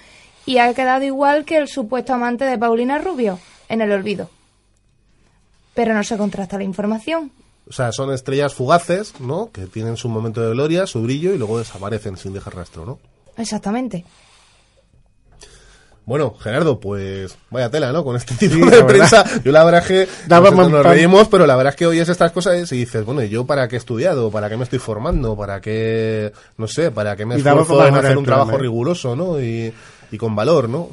y 0.46 0.58
ha 0.58 0.74
quedado 0.74 1.04
igual 1.06 1.46
que 1.46 1.58
el 1.58 1.68
supuesto 1.68 2.14
amante 2.14 2.44
de 2.46 2.58
Paulina 2.58 3.00
Rubio, 3.00 3.40
en 3.70 3.82
el 3.82 3.92
olvido. 3.92 4.30
Pero 5.74 5.94
no 5.94 6.04
se 6.04 6.18
contrasta 6.18 6.58
la 6.58 6.66
información. 6.66 7.32
o 7.68 7.72
sea 7.72 7.92
son 7.94 8.12
estrellas 8.14 8.54
fugaces 8.54 9.20
no 9.22 9.50
que 9.52 9.66
tienen 9.68 9.96
su 9.96 10.10
momento 10.10 10.42
de 10.42 10.52
gloria 10.52 10.86
su 10.86 11.02
brillo 11.02 11.34
y 11.34 11.38
luego 11.38 11.58
desaparecen 11.60 12.18
sin 12.18 12.34
dejar 12.34 12.56
rastro 12.56 12.86
no 12.86 13.00
Exactamente. 13.38 14.04
Bueno, 16.06 16.34
Gerardo, 16.40 16.80
pues 16.82 17.38
vaya 17.50 17.70
tela, 17.70 17.92
¿no? 17.94 18.04
Con 18.04 18.16
este 18.18 18.36
tipo 18.40 18.54
Sí, 18.56 18.60
de 18.62 18.66
verdad. 18.70 18.88
prensa. 18.88 19.26
Yo 19.44 19.52
la 19.54 19.64
verdad 19.64 19.82
es 19.82 19.88
que 19.88 20.08
nosotros 20.30 20.70
nos 20.72 20.86
reímos, 20.86 21.28
pero 21.30 21.48
la 21.48 21.56
verdad 21.56 21.72
es 21.74 21.78
que 21.78 21.86
oyes 21.88 22.10
estas 22.10 22.32
cosas 22.34 22.72
y 22.72 22.76
dices, 22.78 23.06
bueno, 23.06 23.24
¿y 23.24 23.30
yo 23.30 23.46
para 23.46 23.68
qué 23.68 23.76
he 23.76 23.80
estudiado? 23.80 24.30
¿Para 24.30 24.50
qué 24.50 24.58
me 24.58 24.64
estoy 24.64 24.80
formando? 24.80 25.38
¿Para 25.38 25.62
qué, 25.62 26.34
no 26.58 26.68
sé, 26.68 26.92
para 26.92 27.16
qué 27.16 27.26
me 27.26 27.36
esfuerzo 27.36 27.88
en 27.88 27.96
hacer 27.96 28.18
un 28.18 28.26
trabajo 28.26 28.48
programa, 28.50 28.54
¿eh? 28.66 28.70
riguroso, 28.70 29.16
¿no? 29.16 29.40
Y, 29.42 29.74
y 30.12 30.18
con 30.18 30.36
valor, 30.36 30.68
¿no? 30.68 30.90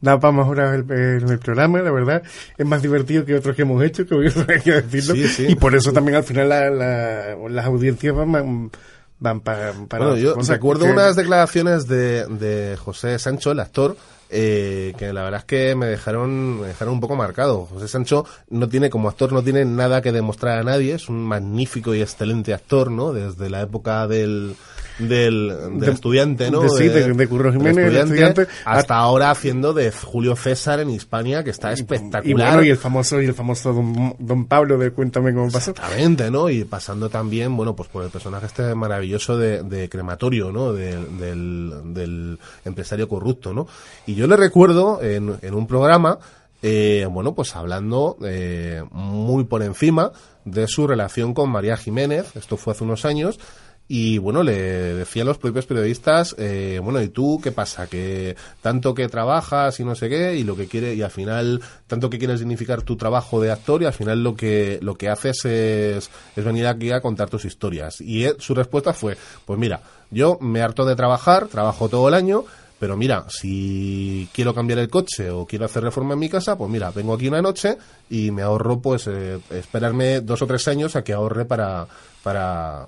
Da 0.00 0.20
para 0.20 0.32
mejorar 0.36 0.74
el, 0.74 0.90
el- 0.92 1.30
el 1.30 1.38
programa, 1.38 1.80
la 1.80 1.90
verdad. 1.90 2.22
Es 2.58 2.66
más 2.66 2.82
divertido 2.82 3.24
que 3.24 3.34
otros 3.36 3.56
que 3.56 3.62
hemos 3.62 3.82
hecho, 3.82 4.04
que 4.06 4.14
hay 4.52 4.60
que 4.60 4.72
decirlo. 4.82 5.14
Sí, 5.14 5.28
sí. 5.28 5.46
Y 5.48 5.54
por 5.54 5.74
eso 5.74 5.92
también 5.92 6.16
al 6.18 6.24
final 6.24 6.48
la- 6.50 6.68
la- 6.70 7.36
las 7.48 7.64
audiencias 7.66 8.14
van, 8.14 8.70
van, 9.18 9.40
para, 9.40 9.72
para 9.88 10.04
Bueno, 10.04 10.18
yo 10.18 10.34
recuerdo 10.34 10.84
que- 10.86 10.92
unas 10.92 11.16
declaraciones 11.16 11.86
de, 11.88 12.26
de 12.26 12.76
José 12.76 13.18
Sancho, 13.18 13.52
el 13.52 13.60
actor, 13.60 13.96
eh, 14.30 14.94
que 14.98 15.12
la 15.12 15.22
verdad 15.22 15.40
es 15.40 15.44
que 15.44 15.74
me 15.76 15.86
dejaron, 15.86 16.60
me 16.60 16.68
dejaron 16.68 16.94
un 16.94 17.00
poco 17.00 17.14
marcado. 17.14 17.66
José 17.66 17.88
Sancho 17.88 18.24
no 18.50 18.68
tiene, 18.68 18.90
como 18.90 19.08
actor, 19.08 19.32
no 19.32 19.42
tiene 19.42 19.64
nada 19.64 20.02
que 20.02 20.12
demostrar 20.12 20.58
a 20.58 20.64
nadie, 20.64 20.94
es 20.94 21.08
un 21.08 21.22
magnífico 21.22 21.94
y 21.94 22.02
excelente 22.02 22.52
actor, 22.54 22.90
¿no? 22.90 23.12
Desde 23.12 23.48
la 23.50 23.60
época 23.60 24.06
del, 24.08 24.56
del, 24.98 25.48
del 25.48 25.80
De- 25.80 25.90
estudiante, 25.90 26.50
¿no? 26.50 26.60
de- 26.60 26.68
sí, 26.70 26.88
de- 26.88 27.12
de 27.12 27.26
Curro 27.28 27.50
del 27.50 27.58
Jiménez, 27.60 27.86
el 27.86 27.96
estudiante, 27.96 28.46
hasta 28.64 28.96
ahora 28.96 29.30
haciendo 29.30 29.72
de 29.72 29.90
Julio 29.90 30.36
César 30.36 30.80
en 30.80 30.90
Hispania, 30.90 31.42
que 31.42 31.50
está 31.50 31.72
espectacular. 31.72 32.24
Y 32.26 32.32
bueno, 32.34 32.62
y 32.62 32.70
el 32.70 32.76
famoso, 32.76 33.20
y 33.20 33.26
el 33.26 33.34
famoso 33.34 33.72
don, 33.72 34.14
don 34.18 34.46
Pablo 34.46 34.78
de 34.78 34.90
Cuéntame 34.92 35.32
cómo 35.34 35.50
pasó. 35.50 35.72
Exactamente, 35.72 36.30
¿no? 36.30 36.48
Y 36.48 36.64
pasando 36.64 37.08
también, 37.10 37.56
bueno, 37.56 37.74
pues 37.74 37.88
por 37.88 38.04
el 38.04 38.10
personaje 38.10 38.46
este 38.46 38.74
maravilloso 38.74 39.36
de, 39.36 39.62
de 39.62 39.88
crematorio, 39.88 40.52
¿no? 40.52 40.72
Del, 40.72 41.94
del 41.94 42.38
empresario 42.64 43.08
corrupto, 43.08 43.52
¿no? 43.52 43.66
Y 44.06 44.14
yo 44.14 44.26
le 44.26 44.36
recuerdo 44.36 45.02
en, 45.02 45.36
en 45.42 45.54
un 45.54 45.66
programa, 45.66 46.18
eh, 46.62 47.06
bueno, 47.10 47.34
pues 47.34 47.54
hablando 47.56 48.16
eh, 48.24 48.82
muy 48.90 49.44
por 49.44 49.62
encima 49.62 50.12
de 50.44 50.66
su 50.68 50.86
relación 50.86 51.34
con 51.34 51.50
María 51.50 51.76
Jiménez, 51.76 52.26
esto 52.36 52.56
fue 52.56 52.72
hace 52.72 52.84
unos 52.84 53.04
años, 53.04 53.38
y 53.86 54.16
bueno, 54.18 54.42
le 54.42 54.54
decían 54.94 55.26
los 55.26 55.36
propios 55.38 55.66
periodistas, 55.66 56.34
eh, 56.38 56.80
bueno, 56.82 57.02
¿y 57.02 57.08
tú 57.08 57.38
qué 57.42 57.52
pasa? 57.52 57.86
Que 57.86 58.34
tanto 58.62 58.94
que 58.94 59.08
trabajas 59.08 59.78
y 59.78 59.84
no 59.84 59.94
sé 59.94 60.08
qué, 60.08 60.36
y 60.36 60.42
lo 60.44 60.56
que 60.56 60.66
quiere, 60.68 60.94
y 60.94 61.02
al 61.02 61.10
final, 61.10 61.60
tanto 61.86 62.08
que 62.08 62.18
quieres 62.18 62.38
significar 62.40 62.80
tu 62.82 62.96
trabajo 62.96 63.40
de 63.42 63.50
actor, 63.50 63.82
y 63.82 63.84
al 63.84 63.92
final 63.92 64.22
lo 64.24 64.34
que, 64.36 64.78
lo 64.80 64.94
que 64.96 65.10
haces 65.10 65.44
es, 65.44 66.10
es 66.34 66.44
venir 66.44 66.66
aquí 66.66 66.90
a 66.92 67.00
contar 67.02 67.28
tus 67.28 67.44
historias. 67.44 68.00
Y 68.00 68.24
él- 68.24 68.36
su 68.38 68.54
respuesta 68.54 68.94
fue, 68.94 69.16
pues 69.44 69.58
mira, 69.58 69.82
yo 70.10 70.38
me 70.40 70.62
harto 70.62 70.84
de 70.86 70.96
trabajar, 70.96 71.48
trabajo 71.48 71.88
todo 71.90 72.08
el 72.08 72.14
año, 72.14 72.44
pero 72.80 72.96
mira, 72.96 73.26
si 73.28 74.28
quiero 74.32 74.54
cambiar 74.54 74.78
el 74.78 74.88
coche 74.88 75.30
o 75.30 75.46
quiero 75.46 75.64
hacer 75.66 75.82
reforma 75.82 76.14
en 76.14 76.20
mi 76.20 76.28
casa, 76.28 76.56
pues 76.56 76.70
mira, 76.70 76.90
vengo 76.90 77.14
aquí 77.14 77.28
una 77.28 77.40
noche 77.42 77.76
y 78.10 78.30
me 78.30 78.42
ahorro, 78.42 78.80
pues, 78.80 79.06
eh, 79.08 79.38
esperarme 79.50 80.20
dos 80.22 80.40
o 80.42 80.46
tres 80.46 80.66
años 80.68 80.96
a 80.96 81.04
que 81.04 81.12
ahorre 81.12 81.44
para, 81.44 81.86
para, 82.22 82.86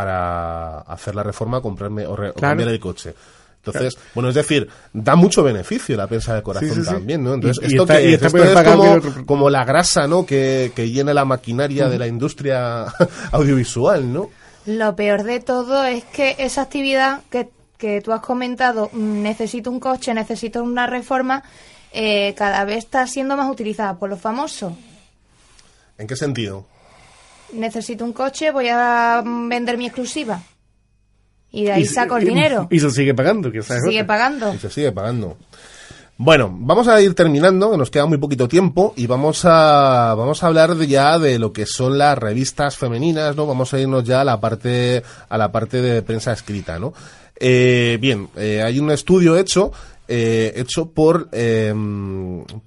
para 0.00 0.78
hacer 0.80 1.14
la 1.14 1.22
reforma, 1.22 1.60
comprarme 1.60 2.06
o, 2.06 2.16
re- 2.16 2.30
o 2.30 2.34
cambiar 2.34 2.68
el 2.70 2.80
coche. 2.80 3.14
Entonces, 3.62 3.98
bueno, 4.14 4.30
es 4.30 4.34
decir, 4.34 4.66
da 4.92 5.14
mucho 5.16 5.42
beneficio 5.42 5.94
la 5.94 6.06
prensa 6.06 6.34
de 6.34 6.42
corazón 6.42 6.70
Sí, 6.70 6.74
sí, 6.76 6.80
sí. 6.82 6.86
también, 6.94 7.22
¿no? 7.22 7.34
Entonces, 7.34 7.62
Y- 7.62 7.66
y 7.66 7.74
esto, 7.74 7.82
está- 7.82 8.00
y 8.00 8.14
es? 8.14 8.22
Esto 8.22 8.64
como, 8.64 8.82
que 8.82 8.88
otro- 9.08 9.26
como 9.26 9.50
la 9.50 9.64
grasa, 9.66 10.06
¿no? 10.06 10.24
Que, 10.24 10.72
que 10.74 10.90
llena 10.90 11.12
la 11.12 11.26
maquinaria 11.26 11.88
de 11.88 11.98
la 11.98 12.06
industria 12.06 12.86
audiovisual, 13.32 14.10
¿no? 14.12 14.30
Lo 14.66 14.96
peor 14.96 15.24
de 15.24 15.40
todo 15.40 15.84
es 15.84 16.04
que 16.04 16.36
esa 16.38 16.62
actividad 16.62 17.20
que, 17.30 17.50
que 17.76 18.00
tú 18.00 18.12
has 18.12 18.20
comentado, 18.22 18.88
mm, 18.92 19.22
necesito 19.22 19.70
un 19.70 19.78
coche, 19.80 20.14
necesito 20.14 20.62
una 20.62 20.86
reforma, 20.86 21.42
eh, 21.92 22.34
cada 22.38 22.64
vez 22.64 22.78
está 22.78 23.06
siendo 23.06 23.36
más 23.36 23.50
utilizada 23.50 23.98
por 23.98 24.08
los 24.08 24.20
famosos. 24.20 24.72
¿En 25.98 26.06
qué 26.06 26.16
sentido? 26.16 26.64
Necesito 27.54 28.04
un 28.04 28.12
coche, 28.12 28.50
voy 28.50 28.68
a 28.70 29.22
mm, 29.24 29.48
vender 29.48 29.76
mi 29.78 29.86
exclusiva. 29.86 30.40
Y 31.52 31.64
de 31.64 31.72
ahí 31.72 31.82
Y- 31.82 31.86
saco 31.86 32.16
el 32.16 32.22
y- 32.24 32.28
dinero. 32.28 32.68
Y 32.70 32.78
se 32.80 32.90
sigue 32.90 33.14
pagando, 33.14 33.50
que 33.50 33.58
es 33.58 33.66
Sigue 33.66 34.04
pagando. 34.04 34.54
Y 34.54 34.58
se 34.58 34.70
sigue 34.70 34.92
pagando. 34.92 35.36
Bueno, 36.16 36.54
vamos 36.54 36.86
a 36.86 37.00
ir 37.00 37.14
terminando, 37.14 37.70
que 37.70 37.78
nos 37.78 37.90
queda 37.90 38.04
muy 38.04 38.18
poquito 38.18 38.46
tiempo, 38.46 38.92
y 38.94 39.06
vamos 39.06 39.46
a, 39.46 40.14
vamos 40.18 40.42
a 40.42 40.48
hablar 40.48 40.74
de 40.74 40.86
ya 40.86 41.18
de 41.18 41.38
lo 41.38 41.50
que 41.50 41.64
son 41.64 41.96
las 41.96 42.18
revistas 42.18 42.76
femeninas, 42.76 43.34
¿no? 43.36 43.46
Vamos 43.46 43.72
a 43.72 43.80
irnos 43.80 44.04
ya 44.04 44.20
a 44.20 44.24
la 44.24 44.38
parte, 44.38 45.02
a 45.30 45.38
la 45.38 45.50
parte 45.50 45.80
de 45.80 46.02
prensa 46.02 46.32
escrita, 46.34 46.78
¿no? 46.78 46.92
Eh, 47.36 47.96
bien, 48.02 48.28
eh, 48.36 48.60
hay 48.62 48.78
un 48.78 48.90
estudio 48.90 49.38
hecho, 49.38 49.72
eh, 50.12 50.54
hecho 50.56 50.90
por, 50.90 51.28
eh, 51.30 51.72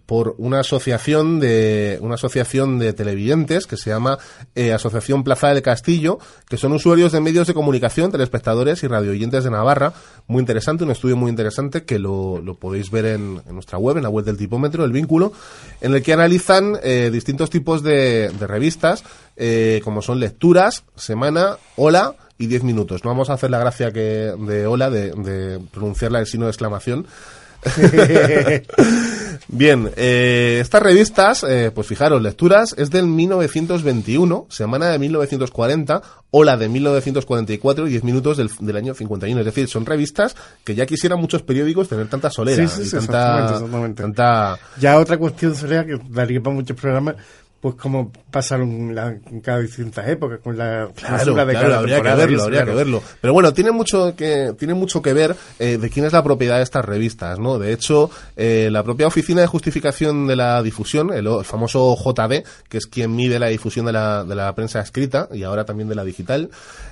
por 0.05 0.35
una 0.37 0.61
asociación 0.61 1.41
de, 1.41 1.99
una 1.99 2.15
asociación 2.15 2.79
de 2.79 2.93
televidentes 2.93 3.67
que 3.67 3.75
se 3.75 3.89
llama 3.89 4.17
eh, 4.55 4.71
Asociación 4.71 5.25
Plaza 5.25 5.49
del 5.49 5.61
Castillo, 5.61 6.19
que 6.47 6.55
son 6.55 6.71
usuarios 6.71 7.11
de 7.11 7.19
medios 7.19 7.45
de 7.45 7.53
comunicación, 7.53 8.13
telespectadores 8.13 8.81
y 8.83 8.87
radioyentes 8.87 9.43
de 9.43 9.51
Navarra. 9.51 9.91
Muy 10.27 10.39
interesante, 10.39 10.85
un 10.85 10.91
estudio 10.91 11.17
muy 11.17 11.29
interesante 11.29 11.83
que 11.83 11.99
lo, 11.99 12.39
lo 12.39 12.55
podéis 12.55 12.89
ver 12.89 13.07
en, 13.07 13.41
en 13.45 13.53
nuestra 13.53 13.77
web, 13.77 13.97
en 13.97 14.03
la 14.03 14.09
web 14.09 14.23
del 14.23 14.37
tipómetro, 14.37 14.85
el 14.85 14.93
vínculo, 14.93 15.33
en 15.81 15.93
el 15.93 16.01
que 16.01 16.13
analizan 16.13 16.77
eh, 16.81 17.09
distintos 17.11 17.49
tipos 17.49 17.83
de, 17.83 18.29
de 18.29 18.47
revistas, 18.47 19.03
eh, 19.35 19.81
como 19.83 20.01
son 20.01 20.21
lecturas, 20.21 20.85
semana, 20.95 21.57
hola 21.75 22.15
y 22.43 22.47
10 22.47 22.63
minutos. 22.63 23.03
No 23.03 23.11
vamos 23.11 23.29
a 23.29 23.33
hacer 23.33 23.49
la 23.51 23.59
gracia 23.59 23.91
que 23.91 24.33
de 24.37 24.67
hola, 24.67 24.89
de, 24.89 25.11
de 25.11 25.59
pronunciarla 25.71 26.19
el 26.19 26.27
signo 26.27 26.45
de 26.45 26.51
exclamación. 26.51 27.05
Bien, 29.47 29.89
eh, 29.95 30.59
estas 30.61 30.81
revistas, 30.81 31.43
eh, 31.47 31.71
pues 31.73 31.87
fijaros, 31.87 32.21
lecturas, 32.21 32.75
es 32.77 32.89
del 32.89 33.07
1921, 33.07 34.47
semana 34.49 34.87
de 34.89 34.99
1940, 34.99 36.01
o 36.31 36.43
la 36.43 36.57
de 36.57 36.69
1944 36.69 37.87
y 37.87 37.91
10 37.91 38.03
minutos 38.03 38.37
del, 38.37 38.49
del 38.59 38.75
año 38.75 38.93
51. 38.93 39.39
Es 39.39 39.45
decir, 39.45 39.67
son 39.67 39.85
revistas 39.85 40.35
que 40.63 40.75
ya 40.75 40.85
quisieran 40.85 41.19
muchos 41.19 41.41
periódicos 41.43 41.87
tener 41.89 42.07
tanta 42.07 42.29
solera 42.29 42.67
Sí, 42.67 42.75
sí, 42.75 42.81
y 42.81 42.85
sí, 42.85 42.91
tanta, 42.97 43.13
exactamente, 43.13 43.53
exactamente. 43.53 44.01
tanta- 44.03 44.59
Ya 44.79 44.99
otra 44.99 45.17
cuestión 45.17 45.55
sería 45.55 45.85
que 45.85 45.99
daría 46.09 46.41
para 46.41 46.55
muchos 46.55 46.75
programas, 46.79 47.15
pues 47.63 47.75
como 47.75 48.11
pasaron 48.29 48.93
la- 48.93 49.07
en 49.31 49.39
cada 49.39 49.59
distintas 49.61 50.05
épocas, 50.09 50.39
con 50.43 50.57
la 50.57 50.89
Claro, 50.93 51.33
de 51.33 51.53
claro, 51.53 51.53
cada 51.69 51.79
habría 51.79 52.01
que 52.01 52.13
verlo, 52.13 52.43
habría 52.43 52.65
que 52.65 52.71
verlo. 52.73 53.01
Pero 53.21 53.31
bueno, 53.31 53.53
tiene 53.53 53.71
mucho 53.71 54.13
que 54.17 54.53
tiene 54.59 54.73
mucho 54.73 55.01
que 55.01 55.13
ver 55.13 55.33
eh, 55.59 55.77
de 55.77 55.89
quién 55.89 56.05
es 56.05 56.11
la 56.11 56.21
propiedad 56.23 56.57
de 56.57 56.63
estas 56.63 56.83
revistas, 56.83 57.39
¿no? 57.39 57.57
De 57.57 57.71
hecho, 57.71 58.11
eh, 58.35 58.67
la 58.69 58.83
propia 58.83 59.07
Oficina 59.07 59.39
de 59.39 59.47
Justificación 59.47 60.27
de 60.27 60.35
la 60.35 60.61
Difusión, 60.61 61.13
el, 61.13 61.25
el 61.25 61.45
famoso 61.45 61.95
JD, 61.95 62.43
que 62.67 62.77
es 62.79 62.85
quien 62.85 63.15
mide 63.15 63.39
la 63.39 63.47
difusión 63.47 63.85
de 63.85 63.93
la, 63.93 64.25
de 64.25 64.35
la 64.35 64.53
prensa 64.53 64.81
escrita 64.81 65.29
y 65.31 65.43
ahora 65.43 65.63
también 65.63 65.87
de 65.87 65.95
la 65.95 66.03
digital, 66.03 66.49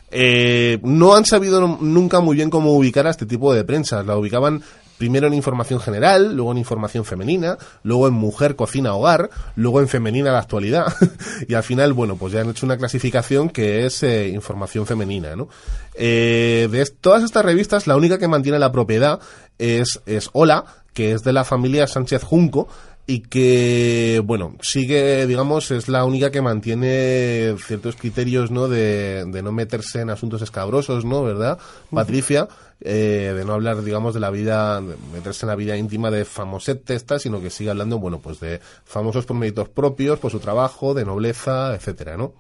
eh, 0.10 0.80
no 0.84 1.16
han 1.16 1.26
sabido 1.26 1.68
nunca 1.82 2.20
muy 2.22 2.36
bien 2.38 2.50
cómo 2.50 2.72
ubicar 2.72 3.08
a 3.08 3.10
este 3.12 3.26
tipo 3.26 3.54
de 3.54 3.64
prensa. 3.66 4.04
La 4.04 4.16
ubicaban 4.18 4.62
primero 5.02 5.26
en 5.26 5.34
información 5.34 5.80
general, 5.80 6.36
luego 6.36 6.52
en 6.52 6.60
información 6.60 7.06
femenina, 7.06 7.58
luego 7.82 8.08
en 8.08 8.14
mujer, 8.14 8.56
cocina, 8.56 8.94
hogar, 8.94 9.32
luego 9.56 9.80
en 9.80 9.88
femenina 9.88 10.32
la 10.32 10.38
actualidad 10.38 10.94
y 11.48 11.56
al 11.56 11.64
final, 11.64 11.94
bueno, 11.94 12.18
pues 12.18 12.34
ya 12.34 12.42
han 12.42 12.52
hecho 12.52 12.68
una 12.68 12.78
clasificación 12.78 13.50
que 13.50 13.88
es 13.88 14.04
eh, 14.04 14.28
información 14.28 14.86
femenina, 14.86 15.36
¿no? 15.36 15.50
Eh, 15.96 16.70
de 16.70 16.86
todas 16.86 17.24
estas 17.24 17.44
revistas, 17.44 17.88
la 17.88 17.96
única 17.96 18.20
que 18.20 18.28
mantiene 18.28 18.60
la 18.60 18.72
propiedad 18.72 19.20
es, 19.58 20.02
es 20.06 20.30
Hola, 20.34 20.66
que 20.94 21.14
es 21.14 21.24
de 21.24 21.34
la 21.34 21.46
familia 21.46 21.88
Sánchez 21.88 22.22
Junco, 22.22 22.68
y 23.08 23.22
que, 23.22 24.22
bueno, 24.24 24.56
sigue, 24.62 25.26
digamos, 25.26 25.72
es 25.72 25.90
la 25.90 26.06
única 26.06 26.30
que 26.30 26.44
mantiene 26.44 27.56
ciertos 27.58 27.96
criterios, 27.96 28.52
¿no? 28.52 28.68
De, 28.68 29.26
de 29.26 29.42
no 29.42 29.52
meterse 29.52 30.02
en 30.02 30.12
asuntos 30.12 30.44
escabrosos, 30.44 31.04
¿no? 31.06 31.24
¿Verdad? 31.24 31.58
Patricia, 31.90 32.48
eh, 32.82 33.34
de 33.36 33.46
no 33.46 33.54
hablar, 33.54 33.84
digamos, 33.84 34.14
de 34.14 34.20
la 34.20 34.32
vida, 34.32 34.82
de 34.82 34.96
meterse 35.14 35.46
en 35.46 35.50
la 35.50 35.56
vida 35.56 35.78
íntima 35.78 36.10
de 36.10 36.26
famosetes, 36.26 37.06
tal, 37.06 37.20
sino 37.20 37.42
que 37.42 37.50
sigue 37.50 37.70
hablando, 37.70 38.00
bueno, 38.00 38.20
pues 38.20 38.40
de 38.40 38.60
famosos 38.86 39.26
por 39.26 39.38
méritos 39.38 39.70
propios, 39.70 40.20
por 40.20 40.32
su 40.32 40.40
trabajo, 40.40 40.94
de 40.94 41.06
nobleza, 41.06 41.76
etcétera, 41.76 42.18
¿no? 42.18 42.34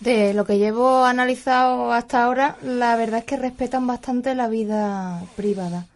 De 0.00 0.34
lo 0.34 0.44
que 0.44 0.58
llevo 0.58 1.04
analizado 1.04 1.92
hasta 1.92 2.24
ahora, 2.24 2.56
la 2.62 2.96
verdad 2.96 3.20
es 3.20 3.24
que 3.24 3.36
respetan 3.36 3.86
bastante 3.86 4.34
la 4.34 4.48
vida 4.48 5.22
privada. 5.36 5.86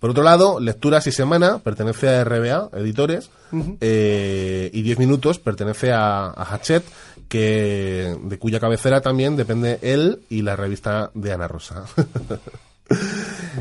Por 0.00 0.10
otro 0.10 0.22
lado, 0.22 0.60
Lecturas 0.60 1.06
y 1.06 1.12
Semana 1.12 1.58
pertenece 1.60 2.08
a 2.08 2.22
RBA, 2.22 2.70
editores, 2.74 3.30
eh, 3.80 4.70
y 4.72 4.82
10 4.82 4.98
minutos 4.98 5.38
pertenece 5.38 5.92
a, 5.92 6.26
a 6.26 6.54
Hachette, 6.54 6.84
que, 7.28 8.16
de 8.20 8.38
cuya 8.38 8.60
cabecera 8.60 9.00
también 9.00 9.36
depende 9.36 9.78
él 9.82 10.20
y 10.28 10.42
la 10.42 10.54
revista 10.54 11.10
de 11.14 11.32
Ana 11.32 11.48
Rosa. 11.48 11.84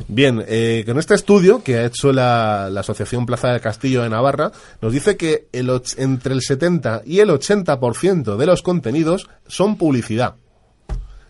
Bien, 0.07 0.43
eh, 0.47 0.83
con 0.85 0.99
este 0.99 1.15
estudio 1.15 1.63
que 1.63 1.77
ha 1.77 1.85
hecho 1.85 2.11
la, 2.11 2.67
Asociación 2.67 3.25
Plaza 3.25 3.49
del 3.49 3.61
Castillo 3.61 4.03
de 4.03 4.09
Navarra, 4.09 4.51
nos 4.81 4.93
dice 4.93 5.17
que 5.17 5.47
el, 5.51 5.69
entre 5.97 6.33
el 6.33 6.41
70 6.41 7.03
y 7.05 7.19
el 7.19 7.29
80% 7.29 8.35
de 8.35 8.45
los 8.45 8.61
contenidos 8.61 9.27
son 9.47 9.77
publicidad. 9.77 10.35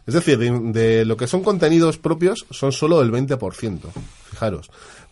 Es 0.07 0.13
decir, 0.13 0.37
de, 0.37 0.51
de 0.71 1.05
lo 1.05 1.17
que 1.17 1.27
son 1.27 1.41
contenidos 1.41 1.97
propios 1.97 2.45
son 2.51 2.71
solo 2.71 3.01
el 3.01 3.11
20%, 3.11 3.79
fijaros. 4.29 4.69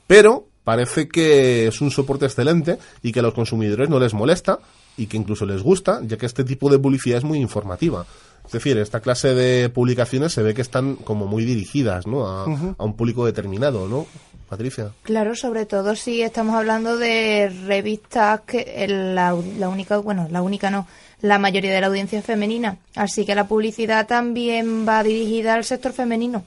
Pero 0.08 0.48
parece 0.64 1.08
que 1.08 1.68
es 1.68 1.82
un 1.82 1.92
soporte 1.92 2.26
excelente 2.26 2.78
y 3.02 3.12
que 3.12 3.20
a 3.20 3.24
los 3.24 3.34
consumidores 3.34 3.90
no 3.90 4.00
les 4.00 4.14
molesta 4.14 4.60
y 4.98 5.08
que 5.08 5.18
incluso 5.18 5.46
les 5.46 5.62
gusta, 5.62 6.02
ya 6.04 6.18
que 6.18 6.26
este 6.26 6.44
tipo 6.44 6.70
de 6.70 6.80
publicidad 6.80 7.18
es 7.18 7.24
muy 7.24 7.40
informativa. 7.40 8.06
Es 8.46 8.52
decir, 8.52 8.78
esta 8.78 9.00
clase 9.00 9.34
de 9.34 9.70
publicaciones 9.70 10.34
se 10.34 10.44
ve 10.44 10.54
que 10.54 10.62
están 10.62 10.96
como 10.96 11.28
muy 11.28 11.46
dirigidas 11.46 12.06
¿no? 12.06 12.28
a, 12.28 12.44
a 12.44 12.84
un 12.84 12.96
público 12.96 13.26
determinado, 13.26 13.88
¿no? 13.88 14.06
Patricia. 14.50 14.92
Claro, 15.02 15.36
sobre 15.36 15.66
todo 15.66 15.96
si 15.96 16.22
estamos 16.22 16.56
hablando 16.56 16.98
de 16.98 17.52
revistas 17.66 18.42
que 18.42 18.86
la, 18.88 19.36
la 19.58 19.70
única, 19.70 19.98
bueno, 19.98 20.28
la 20.30 20.42
única 20.42 20.70
no, 20.70 20.88
la 21.22 21.40
mayoría 21.40 21.74
de 21.74 21.82
la 21.82 21.88
audiencia 21.88 22.20
es 22.20 22.26
femenina, 22.26 22.78
así 22.96 23.26
que 23.26 23.34
la 23.34 23.48
publicidad 23.48 24.06
también 24.06 24.88
va 24.88 25.02
dirigida 25.02 25.56
al 25.56 25.64
sector 25.64 25.94
femenino. 25.94 26.44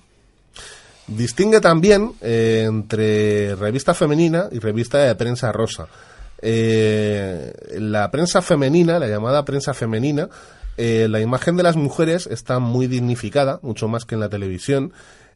Distingue 1.07 1.61
también 1.61 2.13
eh, 2.21 2.65
entre 2.67 3.55
revista 3.55 3.95
femenina 3.95 4.49
y 4.53 4.59
revista 4.59 4.99
de 4.99 5.15
prensa 5.15 5.51
rosa. 5.51 5.89
Eh, 6.43 7.53
la 7.79 8.11
prensa 8.11 8.43
femenina, 8.43 8.99
la 8.99 9.09
llamada 9.09 9.45
prensa 9.45 9.73
femenina, 9.73 10.29
eh, 10.77 11.09
la 11.09 11.21
imagen 11.21 11.57
de 11.57 11.63
las 11.63 11.77
mujeres 11.77 12.27
está 12.27 12.59
muy 12.59 12.87
dignificada, 12.87 13.61
mucho 13.63 13.89
más 13.89 14.05
que 14.05 14.15
en 14.15 14.21
la 14.21 14.29
televisión. 14.29 14.93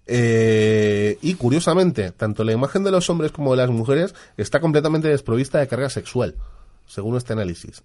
Eh, 0.06 1.18
y 1.22 1.34
curiosamente, 1.34 2.10
tanto 2.10 2.42
la 2.44 2.52
imagen 2.52 2.82
de 2.82 2.90
los 2.90 3.08
hombres 3.10 3.32
como 3.32 3.52
de 3.52 3.58
las 3.58 3.70
mujeres 3.70 4.14
está 4.36 4.60
completamente 4.60 5.08
desprovista 5.08 5.58
de 5.58 5.68
carga 5.68 5.88
sexual, 5.88 6.34
según 6.86 7.16
este 7.16 7.32
análisis. 7.32 7.82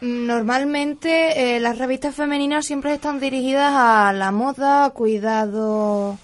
Normalmente 0.00 1.56
eh, 1.56 1.60
las 1.60 1.78
revistas 1.78 2.14
femeninas 2.14 2.66
siempre 2.66 2.94
están 2.94 3.20
dirigidas 3.20 3.72
a 3.74 4.12
la 4.12 4.32
moda, 4.32 4.88
cuidado 4.90 6.18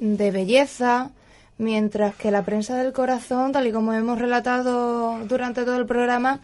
de 0.00 0.30
belleza, 0.30 1.10
mientras 1.58 2.14
que 2.14 2.30
la 2.30 2.44
prensa 2.44 2.76
del 2.76 2.92
corazón, 2.92 3.50
tal 3.52 3.66
y 3.66 3.72
como 3.72 3.92
hemos 3.92 4.20
relatado 4.20 5.18
durante 5.24 5.64
todo 5.64 5.76
el 5.76 5.86
programa, 5.86 6.40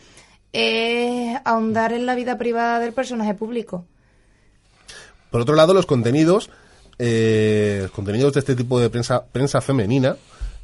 es 0.54 1.36
ahondar 1.44 1.92
en 1.92 2.06
la 2.06 2.14
vida 2.14 2.38
privada 2.38 2.78
del 2.78 2.92
personaje 2.92 3.34
público. 3.34 3.84
Por 5.30 5.40
otro 5.40 5.56
lado, 5.56 5.74
los 5.74 5.84
contenidos, 5.84 6.48
eh, 6.98 7.80
los 7.82 7.90
contenidos 7.90 8.32
de 8.32 8.40
este 8.40 8.54
tipo 8.54 8.78
de 8.78 8.88
prensa, 8.88 9.24
prensa 9.24 9.60
femenina, 9.60 10.16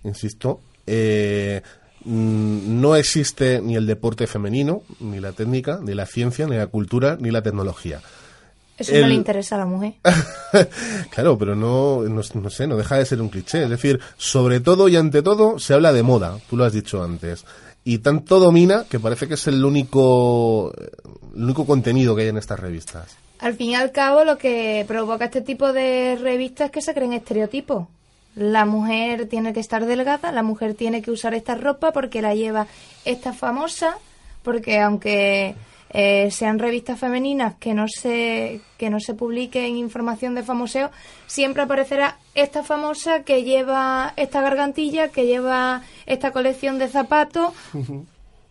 insisto, 0.04 0.60
eh, 0.86 1.60
mm, 2.04 2.80
no 2.80 2.94
existe 2.94 3.60
ni 3.60 3.74
el 3.74 3.86
deporte 3.86 4.28
femenino, 4.28 4.82
ni 5.00 5.18
la 5.18 5.32
técnica, 5.32 5.80
ni 5.82 5.92
la 5.92 6.06
ciencia, 6.06 6.46
ni 6.46 6.56
la 6.56 6.68
cultura, 6.68 7.16
ni 7.20 7.32
la 7.32 7.42
tecnología. 7.42 8.00
Eso 8.78 8.94
no 8.94 9.08
le 9.08 9.14
interesa 9.14 9.56
a 9.56 9.58
la 9.58 9.66
mujer. 9.66 9.94
claro, 11.10 11.36
pero 11.36 11.54
no, 11.54 12.02
no, 12.04 12.22
no 12.34 12.50
sé, 12.50 12.66
no 12.66 12.76
deja 12.78 12.96
de 12.96 13.04
ser 13.04 13.20
un 13.20 13.28
cliché. 13.28 13.64
Es 13.64 13.70
decir, 13.70 14.00
sobre 14.16 14.60
todo 14.60 14.88
y 14.88 14.96
ante 14.96 15.20
todo 15.20 15.58
se 15.58 15.74
habla 15.74 15.92
de 15.92 16.02
moda, 16.02 16.38
tú 16.48 16.56
lo 16.56 16.64
has 16.64 16.72
dicho 16.72 17.02
antes. 17.02 17.44
Y 17.84 17.98
tanto 17.98 18.38
domina 18.38 18.84
que 18.88 19.00
parece 19.00 19.26
que 19.26 19.34
es 19.34 19.46
el 19.46 19.64
único, 19.64 20.72
el 21.34 21.44
único 21.44 21.66
contenido 21.66 22.14
que 22.14 22.22
hay 22.22 22.28
en 22.28 22.36
estas 22.36 22.60
revistas. 22.60 23.16
Al 23.38 23.54
fin 23.54 23.70
y 23.70 23.74
al 23.74 23.90
cabo, 23.90 24.24
lo 24.24 24.36
que 24.36 24.84
provoca 24.86 25.24
este 25.24 25.40
tipo 25.40 25.72
de 25.72 26.18
revistas 26.20 26.66
es 26.66 26.72
que 26.72 26.82
se 26.82 26.92
creen 26.92 27.14
estereotipos. 27.14 27.88
La 28.34 28.64
mujer 28.66 29.26
tiene 29.28 29.52
que 29.52 29.60
estar 29.60 29.86
delgada, 29.86 30.30
la 30.30 30.42
mujer 30.42 30.74
tiene 30.74 31.02
que 31.02 31.10
usar 31.10 31.34
esta 31.34 31.54
ropa 31.54 31.90
porque 31.92 32.22
la 32.22 32.34
lleva 32.34 32.66
esta 33.04 33.32
famosa, 33.32 33.96
porque 34.42 34.78
aunque 34.78 35.54
eh, 35.90 36.30
sean 36.30 36.58
revistas 36.58 36.98
femeninas 36.98 37.54
que 37.56 37.74
no 37.74 37.86
se 37.88 38.60
que 38.78 38.90
no 38.90 39.00
se 39.00 39.14
publiquen 39.14 39.76
información 39.76 40.34
de 40.34 40.42
famoseo, 40.42 40.90
siempre 41.26 41.62
aparecerá 41.62 42.16
esta 42.34 42.62
famosa 42.62 43.24
que 43.24 43.42
lleva 43.42 44.14
esta 44.16 44.40
gargantilla, 44.40 45.08
que 45.08 45.26
lleva 45.26 45.82
esta 46.06 46.30
colección 46.30 46.78
de 46.78 46.88
zapatos 46.88 47.52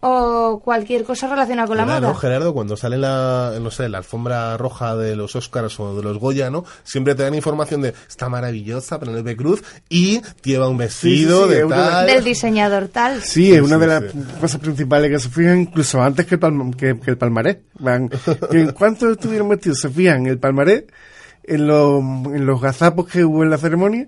o 0.01 0.61
cualquier 0.63 1.03
cosa 1.03 1.27
relacionada 1.27 1.67
con 1.67 1.75
la 1.77 1.83
¿Verdad, 1.85 1.99
moda. 2.01 2.09
¿no, 2.13 2.15
Gerardo? 2.15 2.53
Cuando 2.53 2.77
sale 2.77 2.97
la, 2.97 3.53
no 3.61 3.69
sé, 3.69 3.89
la 3.89 3.97
alfombra 3.97 4.55
roja 4.57 4.95
de 4.95 5.15
los 5.15 5.35
Oscars 5.35 5.77
o 5.79 5.95
de 5.95 6.03
los 6.03 6.17
Goya, 6.17 6.49
¿no? 6.49 6.63
Siempre 6.83 7.15
te 7.15 7.23
dan 7.23 7.33
información 7.35 7.81
de 7.81 7.93
está 8.07 8.29
maravillosa 8.29 8.99
Penélope 8.99 9.35
Cruz 9.35 9.61
y 9.89 10.21
lleva 10.43 10.69
un 10.69 10.77
vestido 10.77 11.47
Sí, 11.47 11.53
sí, 11.53 11.55
sí, 11.59 11.63
de 11.63 11.67
tal. 11.67 12.07
Del 12.07 12.23
diseñador 12.23 12.87
tal. 12.87 13.21
Sí, 13.21 13.53
es 13.53 13.61
una 13.61 13.75
sí, 13.75 13.81
de 13.81 13.87
las 13.87 14.03
sí. 14.11 14.19
cosas 14.39 14.61
principales 14.61 15.11
que 15.11 15.19
se 15.19 15.29
fijan 15.29 15.59
incluso 15.61 16.01
antes 16.01 16.25
que 16.25 16.35
el, 16.35 16.39
palma- 16.41 16.71
que, 16.77 16.99
que 16.99 17.11
el 17.11 17.17
palmarés. 17.17 17.57
Van, 17.79 18.09
que 18.09 18.59
en 18.59 18.71
cuanto 18.71 19.09
estuvieron 19.11 19.49
vestidos, 19.49 19.79
se 19.79 19.89
fijan 19.89 20.21
en 20.21 20.27
el 20.27 20.39
palmarés, 20.39 20.83
en 21.43 21.67
los, 21.67 21.99
en 22.01 22.45
los 22.45 22.61
gazapos 22.61 23.07
que 23.07 23.23
hubo 23.25 23.43
en 23.43 23.49
la 23.49 23.57
ceremonia 23.57 24.07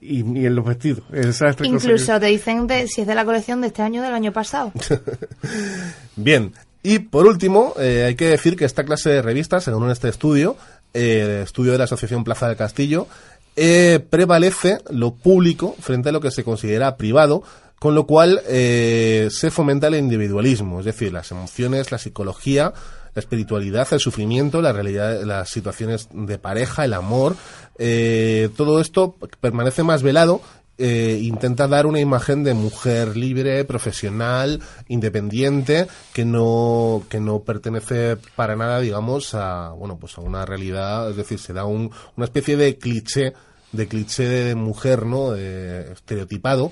y, 0.00 0.18
y 0.38 0.46
en 0.46 0.54
los 0.54 0.64
vestidos. 0.64 1.02
Esa 1.12 1.48
es 1.48 1.56
Incluso 1.62 2.20
te 2.20 2.26
dicen 2.26 2.66
de, 2.66 2.86
si 2.88 3.02
es 3.02 3.06
de 3.06 3.14
la 3.14 3.24
colección 3.24 3.60
de 3.60 3.68
este 3.68 3.82
año 3.82 4.00
o 4.00 4.04
del 4.04 4.14
año 4.14 4.32
pasado. 4.32 4.72
Bien. 6.16 6.52
Y 6.82 7.00
por 7.00 7.26
último, 7.26 7.74
eh, 7.78 8.04
hay 8.06 8.14
que 8.14 8.28
decir 8.28 8.56
que 8.56 8.64
esta 8.64 8.84
clase 8.84 9.10
de 9.10 9.22
revistas, 9.22 9.64
según 9.64 9.90
este 9.90 10.08
estudio, 10.08 10.56
eh, 10.94 11.42
estudio 11.44 11.72
de 11.72 11.78
la 11.78 11.84
Asociación 11.84 12.24
Plaza 12.24 12.48
del 12.48 12.56
Castillo, 12.56 13.08
eh, 13.60 13.98
prevalece 14.08 14.78
lo 14.88 15.14
público 15.14 15.74
frente 15.80 16.10
a 16.10 16.12
lo 16.12 16.20
que 16.20 16.30
se 16.30 16.44
considera 16.44 16.96
privado, 16.96 17.42
con 17.78 17.94
lo 17.94 18.06
cual 18.06 18.40
eh, 18.46 19.28
se 19.32 19.50
fomenta 19.50 19.88
el 19.88 19.96
individualismo, 19.96 20.78
es 20.78 20.86
decir, 20.86 21.12
las 21.12 21.30
emociones, 21.32 21.90
la 21.90 21.98
psicología, 21.98 22.72
la 23.14 23.20
espiritualidad, 23.20 23.88
el 23.90 23.98
sufrimiento, 23.98 24.62
la 24.62 24.72
realidad, 24.72 25.22
las 25.24 25.50
situaciones 25.50 26.08
de 26.12 26.38
pareja, 26.38 26.84
el 26.84 26.94
amor, 26.94 27.36
eh, 27.78 28.50
todo 28.56 28.80
esto 28.80 29.16
permanece 29.40 29.82
más 29.82 30.02
velado 30.02 30.40
eh, 30.80 31.18
intenta 31.22 31.66
dar 31.66 31.86
una 31.86 31.98
imagen 31.98 32.44
de 32.44 32.54
mujer 32.54 33.16
libre, 33.16 33.64
profesional, 33.64 34.62
independiente, 34.86 35.88
que 36.12 36.24
no, 36.24 37.02
que 37.08 37.18
no 37.18 37.40
pertenece 37.40 38.16
para 38.36 38.54
nada, 38.54 38.78
digamos, 38.78 39.34
a, 39.34 39.70
bueno, 39.70 39.98
pues 39.98 40.16
a 40.18 40.20
una 40.20 40.46
realidad, 40.46 41.10
es 41.10 41.16
decir, 41.16 41.40
se 41.40 41.52
da 41.52 41.64
un, 41.64 41.90
una 42.16 42.24
especie 42.24 42.56
de 42.56 42.78
cliché, 42.78 43.32
de 43.72 43.88
cliché 43.88 44.28
de 44.28 44.54
mujer, 44.54 45.04
¿no? 45.04 45.32
De 45.32 45.90
estereotipado, 45.90 46.70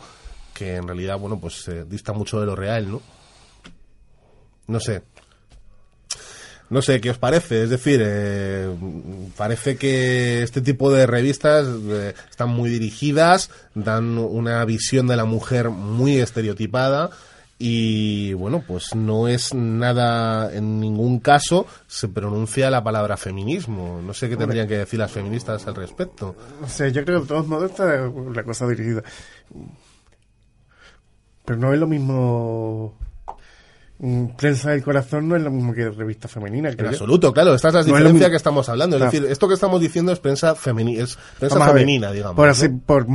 que 0.54 0.76
en 0.76 0.86
realidad, 0.86 1.18
bueno, 1.18 1.40
pues 1.40 1.66
eh, 1.66 1.84
dista 1.84 2.12
mucho 2.12 2.38
de 2.38 2.46
lo 2.46 2.54
real, 2.54 2.88
¿no? 2.88 3.02
No 4.68 4.78
sé, 4.78 5.02
no 6.68 6.82
sé, 6.82 7.00
¿qué 7.00 7.10
os 7.10 7.18
parece? 7.18 7.62
Es 7.62 7.70
decir, 7.70 8.00
eh, 8.02 8.68
parece 9.36 9.76
que 9.76 10.42
este 10.42 10.60
tipo 10.60 10.92
de 10.92 11.06
revistas 11.06 11.66
eh, 11.66 12.14
están 12.28 12.48
muy 12.48 12.70
dirigidas, 12.70 13.50
dan 13.74 14.18
una 14.18 14.64
visión 14.64 15.06
de 15.06 15.16
la 15.16 15.24
mujer 15.24 15.70
muy 15.70 16.16
estereotipada 16.18 17.10
y 17.58 18.34
bueno, 18.34 18.62
pues 18.66 18.94
no 18.94 19.28
es 19.28 19.54
nada, 19.54 20.52
en 20.52 20.78
ningún 20.80 21.20
caso 21.20 21.66
se 21.86 22.08
pronuncia 22.08 22.68
la 22.68 22.84
palabra 22.84 23.16
feminismo. 23.16 24.02
No 24.02 24.12
sé 24.12 24.28
qué 24.28 24.36
tendrían 24.36 24.68
que 24.68 24.78
decir 24.78 24.98
las 24.98 25.12
feministas 25.12 25.66
al 25.66 25.74
respecto. 25.76 26.36
O 26.62 26.68
sea, 26.68 26.88
yo 26.88 27.04
creo 27.04 27.18
que 27.18 27.22
de 27.22 27.28
todos 27.28 27.46
modos 27.46 27.70
está 27.70 28.10
la 28.34 28.42
cosa 28.42 28.66
dirigida. 28.66 29.02
Pero 31.44 31.58
no 31.58 31.72
es 31.72 31.78
lo 31.78 31.86
mismo 31.86 32.98
prensa 34.36 34.70
del 34.70 34.82
corazón 34.82 35.26
no 35.26 35.36
es 35.36 35.42
lo 35.42 35.50
mismo 35.50 35.72
que 35.72 35.88
revista 35.88 36.28
femenina. 36.28 36.68
En 36.68 36.86
absoluto, 36.86 37.32
claro. 37.32 37.54
Esta 37.54 37.68
es 37.68 37.74
la 37.74 37.82
diferencia 37.82 38.28
que 38.28 38.36
estamos 38.36 38.68
hablando. 38.68 38.96
Es 38.96 39.02
decir, 39.02 39.24
esto 39.24 39.48
que 39.48 39.54
estamos 39.54 39.80
diciendo 39.80 40.12
es 40.12 40.18
prensa, 40.18 40.54
femeni 40.54 40.98
es 40.98 41.18
prensa 41.38 41.64
femenina, 41.64 42.12
digamos. 42.12 42.36
Por, 42.36 42.48
así, 42.48 42.68
por, 42.68 43.06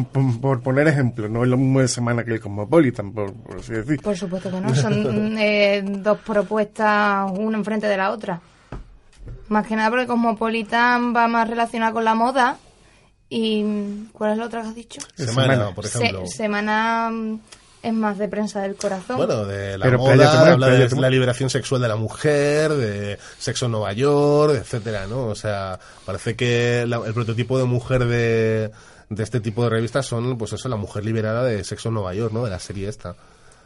por, 0.41 0.61
poner 0.61 0.87
ejemplo, 0.87 1.29
no 1.29 1.43
es 1.43 1.49
lo 1.49 1.57
mismo 1.57 1.81
de 1.81 1.87
semana 1.87 2.23
que 2.23 2.33
el 2.33 2.39
Cosmopolitan, 2.39 3.13
por, 3.13 3.31
así 3.59 3.73
decir. 3.73 4.01
Por 4.01 4.17
supuesto 4.17 4.49
que 4.49 4.59
no. 4.59 4.73
Son 4.73 5.37
eh, 5.37 5.83
dos 5.85 6.17
propuestas, 6.19 7.31
una 7.37 7.57
enfrente 7.57 7.87
de 7.87 7.97
la 7.97 8.11
otra. 8.11 8.41
Más 9.49 9.67
que 9.67 9.75
nada 9.75 9.89
porque 9.89 10.07
Cosmopolitan 10.07 11.15
va 11.15 11.27
más 11.27 11.47
relacionada 11.47 11.91
con 11.91 12.05
la 12.05 12.15
moda. 12.15 12.57
¿Y 13.29 13.63
cuál 14.11 14.31
es 14.31 14.37
la 14.39 14.45
otra 14.45 14.61
que 14.61 14.67
has 14.69 14.75
dicho? 14.75 14.99
Semana, 15.15 15.73
por 15.73 15.85
ejemplo. 15.85 16.27
semana 16.27 17.09
es 17.83 17.93
más 17.93 18.17
de 18.17 18.27
prensa 18.27 18.61
del 18.61 18.75
corazón. 18.75 19.17
Bueno, 19.17 19.45
de 19.45 19.77
la 19.77 19.89
moda, 19.97 20.51
habla 20.51 20.67
de 20.67 20.89
la 20.89 21.09
liberación 21.09 21.49
sexual 21.49 21.81
de 21.81 21.87
la 21.87 21.95
mujer, 21.95 22.71
de 22.71 23.17
sexo 23.37 23.65
en 23.65 23.71
Nueva 23.71 23.93
York, 23.93 24.55
etcétera, 24.55 25.07
¿no? 25.07 25.27
O 25.27 25.35
sea, 25.35 25.79
parece 26.05 26.35
que 26.35 26.81
el 26.81 27.13
prototipo 27.13 27.57
de 27.57 27.65
mujer 27.65 28.05
de, 28.05 28.71
de 29.09 29.23
este 29.23 29.39
tipo 29.39 29.63
de 29.63 29.69
revistas 29.69 30.05
son, 30.05 30.37
pues 30.37 30.53
eso, 30.53 30.69
la 30.69 30.75
mujer 30.75 31.05
liberada 31.05 31.43
de 31.43 31.63
sexo 31.63 31.89
en 31.89 31.95
Nueva 31.95 32.13
York, 32.13 32.33
¿no? 32.33 32.43
De 32.43 32.51
la 32.51 32.59
serie 32.59 32.87
esta. 32.87 33.15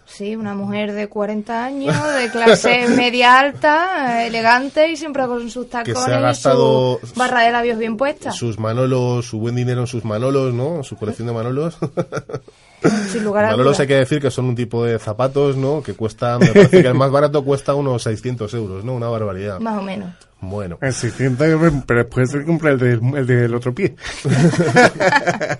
Sí, 0.05 0.35
una 0.35 0.53
mujer 0.53 0.93
de 0.93 1.09
40 1.09 1.65
años, 1.65 1.95
de 2.15 2.29
clase 2.29 2.87
media 2.95 3.39
alta, 3.39 4.25
elegante 4.25 4.87
y 4.89 4.95
siempre 4.95 5.25
con 5.25 5.49
sus 5.49 5.67
tacones 5.69 6.39
y 6.39 6.41
su 6.41 6.99
barra 7.15 7.41
de 7.41 7.51
labios 7.51 7.79
bien 7.79 7.97
puesta. 7.97 8.31
Sus 8.31 8.59
manolos, 8.59 9.25
su 9.25 9.39
buen 9.39 9.55
dinero 9.55 9.81
en 9.81 9.87
sus 9.87 10.05
manolos, 10.05 10.53
¿no? 10.53 10.83
Su 10.83 10.95
colección 10.95 11.27
de 11.27 11.33
manolos. 11.33 11.77
Sin 13.11 13.23
lugar 13.23 13.45
a 13.45 13.51
Manolos 13.51 13.79
hay 13.79 13.87
que 13.87 13.95
decir 13.95 14.21
que 14.21 14.31
son 14.31 14.45
un 14.45 14.55
tipo 14.55 14.83
de 14.83 14.99
zapatos, 14.99 15.57
¿no? 15.57 15.81
Que 15.81 15.93
cuesta, 15.93 16.37
me 16.39 16.47
parece 16.47 16.81
que 16.81 16.87
el 16.87 16.93
más 16.93 17.11
barato 17.11 17.43
cuesta 17.43 17.73
unos 17.75 18.03
600 18.03 18.53
euros, 18.53 18.83
¿no? 18.83 18.93
Una 18.93 19.07
barbaridad. 19.07 19.59
Más 19.59 19.77
o 19.79 19.81
menos. 19.81 20.13
Bueno. 20.41 20.77
El 20.81 20.93
600 20.93 21.73
pero 21.85 22.03
después 22.03 22.29
se 22.31 22.43
compra 22.43 22.71
el, 22.71 22.81
el 22.81 23.25
del 23.25 23.55
otro 23.55 23.73
pie. 23.73 23.95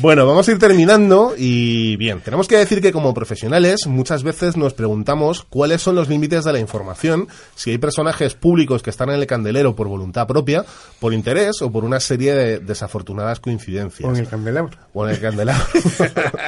bueno, 0.00 0.26
vamos 0.26 0.48
a 0.48 0.52
ir 0.52 0.58
terminando 0.58 1.34
y 1.36 1.96
bien, 1.96 2.20
tenemos 2.20 2.48
que 2.48 2.56
decir 2.56 2.80
que 2.80 2.92
como 2.92 3.14
profesionales 3.14 3.86
muchas 3.86 4.22
veces 4.22 4.56
nos 4.56 4.74
preguntamos 4.74 5.42
cuáles 5.42 5.80
son 5.80 5.94
los 5.94 6.08
límites 6.08 6.44
de 6.44 6.52
la 6.52 6.58
información, 6.58 7.28
si 7.54 7.70
hay 7.70 7.78
personajes 7.78 8.34
públicos 8.34 8.82
que 8.82 8.90
están 8.90 9.10
en 9.10 9.16
el 9.16 9.26
candelero 9.26 9.74
por 9.74 9.88
voluntad 9.88 10.26
propia, 10.26 10.64
por 11.00 11.14
interés 11.14 11.62
o 11.62 11.70
por 11.70 11.84
una 11.84 12.00
serie 12.00 12.34
de 12.34 12.58
desafortunadas 12.58 13.40
coincidencias. 13.40 14.08
O 14.08 14.12
en 14.12 14.20
el 14.20 14.28
candelabro. 14.28 14.78
O 14.92 15.06
en 15.06 15.14
el 15.14 15.20
candelabro. 15.20 15.64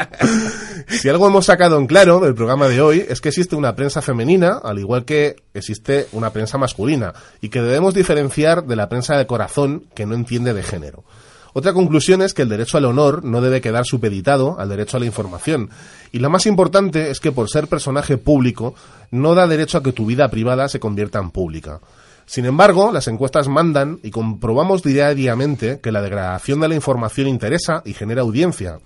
si 0.88 1.08
algo 1.08 1.26
hemos 1.26 1.46
sacado 1.46 1.78
en 1.78 1.86
claro 1.86 2.20
del 2.20 2.34
programa 2.34 2.68
de 2.68 2.80
hoy 2.80 3.04
es 3.08 3.20
que 3.20 3.30
existe 3.30 3.56
una 3.56 3.74
prensa 3.74 4.02
femenina, 4.02 4.60
al 4.62 4.78
igual 4.78 5.04
que 5.04 5.36
existe 5.54 6.06
una 6.12 6.32
prensa 6.32 6.58
masculina, 6.58 7.14
y 7.40 7.48
que 7.48 7.62
debemos 7.62 7.94
diferenciar 7.94 8.64
de 8.64 8.76
la 8.76 8.88
prensa 8.88 9.16
de 9.16 9.26
corazón 9.26 9.84
que 9.94 10.06
no 10.06 10.14
entiende 10.14 10.52
de 10.52 10.62
género. 10.62 11.04
Otra 11.52 11.72
conclusión 11.72 12.22
es 12.22 12.34
que 12.34 12.42
el 12.42 12.48
derecho 12.48 12.78
al 12.78 12.84
honor 12.84 13.24
no 13.24 13.40
debe 13.40 13.60
quedar 13.60 13.84
supeditado 13.84 14.58
al 14.58 14.68
derecho 14.68 14.96
a 14.96 15.00
la 15.00 15.06
información. 15.06 15.70
Y 16.12 16.18
lo 16.18 16.30
más 16.30 16.46
importante 16.46 17.10
es 17.10 17.20
que 17.20 17.32
por 17.32 17.48
ser 17.48 17.68
personaje 17.68 18.16
público 18.18 18.74
no 19.10 19.34
da 19.34 19.46
derecho 19.46 19.78
a 19.78 19.82
que 19.82 19.92
tu 19.92 20.06
vida 20.06 20.28
privada 20.28 20.68
se 20.68 20.80
convierta 20.80 21.18
en 21.18 21.30
pública. 21.30 21.80
Sin 22.26 22.44
embargo, 22.44 22.92
las 22.92 23.08
encuestas 23.08 23.48
mandan 23.48 24.00
y 24.02 24.10
comprobamos 24.10 24.82
diariamente 24.82 25.80
que 25.80 25.92
la 25.92 26.02
degradación 26.02 26.60
de 26.60 26.68
la 26.68 26.74
información 26.74 27.26
interesa 27.26 27.82
y 27.86 27.94
genera 27.94 28.20
audiencia. 28.20 28.80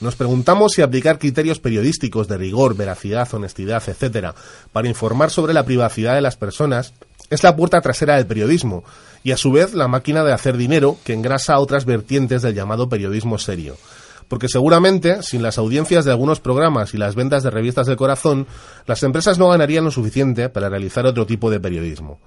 Nos 0.00 0.16
preguntamos 0.16 0.72
si 0.72 0.82
aplicar 0.82 1.20
criterios 1.20 1.60
periodísticos 1.60 2.26
de 2.26 2.36
rigor, 2.36 2.76
veracidad, 2.76 3.32
honestidad, 3.32 3.82
etcétera, 3.86 4.34
para 4.72 4.88
informar 4.88 5.30
sobre 5.30 5.54
la 5.54 5.64
privacidad 5.64 6.16
de 6.16 6.20
las 6.20 6.36
personas 6.36 6.92
es 7.30 7.42
la 7.42 7.56
puerta 7.56 7.80
trasera 7.80 8.16
del 8.16 8.26
periodismo 8.26 8.84
y 9.22 9.32
a 9.32 9.36
su 9.36 9.50
vez 9.52 9.74
la 9.74 9.88
máquina 9.88 10.22
de 10.22 10.32
hacer 10.32 10.56
dinero 10.56 10.98
que 11.04 11.14
engrasa 11.14 11.58
otras 11.58 11.84
vertientes 11.84 12.42
del 12.42 12.54
llamado 12.54 12.88
periodismo 12.88 13.38
serio. 13.38 13.76
Porque 14.28 14.48
seguramente, 14.48 15.22
sin 15.22 15.42
las 15.42 15.58
audiencias 15.58 16.04
de 16.04 16.10
algunos 16.10 16.40
programas 16.40 16.94
y 16.94 16.98
las 16.98 17.14
ventas 17.14 17.42
de 17.42 17.50
revistas 17.50 17.86
del 17.86 17.96
corazón, 17.96 18.46
las 18.86 19.02
empresas 19.02 19.38
no 19.38 19.48
ganarían 19.48 19.84
lo 19.84 19.90
suficiente 19.90 20.48
para 20.48 20.68
realizar 20.68 21.06
otro 21.06 21.26
tipo 21.26 21.50
de 21.50 21.60
periodismo. 21.60 22.18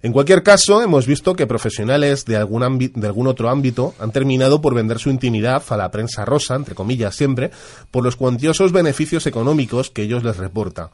En 0.00 0.12
cualquier 0.12 0.44
caso, 0.44 0.80
hemos 0.80 1.06
visto 1.06 1.34
que 1.34 1.46
profesionales 1.46 2.24
de 2.24 2.36
algún, 2.36 2.78
de 2.78 3.06
algún 3.06 3.26
otro 3.26 3.48
ámbito 3.48 3.94
han 3.98 4.12
terminado 4.12 4.60
por 4.60 4.74
vender 4.74 4.98
su 4.98 5.10
intimidad 5.10 5.62
a 5.68 5.76
la 5.76 5.90
prensa 5.90 6.24
rosa, 6.24 6.54
entre 6.54 6.76
comillas 6.76 7.16
siempre, 7.16 7.50
por 7.90 8.04
los 8.04 8.14
cuantiosos 8.14 8.70
beneficios 8.70 9.26
económicos 9.26 9.90
que 9.90 10.02
ellos 10.02 10.22
les 10.22 10.36
reporta. 10.36 10.90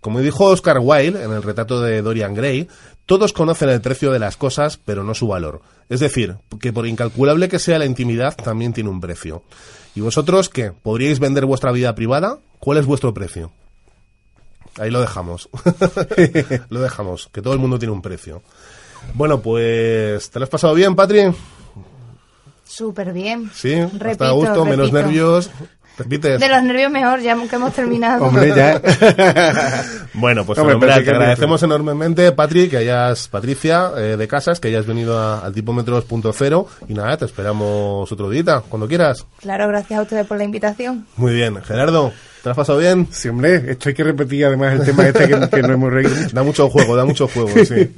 Como 0.00 0.20
dijo 0.20 0.46
Oscar 0.46 0.78
Wilde 0.80 1.22
en 1.22 1.32
el 1.32 1.42
retrato 1.42 1.80
de 1.80 2.02
Dorian 2.02 2.34
Gray, 2.34 2.68
todos 3.08 3.32
conocen 3.32 3.70
el 3.70 3.80
precio 3.80 4.12
de 4.12 4.18
las 4.18 4.36
cosas, 4.36 4.76
pero 4.76 5.02
no 5.02 5.14
su 5.14 5.26
valor. 5.26 5.62
Es 5.88 5.98
decir, 5.98 6.36
que 6.60 6.74
por 6.74 6.86
incalculable 6.86 7.48
que 7.48 7.58
sea 7.58 7.78
la 7.78 7.86
intimidad, 7.86 8.36
también 8.36 8.74
tiene 8.74 8.90
un 8.90 9.00
precio. 9.00 9.42
¿Y 9.94 10.02
vosotros 10.02 10.50
qué? 10.50 10.72
¿Podríais 10.72 11.18
vender 11.18 11.46
vuestra 11.46 11.72
vida 11.72 11.94
privada? 11.94 12.38
¿Cuál 12.58 12.76
es 12.76 12.84
vuestro 12.84 13.14
precio? 13.14 13.50
Ahí 14.78 14.90
lo 14.90 15.00
dejamos. 15.00 15.48
lo 16.68 16.82
dejamos, 16.82 17.30
que 17.32 17.40
todo 17.40 17.54
el 17.54 17.58
mundo 17.58 17.78
tiene 17.78 17.94
un 17.94 18.02
precio. 18.02 18.42
Bueno, 19.14 19.40
pues, 19.40 20.28
¿te 20.28 20.38
lo 20.38 20.42
has 20.42 20.50
pasado 20.50 20.74
bien, 20.74 20.94
Patri? 20.94 21.32
Súper 22.62 23.14
bien. 23.14 23.50
Sí, 23.54 23.74
repito, 23.96 24.24
a 24.24 24.32
gusto, 24.32 24.66
menos 24.66 24.92
nervios. 24.92 25.50
De 26.06 26.48
los 26.48 26.62
nervios 26.62 26.90
mejor, 26.90 27.20
ya 27.20 27.36
que 27.48 27.56
hemos 27.56 27.72
terminado. 27.72 28.24
Hombre, 28.26 28.54
ya. 28.54 28.80
bueno, 30.14 30.44
pues 30.44 30.58
Hombre, 30.58 30.78
te 30.78 31.10
agradecemos 31.10 31.62
enormemente, 31.62 32.30
Patri, 32.32 32.68
que 32.68 32.78
hayas, 32.78 33.28
Patricia, 33.28 33.90
eh, 33.96 34.16
de 34.16 34.28
Casas, 34.28 34.60
que 34.60 34.68
hayas 34.68 34.86
venido 34.86 35.18
al 35.18 35.52
Tipómetro 35.52 36.02
2.0 36.02 36.66
y 36.88 36.94
nada, 36.94 37.16
te 37.16 37.24
esperamos 37.24 38.10
otro 38.10 38.30
día, 38.30 38.62
cuando 38.68 38.86
quieras. 38.88 39.26
Claro, 39.40 39.68
gracias 39.68 39.98
a 39.98 40.02
ustedes 40.02 40.26
por 40.26 40.38
la 40.38 40.44
invitación. 40.44 41.06
Muy 41.16 41.34
bien. 41.34 41.60
Gerardo, 41.62 42.12
¿Te 42.48 42.52
has 42.52 42.56
pasado 42.56 42.78
bien? 42.78 43.06
Sí, 43.10 43.28
hombre, 43.28 43.72
esto 43.72 43.90
hay 43.90 43.94
que 43.94 44.02
repetir 44.02 44.46
además 44.46 44.80
el 44.80 44.86
tema 44.86 45.06
este 45.06 45.28
que, 45.28 45.60
no 45.60 45.74
hemos 45.74 45.92
reído. 45.92 46.14
Da 46.32 46.42
mucho 46.42 46.70
juego, 46.70 46.96
da 46.96 47.04
mucho 47.04 47.28
juego, 47.28 47.50
sí. 47.62 47.90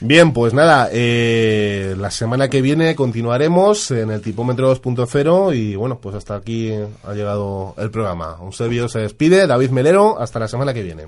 Bien, 0.00 0.32
pues 0.32 0.54
nada, 0.54 0.88
eh, 0.92 1.96
la 1.98 2.12
semana 2.12 2.48
que 2.48 2.62
viene 2.62 2.94
continuaremos 2.94 3.90
en 3.90 4.12
el 4.12 4.22
tipómetro 4.22 4.72
2.0 4.72 5.56
y 5.56 5.74
bueno, 5.74 5.98
pues 5.98 6.14
hasta 6.14 6.36
aquí 6.36 6.72
ha 7.02 7.12
llegado 7.12 7.74
el 7.76 7.90
programa. 7.90 8.36
Un 8.40 8.52
servidor 8.52 8.88
se 8.88 9.00
despide, 9.00 9.48
David 9.48 9.70
Melero, 9.70 10.16
hasta 10.20 10.38
la 10.38 10.46
semana 10.46 10.72
que 10.72 10.84
viene. 10.84 11.06